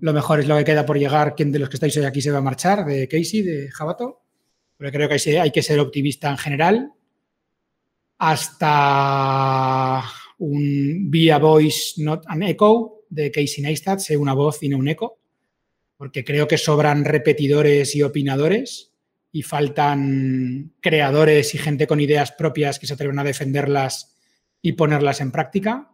lo 0.00 0.12
mejor 0.12 0.38
es 0.38 0.46
lo 0.46 0.56
que 0.56 0.64
queda 0.64 0.86
por 0.86 0.96
llegar. 0.96 1.34
¿Quién 1.34 1.50
de 1.50 1.58
los 1.58 1.68
que 1.68 1.76
estáis 1.76 1.96
hoy 1.96 2.04
aquí 2.04 2.22
se 2.22 2.30
va 2.30 2.38
a 2.38 2.42
marchar? 2.42 2.84
De 2.84 3.08
Casey, 3.08 3.42
de 3.42 3.68
Jabato. 3.70 4.22
Pero 4.76 4.92
creo 4.92 5.08
que 5.08 5.40
hay, 5.40 5.50
que 5.50 5.62
ser 5.62 5.80
optimista 5.80 6.30
en 6.30 6.38
general. 6.38 6.92
Hasta 8.18 10.04
un 10.38 11.10
Via 11.10 11.38
Voice, 11.38 12.00
Not 12.02 12.24
an 12.28 12.44
Echo, 12.44 12.97
de 13.10 13.30
Casey 13.30 13.62
Neistat, 13.62 14.00
sé 14.00 14.16
una 14.16 14.34
voz 14.34 14.62
y 14.62 14.68
no 14.68 14.78
un 14.78 14.88
eco. 14.88 15.18
Porque 15.96 16.24
creo 16.24 16.46
que 16.46 16.58
sobran 16.58 17.04
repetidores 17.04 17.96
y 17.96 18.02
opinadores 18.02 18.92
y 19.32 19.42
faltan 19.42 20.72
creadores 20.80 21.54
y 21.54 21.58
gente 21.58 21.86
con 21.86 22.00
ideas 22.00 22.32
propias 22.32 22.78
que 22.78 22.86
se 22.86 22.94
atreven 22.94 23.18
a 23.18 23.24
defenderlas 23.24 24.16
y 24.62 24.72
ponerlas 24.72 25.20
en 25.20 25.32
práctica 25.32 25.90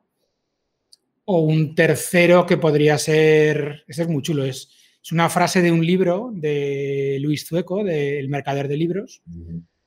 o 1.25 1.41
un 1.41 1.75
tercero 1.75 2.47
que 2.47 2.57
podría 2.57 2.99
ser, 2.99 3.85
ese 3.89 4.03
es 4.03 4.09
muy 4.09 4.23
chulo, 4.23 4.45
es, 4.45 4.71
es 5.03 5.13
una 5.13 5.29
frase 5.31 5.63
de 5.63 5.73
un 5.73 5.85
libro 5.85 6.31
de 6.35 7.19
Luis 7.21 7.47
Zueco, 7.47 7.83
de 7.83 8.19
El 8.19 8.29
Mercader 8.29 8.69
de 8.69 8.77
Libros, 8.77 9.23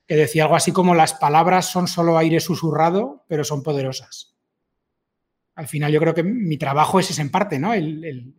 que 0.08 0.16
decía 0.16 0.44
algo 0.44 0.56
así 0.56 0.72
como 0.72 0.96
las 0.96 1.14
palabras 1.14 1.70
son 1.72 1.88
solo 1.88 2.18
aire 2.18 2.40
susurrado, 2.40 3.24
pero 3.28 3.44
son 3.44 3.62
poderosas. 3.62 4.36
Al 5.58 5.68
final 5.68 5.92
yo 5.92 6.00
creo 6.00 6.14
que 6.14 6.22
mi 6.22 6.58
trabajo 6.58 7.00
es 7.00 7.10
ese 7.10 7.22
en 7.24 7.32
parte, 7.32 7.58
¿no? 7.58 7.74
El, 7.74 8.36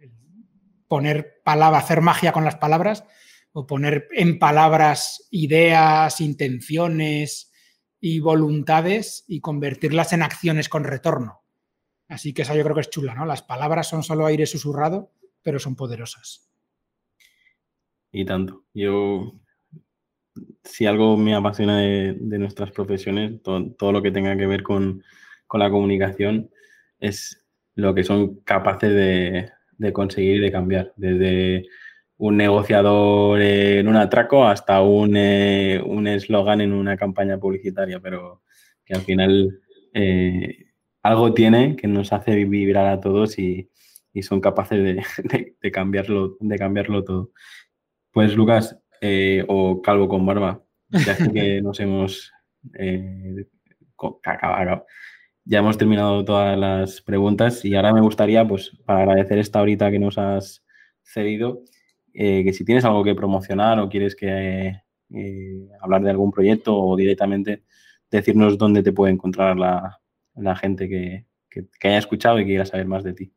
poner 0.86 1.42
palabra, 1.44 1.80
hacer 1.80 2.00
magia 2.00 2.32
con 2.32 2.44
las 2.44 2.56
palabras 2.56 3.04
o 3.52 3.66
poner 3.66 4.08
en 4.12 4.38
palabras 4.38 5.26
ideas, 5.32 6.20
intenciones 6.20 7.52
y 8.00 8.20
voluntades 8.20 9.24
y 9.26 9.40
convertirlas 9.40 10.12
en 10.12 10.22
acciones 10.22 10.68
con 10.68 10.84
retorno. 10.84 11.42
Así 12.06 12.32
que 12.32 12.42
esa 12.42 12.54
yo 12.54 12.62
creo 12.62 12.76
que 12.76 12.82
es 12.82 12.90
chula, 12.90 13.14
¿no? 13.14 13.26
Las 13.26 13.42
palabras 13.42 13.88
son 13.88 14.04
solo 14.04 14.24
aire 14.24 14.46
susurrado, 14.46 15.12
pero 15.42 15.58
son 15.58 15.74
poderosas. 15.74 16.48
Y 18.12 18.24
tanto. 18.24 18.64
Yo, 18.72 19.40
si 20.62 20.86
algo 20.86 21.16
me 21.16 21.34
apasiona 21.34 21.80
de, 21.80 22.38
nuestras 22.38 22.70
profesiones, 22.70 23.42
todo, 23.42 23.92
lo 23.92 24.02
que 24.02 24.12
tenga 24.12 24.36
que 24.36 24.46
ver 24.46 24.62
con, 24.62 25.02
la 25.52 25.68
comunicación, 25.68 26.50
es 26.98 27.42
lo 27.74 27.94
que 27.94 28.04
son 28.04 28.40
capaces 28.40 28.92
de, 28.92 29.92
conseguir 29.92 30.36
y 30.36 30.40
de 30.40 30.52
cambiar. 30.52 30.92
Desde 30.96 31.66
un 32.16 32.36
negociador 32.36 33.40
en 33.40 33.86
un 33.86 33.96
atraco 33.96 34.46
hasta 34.46 34.82
un 34.82 35.16
eh, 35.16 35.80
eslogan 36.14 36.60
en 36.60 36.72
una 36.72 36.96
campaña 36.96 37.38
publicitaria, 37.38 38.00
pero 38.00 38.42
que 38.84 38.94
al 38.94 39.02
final 39.02 39.60
eh, 39.94 40.66
algo 41.02 41.32
tiene 41.34 41.76
que 41.76 41.86
nos 41.86 42.12
hace 42.12 42.44
vibrar 42.44 42.86
a 42.86 43.00
todos 43.00 43.38
y, 43.38 43.70
son 44.20 44.40
capaces 44.40 44.82
de, 45.62 45.70
cambiarlo, 45.70 46.36
de 46.40 46.58
cambiarlo 46.58 47.04
todo. 47.04 47.30
Pues 48.10 48.34
Lucas, 48.34 48.76
eh, 49.00 49.44
o 49.46 49.80
Calvo 49.80 50.08
con 50.08 50.26
Barba, 50.26 50.64
ya 50.88 51.16
que 51.16 51.62
nos 51.62 51.78
hemos 51.78 52.32
eh, 52.78 53.46
ya 55.48 55.60
hemos 55.60 55.78
terminado 55.78 56.26
todas 56.26 56.58
las 56.58 57.00
preguntas 57.00 57.64
y 57.64 57.74
ahora 57.74 57.94
me 57.94 58.02
gustaría, 58.02 58.46
pues, 58.46 58.70
para 58.84 59.00
agradecer 59.00 59.38
esta 59.38 59.62
horita 59.62 59.90
que 59.90 59.98
nos 59.98 60.18
has 60.18 60.62
cedido, 61.02 61.62
eh, 62.12 62.44
que 62.44 62.52
si 62.52 62.66
tienes 62.66 62.84
algo 62.84 63.02
que 63.02 63.14
promocionar 63.14 63.80
o 63.80 63.88
quieres 63.88 64.14
que 64.14 64.82
hablar 65.80 66.02
de 66.02 66.10
algún 66.10 66.30
proyecto 66.30 66.76
o 66.76 66.94
directamente 66.94 67.62
decirnos 68.10 68.58
dónde 68.58 68.82
te 68.82 68.92
puede 68.92 69.14
encontrar 69.14 69.56
la, 69.56 70.56
gente 70.56 70.86
que, 70.86 71.24
haya 71.82 71.98
escuchado 71.98 72.38
y 72.38 72.44
quiera 72.44 72.66
saber 72.66 72.86
más 72.86 73.02
de 73.02 73.14
ti. 73.14 73.32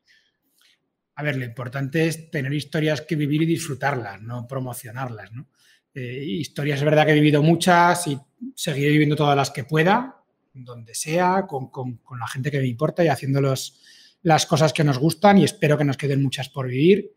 A 1.15 1.23
ver, 1.23 1.37
lo 1.37 1.45
importante 1.45 2.07
es 2.07 2.29
tener 2.29 2.51
historias 2.51 3.01
que 3.01 3.15
vivir 3.15 3.43
y 3.43 3.45
disfrutarlas, 3.45 4.21
no 4.21 4.45
promocionarlas, 4.47 5.31
¿no? 5.31 5.47
Eh, 5.93 6.23
historias 6.25 6.79
es 6.79 6.85
verdad 6.85 7.05
que 7.05 7.11
he 7.11 7.15
vivido 7.15 7.41
muchas 7.41 8.05
y 8.07 8.17
seguiré 8.53 8.91
viviendo 8.91 9.15
todas 9.15 9.35
las 9.35 9.49
que 9.49 9.63
pueda, 9.63 10.20
donde 10.53 10.95
sea, 10.95 11.45
con, 11.47 11.99
la 12.19 12.27
gente 12.27 12.51
que 12.51 12.59
me 12.59 12.67
importa 12.67 13.03
y 13.03 13.07
haciendo 13.07 13.41
las 13.41 14.45
cosas 14.45 14.73
que 14.73 14.83
nos 14.83 14.97
gustan 14.97 15.37
y 15.37 15.43
espero 15.43 15.77
que 15.77 15.85
nos 15.85 15.97
queden 15.97 16.21
muchas 16.21 16.49
por 16.49 16.67
vivir 16.67 17.15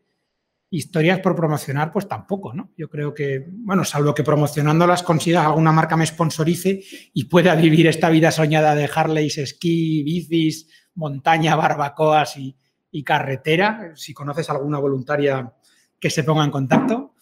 historias 0.69 1.19
por 1.19 1.35
promocionar, 1.35 1.91
pues 1.91 2.07
tampoco, 2.07 2.53
¿no? 2.53 2.71
Yo 2.77 2.89
creo 2.89 3.13
que, 3.13 3.45
bueno, 3.49 3.83
salvo 3.83 4.13
que 4.13 4.23
promocionándolas 4.23 5.03
consiga 5.03 5.45
alguna 5.45 5.71
marca 5.71 5.95
me 5.95 6.05
sponsorice 6.05 6.83
y 7.13 7.25
pueda 7.25 7.55
vivir 7.55 7.87
esta 7.87 8.09
vida 8.09 8.31
soñada 8.31 8.75
de 8.75 8.89
Harleys, 8.93 9.37
esquí, 9.37 10.03
bicis, 10.03 10.67
montaña, 10.95 11.55
barbacoas 11.55 12.37
y, 12.37 12.57
carretera. 13.03 13.91
Si 13.95 14.13
conoces 14.13 14.49
alguna 14.49 14.79
voluntaria 14.79 15.53
que 15.99 16.09
se 16.09 16.23
ponga 16.23 16.45
en 16.45 16.51
contacto. 16.51 17.14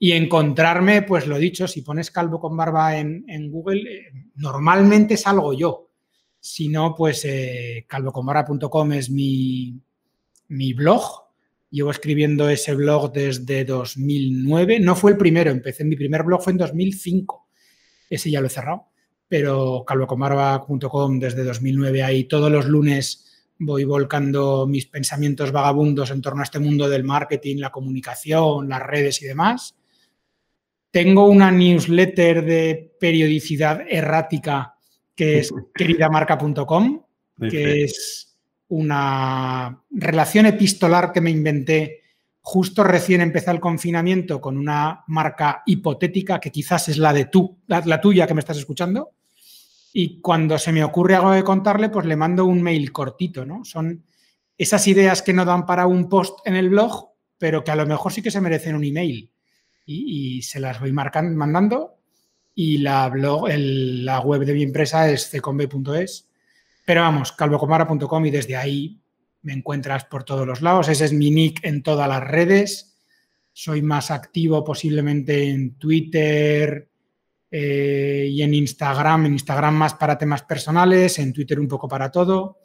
Y 0.00 0.12
encontrarme, 0.12 1.02
pues 1.02 1.28
lo 1.28 1.38
dicho, 1.38 1.68
si 1.68 1.82
pones 1.82 2.10
calvo 2.10 2.40
con 2.40 2.56
barba 2.56 2.96
en, 2.96 3.50
Google, 3.50 3.82
eh, 3.82 4.12
normalmente 4.34 5.16
salgo 5.16 5.52
yo. 5.52 5.90
Si 6.40 6.68
no, 6.68 6.94
pues 6.96 7.24
eh, 7.26 7.84
calvoconbarba.com 7.86 8.92
es 8.92 9.10
mi, 9.10 9.78
mi 10.48 10.72
blog 10.72 11.30
Llevo 11.70 11.92
escribiendo 11.92 12.48
ese 12.48 12.74
blog 12.74 13.12
desde 13.12 13.64
2009. 13.64 14.80
No 14.80 14.96
fue 14.96 15.12
el 15.12 15.16
primero, 15.16 15.52
empecé, 15.52 15.84
mi 15.84 15.94
primer 15.94 16.24
blog 16.24 16.42
fue 16.42 16.52
en 16.52 16.58
2005. 16.58 17.46
Ese 18.10 18.30
ya 18.30 18.40
lo 18.40 18.48
he 18.48 18.50
cerrado. 18.50 18.86
Pero 19.28 19.84
calvocomarba.com 19.86 21.20
desde 21.20 21.44
2009 21.44 22.02
ahí 22.02 22.24
todos 22.24 22.50
los 22.50 22.66
lunes 22.66 23.26
voy 23.60 23.84
volcando 23.84 24.66
mis 24.66 24.86
pensamientos 24.86 25.52
vagabundos 25.52 26.10
en 26.10 26.20
torno 26.20 26.40
a 26.40 26.44
este 26.44 26.58
mundo 26.58 26.88
del 26.88 27.04
marketing, 27.04 27.58
la 27.58 27.70
comunicación, 27.70 28.68
las 28.68 28.82
redes 28.82 29.22
y 29.22 29.26
demás. 29.26 29.76
Tengo 30.90 31.26
una 31.26 31.50
newsletter 31.50 32.44
de 32.44 32.96
periodicidad 32.98 33.82
errática 33.88 34.74
que 35.14 35.40
es 35.40 35.52
queridamarca.com, 35.74 37.04
que 37.50 37.84
es 37.84 38.36
una 38.68 39.84
relación 39.90 40.46
epistolar 40.46 41.12
que 41.12 41.20
me 41.20 41.30
inventé 41.30 42.00
justo 42.42 42.82
recién 42.82 43.20
empezó 43.20 43.50
el 43.50 43.60
confinamiento 43.60 44.40
con 44.40 44.56
una 44.56 45.04
marca 45.08 45.62
hipotética 45.66 46.40
que 46.40 46.50
quizás 46.50 46.88
es 46.88 46.98
la 46.98 47.12
de 47.12 47.26
tú, 47.26 47.58
la, 47.66 48.00
tuya 48.00 48.26
que 48.26 48.34
me 48.34 48.40
estás 48.40 48.58
escuchando. 48.58 49.12
Y 49.92 50.20
cuando 50.20 50.56
se 50.58 50.72
me 50.72 50.84
ocurre 50.84 51.16
algo 51.16 51.32
de 51.32 51.44
contarle, 51.44 51.88
pues 51.88 52.06
le 52.06 52.16
mando 52.16 52.46
un 52.46 52.62
mail 52.62 52.92
cortito, 52.92 53.44
¿no? 53.44 53.64
Son 53.64 54.04
esas 54.56 54.86
ideas 54.86 55.22
que 55.22 55.32
no 55.32 55.44
dan 55.44 55.66
para 55.66 55.86
un 55.86 56.08
post 56.08 56.38
en 56.44 56.54
el 56.56 56.70
blog, 56.70 57.10
pero 57.38 57.64
que 57.64 57.72
a 57.72 57.76
lo 57.76 57.86
mejor 57.86 58.12
sí 58.12 58.22
que 58.22 58.30
se 58.30 58.40
merecen 58.40 58.76
un 58.76 58.84
email. 58.84 59.30
Y, 59.92 60.42
se 60.42 60.60
las 60.60 60.78
voy 60.78 60.92
mandando. 60.92 61.96
Y 62.54 62.78
la, 62.78 63.08
blog, 63.08 63.48
la 63.48 64.20
web 64.20 64.44
de 64.44 64.54
mi 64.54 64.62
empresa 64.62 65.10
es 65.10 65.28
cecombe.es 65.28 66.30
pero 66.90 67.02
vamos, 67.02 67.30
calvocomara.com 67.30 68.26
y 68.26 68.32
desde 68.32 68.56
ahí 68.56 69.00
me 69.42 69.52
encuentras 69.52 70.06
por 70.06 70.24
todos 70.24 70.44
los 70.44 70.60
lados. 70.60 70.88
Ese 70.88 71.04
es 71.04 71.12
mi 71.12 71.30
nick 71.30 71.64
en 71.64 71.84
todas 71.84 72.08
las 72.08 72.20
redes. 72.20 72.96
Soy 73.52 73.80
más 73.80 74.10
activo 74.10 74.64
posiblemente 74.64 75.50
en 75.50 75.76
Twitter 75.76 76.88
eh, 77.48 78.28
y 78.28 78.42
en 78.42 78.54
Instagram. 78.54 79.26
En 79.26 79.34
Instagram 79.34 79.74
más 79.74 79.94
para 79.94 80.18
temas 80.18 80.42
personales, 80.42 81.20
en 81.20 81.32
Twitter 81.32 81.60
un 81.60 81.68
poco 81.68 81.86
para 81.86 82.10
todo. 82.10 82.58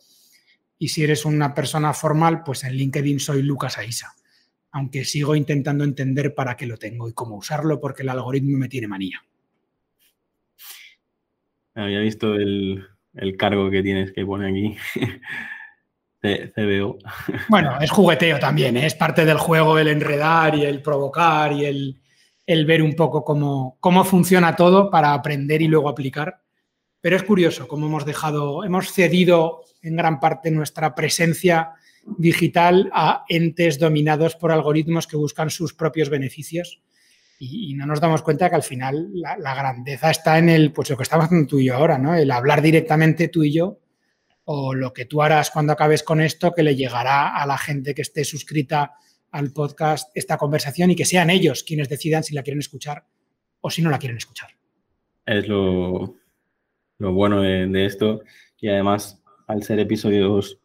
Y 0.80 0.88
si 0.88 1.04
eres 1.04 1.24
una 1.26 1.54
persona 1.54 1.94
formal, 1.94 2.42
pues 2.44 2.64
en 2.64 2.74
LinkedIn 2.74 3.20
soy 3.20 3.44
Lucas 3.44 3.78
Aisa. 3.78 4.16
Aunque 4.76 5.06
sigo 5.06 5.36
intentando 5.36 5.86
entender 5.86 6.36
para 6.36 6.58
qué 6.58 6.66
lo 6.66 6.76
tengo 6.76 7.08
y 7.08 7.14
cómo 7.14 7.38
usarlo 7.38 7.80
porque 7.80 8.04
el 8.04 8.10
algoritmo 8.10 8.58
me 8.58 8.68
tiene 8.68 8.88
manía. 8.90 9.24
Había 11.76 12.00
visto 12.02 12.36
el, 12.36 12.86
el 13.14 13.38
cargo 13.38 13.70
que 13.70 13.82
tienes 13.82 14.12
que 14.12 14.26
poner 14.26 14.52
aquí. 14.52 14.76
CBO. 16.54 16.98
Bueno, 17.50 17.78
es 17.80 17.92
jugueteo 17.92 18.40
también, 18.40 18.78
¿eh? 18.78 18.86
es 18.86 18.96
parte 18.96 19.26
del 19.26 19.38
juego 19.38 19.78
el 19.78 19.88
enredar 19.88 20.56
y 20.56 20.66
el 20.66 20.82
provocar 20.82 21.54
y 21.54 21.66
el, 21.66 22.66
ver 22.66 22.82
un 22.82 22.96
poco 22.96 23.24
cómo, 23.24 23.78
cómo, 23.80 24.04
funciona 24.04 24.56
todo 24.56 24.90
para 24.90 25.14
aprender 25.14 25.62
y 25.62 25.68
luego 25.68 25.90
aplicar. 25.90 26.42
Pero 27.02 27.16
es 27.16 27.24
curioso 27.24 27.68
cómo 27.68 27.86
hemos 27.86 28.06
dejado, 28.06 28.64
hemos 28.64 28.92
cedido 28.92 29.62
en 29.82 29.96
gran 29.96 30.20
parte 30.20 30.50
nuestra 30.52 30.96
presencia 30.96 31.74
digital 32.18 32.90
a 32.94 33.26
entes 33.28 33.80
dominados 33.80 34.36
por 34.36 34.52
algoritmos 34.52 35.08
que 35.08 35.18
buscan 35.18 35.50
sus 35.50 35.74
propios 35.74 36.10
beneficios 36.10 36.82
y, 37.38 37.74
no 37.74 37.86
nos 37.86 38.00
damos 38.00 38.22
cuenta 38.22 38.50
que 38.50 38.56
al 38.56 38.64
final 38.64 39.10
la, 39.14 39.56
grandeza 39.56 40.10
está 40.10 40.38
en 40.38 40.50
el, 40.50 40.72
pues 40.72 40.90
lo 40.90 40.98
que 40.98 41.04
estamos 41.04 41.26
haciendo 41.26 41.48
tú 41.48 41.60
y 41.60 41.66
yo 41.66 41.76
ahora, 41.76 41.98
¿no? 41.98 42.16
El 42.16 42.32
hablar 42.32 42.62
directamente 42.62 43.28
tú 43.28 43.44
y 43.44 43.52
yo 43.52 43.80
o 44.46 44.74
lo 44.74 44.94
que 44.94 45.06
tú 45.06 45.22
harás 45.22 45.52
cuando 45.52 45.74
acabes 45.74 46.04
con 46.04 46.22
esto 46.22 46.54
que 46.54 46.64
le 46.64 46.76
llegará 46.76 47.36
a 47.36 47.46
la 47.46 47.58
gente 47.58 47.94
que 47.94 48.04
esté 48.04 48.24
suscrita 48.24 48.94
al 49.32 49.52
podcast 49.52 50.16
esta 50.16 50.38
conversación 50.38 50.92
y 50.92 50.96
que 50.96 51.04
sean 51.04 51.30
ellos 51.30 51.64
quienes 51.64 51.90
decidan 51.90 52.24
si 52.24 52.34
la 52.34 52.44
quieren 52.44 52.60
escuchar 52.60 53.06
o 53.60 53.70
si 53.70 53.82
no 53.82 53.90
la 53.90 54.00
quieren 54.00 54.18
escuchar. 54.18 54.52
Es 55.26 55.48
lo, 55.48 56.16
lo 57.00 57.14
bueno 57.14 57.42
de, 57.42 57.86
esto 57.86 58.22
y 58.60 58.70
además 58.70 59.22
al 59.48 59.64
ser 59.64 59.80
episodios 59.80 60.60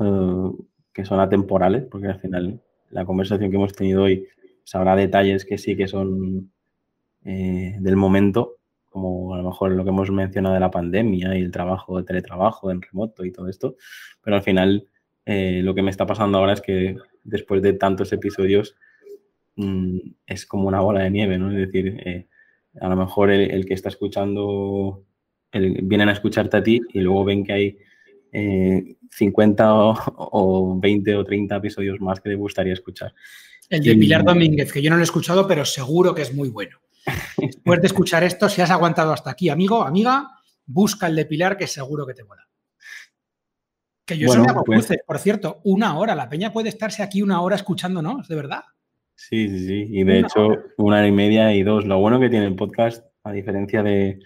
eh, 0.00 0.50
que 0.98 1.04
son 1.04 1.20
atemporales, 1.20 1.84
porque 1.84 2.08
al 2.08 2.18
final 2.18 2.60
la 2.90 3.04
conversación 3.04 3.50
que 3.50 3.56
hemos 3.56 3.72
tenido 3.72 4.02
hoy 4.02 4.26
habrá 4.72 4.96
detalles 4.96 5.44
que 5.44 5.56
sí 5.56 5.76
que 5.76 5.86
son 5.86 6.50
eh, 7.24 7.76
del 7.78 7.94
momento, 7.94 8.56
como 8.86 9.32
a 9.32 9.38
lo 9.38 9.44
mejor 9.44 9.70
lo 9.70 9.84
que 9.84 9.90
hemos 9.90 10.10
mencionado 10.10 10.54
de 10.54 10.60
la 10.60 10.72
pandemia 10.72 11.38
y 11.38 11.42
el 11.42 11.52
trabajo 11.52 11.98
de 11.98 12.02
teletrabajo 12.02 12.72
en 12.72 12.82
remoto 12.82 13.24
y 13.24 13.30
todo 13.30 13.48
esto, 13.48 13.76
pero 14.24 14.34
al 14.34 14.42
final 14.42 14.88
eh, 15.24 15.60
lo 15.62 15.72
que 15.72 15.82
me 15.82 15.92
está 15.92 16.04
pasando 16.04 16.38
ahora 16.38 16.54
es 16.54 16.62
que 16.62 16.96
después 17.22 17.62
de 17.62 17.74
tantos 17.74 18.12
episodios 18.12 18.74
mm, 19.54 19.98
es 20.26 20.46
como 20.46 20.66
una 20.66 20.80
bola 20.80 21.04
de 21.04 21.12
nieve, 21.12 21.38
¿no? 21.38 21.52
Es 21.52 21.58
decir, 21.58 22.02
eh, 22.04 22.26
a 22.80 22.88
lo 22.88 22.96
mejor 22.96 23.30
el, 23.30 23.64
que 23.66 23.74
está 23.74 23.88
escuchando, 23.88 25.04
vienen 25.52 26.08
a 26.08 26.12
escucharte 26.12 26.56
a 26.56 26.62
ti 26.64 26.80
y 26.92 26.98
luego 26.98 27.24
ven 27.24 27.44
que 27.44 27.52
hay 27.52 27.78
50 29.10 29.74
o, 29.74 29.94
o, 30.16 30.80
20 30.80 31.16
o 31.16 31.24
30 31.24 31.56
episodios 31.56 32.00
más 32.00 32.20
que 32.20 32.30
te 32.30 32.36
gustaría 32.36 32.72
escuchar. 32.72 33.14
El 33.68 33.82
de 33.82 33.96
Pilar 33.96 34.24
Domínguez, 34.24 34.72
que 34.72 34.80
yo 34.80 34.90
no 34.90 34.96
lo 34.96 35.02
he 35.02 35.04
escuchado, 35.04 35.46
pero 35.46 35.64
seguro 35.64 36.14
que 36.14 36.22
es 36.22 36.34
muy 36.34 36.48
bueno. 36.48 36.78
Después 37.36 37.80
de 37.80 37.86
escuchar 37.86 38.24
esto, 38.24 38.48
si 38.48 38.62
has 38.62 38.70
aguantado 38.70 39.12
hasta 39.12 39.30
aquí, 39.30 39.48
amigo, 39.48 39.82
amiga, 39.82 40.28
busca 40.66 41.06
el 41.06 41.16
de 41.16 41.26
Pilar, 41.26 41.56
que 41.56 41.66
seguro 41.66 42.06
que 42.06 42.14
te 42.14 42.24
mola. 42.24 42.48
Que 44.04 44.16
yo 44.16 44.28
bueno, 44.28 44.44
hago 44.48 44.64
pues 44.64 44.88
por 45.06 45.18
cierto, 45.18 45.60
una 45.64 45.98
hora. 45.98 46.14
La 46.14 46.28
peña 46.28 46.52
puede 46.52 46.70
estarse 46.70 47.02
aquí 47.02 47.20
una 47.20 47.42
hora 47.42 47.56
escuchándonos, 47.56 48.26
de 48.26 48.36
verdad. 48.36 48.62
Sí, 49.14 49.48
sí, 49.48 49.66
sí. 49.66 49.86
Y 49.90 50.04
de 50.04 50.20
hecho, 50.20 50.48
una 50.78 50.98
hora 50.98 51.08
y 51.08 51.12
media 51.12 51.52
y 51.54 51.62
dos. 51.62 51.84
Lo 51.84 51.98
bueno 51.98 52.20
que 52.20 52.30
tiene 52.30 52.46
el 52.46 52.56
podcast, 52.56 53.04
a 53.24 53.32
diferencia 53.32 53.82
de, 53.82 54.20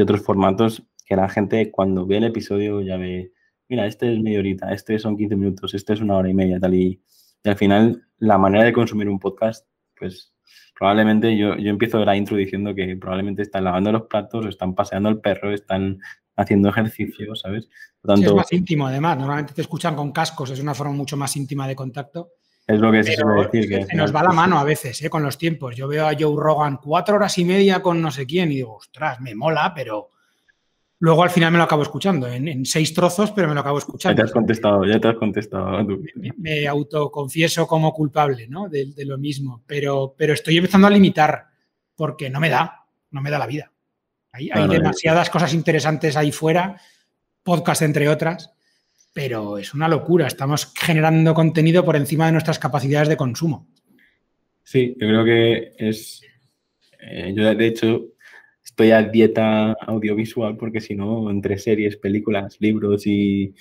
otros 0.00 0.22
formatos, 0.22 0.84
que 1.04 1.16
la 1.16 1.28
gente 1.28 1.70
cuando 1.70 2.06
ve 2.06 2.18
el 2.18 2.24
episodio 2.24 2.80
ya 2.80 2.96
ve, 2.96 3.32
mira, 3.68 3.86
este 3.86 4.12
es 4.12 4.20
media 4.20 4.38
horita, 4.38 4.72
este 4.72 4.98
son 4.98 5.16
15 5.16 5.36
minutos, 5.36 5.74
este 5.74 5.92
es 5.94 6.00
una 6.00 6.16
hora 6.16 6.28
y 6.28 6.34
media, 6.34 6.58
tal 6.58 6.74
y 6.74 7.00
y 7.46 7.48
al 7.48 7.56
final, 7.56 8.02
la 8.18 8.38
manera 8.38 8.64
de 8.64 8.72
consumir 8.72 9.08
un 9.08 9.20
podcast, 9.20 9.64
pues 9.96 10.34
probablemente 10.76 11.36
yo, 11.38 11.56
yo 11.56 11.70
empiezo 11.70 12.04
la 12.04 12.16
intro 12.16 12.36
diciendo 12.36 12.74
que 12.74 12.96
probablemente 12.96 13.42
están 13.42 13.62
lavando 13.62 13.92
los 13.92 14.08
platos, 14.08 14.46
están 14.46 14.74
paseando 14.74 15.08
el 15.08 15.20
perro, 15.20 15.54
están 15.54 16.00
haciendo 16.34 16.70
ejercicio, 16.70 17.36
¿sabes? 17.36 17.68
es 18.02 18.34
más 18.34 18.52
íntimo, 18.52 18.88
además. 18.88 19.16
Normalmente 19.18 19.54
te 19.54 19.60
escuchan 19.60 19.94
con 19.94 20.10
cascos, 20.10 20.50
es 20.50 20.58
una 20.58 20.74
forma 20.74 20.92
mucho 20.92 21.16
más 21.16 21.36
íntima 21.36 21.68
de 21.68 21.76
contacto. 21.76 22.32
Es 22.66 22.80
lo 22.80 22.90
que 22.90 23.04
se 23.04 23.14
suele 23.14 23.44
decir. 23.44 23.68
Que 23.68 23.84
se 23.84 23.94
nos 23.94 24.12
va 24.12 24.24
la 24.24 24.32
mano 24.32 24.58
a 24.58 24.64
veces, 24.64 25.00
¿eh? 25.02 25.08
con 25.08 25.22
los 25.22 25.38
tiempos. 25.38 25.76
Yo 25.76 25.86
veo 25.86 26.04
a 26.04 26.16
Joe 26.18 26.34
Rogan 26.36 26.80
cuatro 26.82 27.14
horas 27.14 27.38
y 27.38 27.44
media 27.44 27.80
con 27.80 28.02
no 28.02 28.10
sé 28.10 28.26
quién 28.26 28.50
y 28.50 28.56
digo, 28.56 28.74
ostras, 28.74 29.20
me 29.20 29.36
mola, 29.36 29.72
pero 29.72 30.10
Luego 30.98 31.22
al 31.22 31.30
final 31.30 31.52
me 31.52 31.58
lo 31.58 31.64
acabo 31.64 31.82
escuchando, 31.82 32.26
en, 32.26 32.64
seis 32.64 32.94
trozos, 32.94 33.30
pero 33.32 33.48
me 33.48 33.54
lo 33.54 33.60
acabo 33.60 33.78
escuchando. 33.78 34.16
Ya 34.16 34.16
te 34.16 34.28
has 34.28 34.32
contestado, 34.32 34.84
ya 34.86 34.98
te 34.98 35.08
has 35.08 35.16
contestado. 35.16 35.86
Me, 36.36 36.66
autoconfieso 36.66 37.66
como 37.66 37.92
culpable 37.92 38.48
¿no? 38.48 38.68
de, 38.68 38.92
lo 39.04 39.18
mismo, 39.18 39.62
pero, 39.66 40.14
pero 40.16 40.32
estoy 40.32 40.56
empezando 40.56 40.86
a 40.86 40.90
limitar 40.90 41.48
porque 41.94 42.30
no 42.30 42.40
me 42.40 42.48
da, 42.48 42.86
no 43.10 43.20
me 43.20 43.30
da 43.30 43.38
la 43.38 43.46
vida. 43.46 43.70
Hay, 44.32 44.50
demasiadas 44.68 45.30
cosas 45.30 45.52
interesantes 45.54 46.16
ahí 46.16 46.32
fuera, 46.32 46.80
podcast 47.42 47.82
entre 47.82 48.08
otras, 48.08 48.52
pero 49.12 49.58
es 49.58 49.74
una 49.74 49.88
locura. 49.88 50.26
Estamos 50.26 50.72
generando 50.74 51.34
contenido 51.34 51.84
por 51.84 51.96
encima 51.96 52.26
de 52.26 52.32
nuestras 52.32 52.58
capacidades 52.58 53.08
de 53.08 53.16
consumo. 53.16 53.66
Sí, 54.62 54.94
yo 54.98 55.08
creo 55.08 55.24
que 55.24 55.72
es. 55.78 56.22
Eh, 57.00 57.32
yo, 57.34 57.54
de 57.54 57.66
hecho, 57.66 58.00
estoy 58.66 58.90
a 58.90 59.02
dieta 59.02 59.72
audiovisual 59.86 60.56
porque 60.56 60.80
si 60.80 60.96
no, 60.96 61.30
entre 61.30 61.56
series, 61.56 61.96
películas, 61.96 62.56
libros 62.60 63.06
y, 63.06 63.54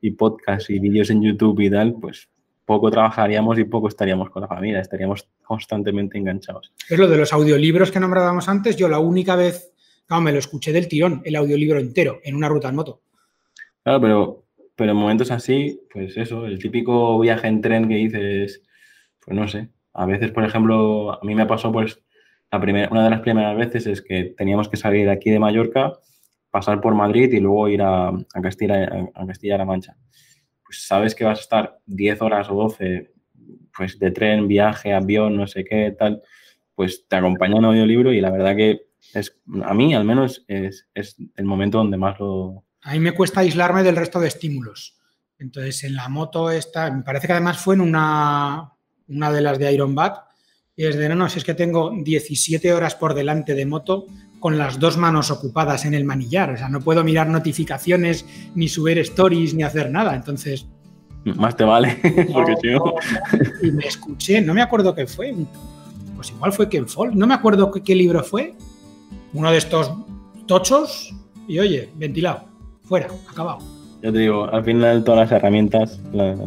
y 0.00 0.10
podcasts 0.12 0.70
y 0.70 0.78
vídeos 0.78 1.10
en 1.10 1.22
YouTube 1.22 1.60
y 1.60 1.70
tal, 1.70 1.94
pues 2.00 2.28
poco 2.64 2.90
trabajaríamos 2.90 3.58
y 3.58 3.64
poco 3.64 3.86
estaríamos 3.88 4.30
con 4.30 4.42
la 4.42 4.48
familia, 4.48 4.80
estaríamos 4.80 5.28
constantemente 5.44 6.18
enganchados. 6.18 6.72
Es 6.88 6.98
lo 6.98 7.06
de 7.06 7.18
los 7.18 7.32
audiolibros 7.32 7.92
que 7.92 8.00
nombrábamos 8.00 8.48
antes, 8.48 8.76
yo 8.76 8.88
la 8.88 8.98
única 8.98 9.36
vez, 9.36 9.72
no, 10.08 10.20
me 10.20 10.32
lo 10.32 10.38
escuché 10.38 10.72
del 10.72 10.88
tirón, 10.88 11.22
el 11.24 11.36
audiolibro 11.36 11.78
entero, 11.78 12.18
en 12.24 12.34
una 12.34 12.48
ruta 12.48 12.70
en 12.70 12.76
moto. 12.76 13.02
Claro, 13.84 14.00
pero, 14.00 14.44
pero 14.74 14.90
en 14.90 14.96
momentos 14.96 15.30
así, 15.30 15.80
pues 15.92 16.16
eso, 16.16 16.46
el 16.46 16.58
típico 16.58 17.20
viaje 17.20 17.46
en 17.46 17.60
tren 17.60 17.88
que 17.88 17.94
dices, 17.96 18.62
pues 19.24 19.36
no 19.36 19.46
sé, 19.46 19.68
a 19.92 20.06
veces, 20.06 20.32
por 20.32 20.44
ejemplo, 20.44 21.12
a 21.12 21.20
mí 21.24 21.34
me 21.34 21.46
pasó, 21.46 21.70
pues, 21.70 22.00
la 22.50 22.60
primera, 22.60 22.88
una 22.90 23.04
de 23.04 23.10
las 23.10 23.20
primeras 23.20 23.56
veces 23.56 23.86
es 23.86 24.02
que 24.02 24.34
teníamos 24.36 24.68
que 24.68 24.76
salir 24.76 25.08
aquí 25.08 25.30
de 25.30 25.38
Mallorca, 25.38 25.92
pasar 26.50 26.80
por 26.80 26.94
Madrid 26.94 27.32
y 27.32 27.40
luego 27.40 27.68
ir 27.68 27.82
a, 27.82 28.08
a 28.08 28.40
Castilla, 28.42 29.10
a 29.14 29.26
Castilla-La 29.26 29.64
Mancha 29.64 29.96
pues 30.66 30.86
sabes 30.86 31.14
que 31.14 31.24
vas 31.24 31.38
a 31.38 31.42
estar 31.42 31.78
10 31.86 32.22
horas 32.22 32.50
o 32.50 32.54
12 32.54 33.12
pues 33.74 33.98
de 33.98 34.10
tren, 34.10 34.48
viaje, 34.48 34.92
avión, 34.92 35.36
no 35.36 35.46
sé 35.46 35.64
qué, 35.64 35.94
tal, 35.96 36.22
pues 36.74 37.06
te 37.06 37.16
acompaña 37.16 37.56
un 37.56 37.66
audiolibro 37.66 38.12
y 38.12 38.20
la 38.20 38.30
verdad 38.30 38.56
que 38.56 38.88
es, 39.14 39.38
a 39.62 39.74
mí 39.74 39.94
al 39.94 40.04
menos 40.04 40.44
es, 40.48 40.88
el 40.94 41.44
momento 41.44 41.78
donde 41.78 41.96
más 41.96 42.18
lo... 42.18 42.64
A 42.82 42.92
mí 42.92 43.00
me 43.00 43.12
cuesta 43.12 43.40
aislarme 43.40 43.82
del 43.82 43.96
resto 43.96 44.18
de 44.18 44.28
estímulos. 44.28 44.98
Entonces, 45.38 45.84
en 45.84 45.94
la 45.94 46.08
moto 46.08 46.50
está, 46.50 46.90
me 46.90 47.02
parece 47.02 47.26
que 47.26 47.34
además 47.34 47.58
fue 47.58 47.74
en 47.74 47.82
una, 47.82 48.72
una 49.08 49.32
de 49.32 49.40
las 49.42 49.58
de 49.58 49.72
Iron 49.72 49.94
Bat, 49.94 50.25
y 50.76 50.84
es 50.84 50.96
de, 50.96 51.08
no, 51.08 51.14
no, 51.14 51.28
si 51.30 51.38
es 51.38 51.44
que 51.44 51.54
tengo 51.54 51.90
17 51.90 52.74
horas 52.74 52.94
por 52.94 53.14
delante 53.14 53.54
de 53.54 53.64
moto, 53.64 54.06
con 54.38 54.58
las 54.58 54.78
dos 54.78 54.98
manos 54.98 55.30
ocupadas 55.30 55.86
en 55.86 55.94
el 55.94 56.04
manillar. 56.04 56.50
O 56.50 56.56
sea, 56.58 56.68
no 56.68 56.80
puedo 56.80 57.02
mirar 57.02 57.28
notificaciones, 57.28 58.26
ni 58.54 58.68
subir 58.68 58.98
stories, 58.98 59.54
ni 59.54 59.62
hacer 59.62 59.90
nada. 59.90 60.14
Entonces. 60.14 60.68
Más 61.24 61.56
te 61.56 61.64
vale, 61.64 61.98
porque 62.32 62.54
no. 62.70 62.94
Y 63.62 63.70
me 63.70 63.86
escuché, 63.86 64.42
no 64.42 64.52
me 64.52 64.60
acuerdo 64.60 64.94
qué 64.94 65.06
fue. 65.06 65.34
Pues 66.14 66.30
igual 66.30 66.52
fue 66.52 66.68
Ken 66.68 66.86
Fall, 66.86 67.16
no 67.16 67.26
me 67.26 67.34
acuerdo 67.34 67.72
qué, 67.72 67.94
libro 67.94 68.22
fue. 68.22 68.54
Uno 69.32 69.50
de 69.50 69.58
estos 69.58 69.92
tochos, 70.46 71.14
y 71.48 71.58
oye, 71.58 71.90
ventilado, 71.96 72.44
fuera, 72.84 73.08
acabado. 73.28 73.58
Yo 74.02 74.12
te 74.12 74.18
digo, 74.18 74.44
al 74.44 74.62
final 74.62 75.02
todas 75.04 75.28
las 75.28 75.32
herramientas 75.32 76.00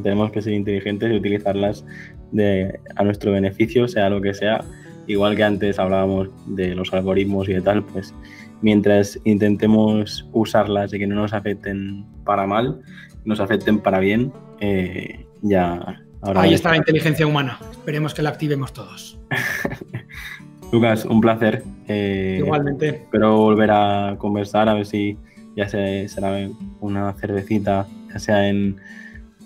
tenemos 0.03 0.31
que 0.31 0.41
ser 0.41 0.53
inteligentes 0.53 1.11
y 1.11 1.15
utilizarlas 1.15 1.83
de, 2.31 2.79
a 2.95 3.03
nuestro 3.03 3.31
beneficio, 3.31 3.87
sea 3.87 4.09
lo 4.09 4.21
que 4.21 4.33
sea 4.33 4.63
igual 5.09 5.35
que 5.35 5.43
antes 5.43 5.79
hablábamos 5.79 6.29
de 6.45 6.75
los 6.75 6.93
algoritmos 6.93 7.49
y 7.49 7.53
de 7.53 7.61
tal, 7.61 7.83
pues 7.83 8.13
mientras 8.61 9.19
intentemos 9.23 10.27
usarlas 10.31 10.93
y 10.93 10.99
que 10.99 11.07
no 11.07 11.15
nos 11.15 11.33
afecten 11.33 12.05
para 12.23 12.45
mal, 12.45 12.79
nos 13.25 13.39
afecten 13.39 13.79
para 13.79 13.99
bien, 13.99 14.31
eh, 14.61 15.25
ya... 15.41 16.03
Ahí 16.21 16.53
está 16.53 16.71
la 16.71 16.77
inteligencia 16.77 17.25
humana. 17.25 17.57
Esperemos 17.71 18.13
que 18.13 18.21
la 18.21 18.29
activemos 18.29 18.73
todos. 18.73 19.17
Lucas, 20.71 21.05
un 21.05 21.21
placer. 21.21 21.63
Eh, 21.87 22.41
Igualmente. 22.43 22.89
Espero 22.89 23.37
volver 23.37 23.71
a 23.71 24.15
conversar, 24.17 24.67
a 24.67 24.73
ver 24.73 24.85
si 24.85 25.17
ya 25.55 25.69
será 25.69 26.49
una 26.81 27.13
cervecita, 27.13 27.87
ya 28.11 28.19
sea 28.19 28.49
en, 28.49 28.75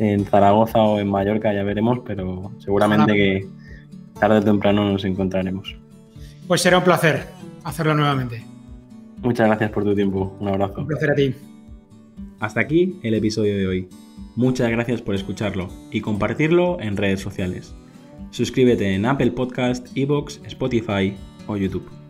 en 0.04 0.26
Zaragoza 0.26 0.82
o 0.82 1.00
en 1.00 1.10
Mallorca, 1.10 1.54
ya 1.54 1.64
veremos, 1.64 2.00
pero 2.06 2.52
seguramente 2.60 3.14
que 3.14 3.48
tarde 4.20 4.38
o 4.38 4.44
temprano 4.44 4.92
nos 4.92 5.06
encontraremos. 5.06 5.76
Pues 6.48 6.62
será 6.62 6.78
un 6.78 6.84
placer 6.84 7.26
hacerlo 7.64 7.96
nuevamente. 7.96 8.44
Muchas 9.22 9.48
gracias 9.48 9.72
por 9.72 9.84
tu 9.84 9.96
tiempo. 9.96 10.36
Un 10.40 10.50
abrazo. 10.50 10.82
Un 10.82 10.88
placer 10.88 11.12
a 11.12 11.16
ti. 11.16 11.34
Hasta 12.40 12.60
aquí 12.60 13.00
el 13.04 13.14
episodio 13.14 13.58
de 13.58 13.68
hoy. 13.68 13.90
Muchas 14.36 14.70
gracias 14.70 15.02
por 15.02 15.16
escucharlo 15.16 15.70
y 15.92 16.02
compartirlo 16.02 16.78
en 16.80 16.98
redes 16.98 17.22
sociales. 17.22 17.74
Suscríbete 18.32 18.94
en 18.94 19.06
Apple 19.06 19.32
Podcast, 19.32 19.88
Evox, 19.96 20.42
Spotify 20.46 21.16
o 21.48 21.56
YouTube. 21.56 22.03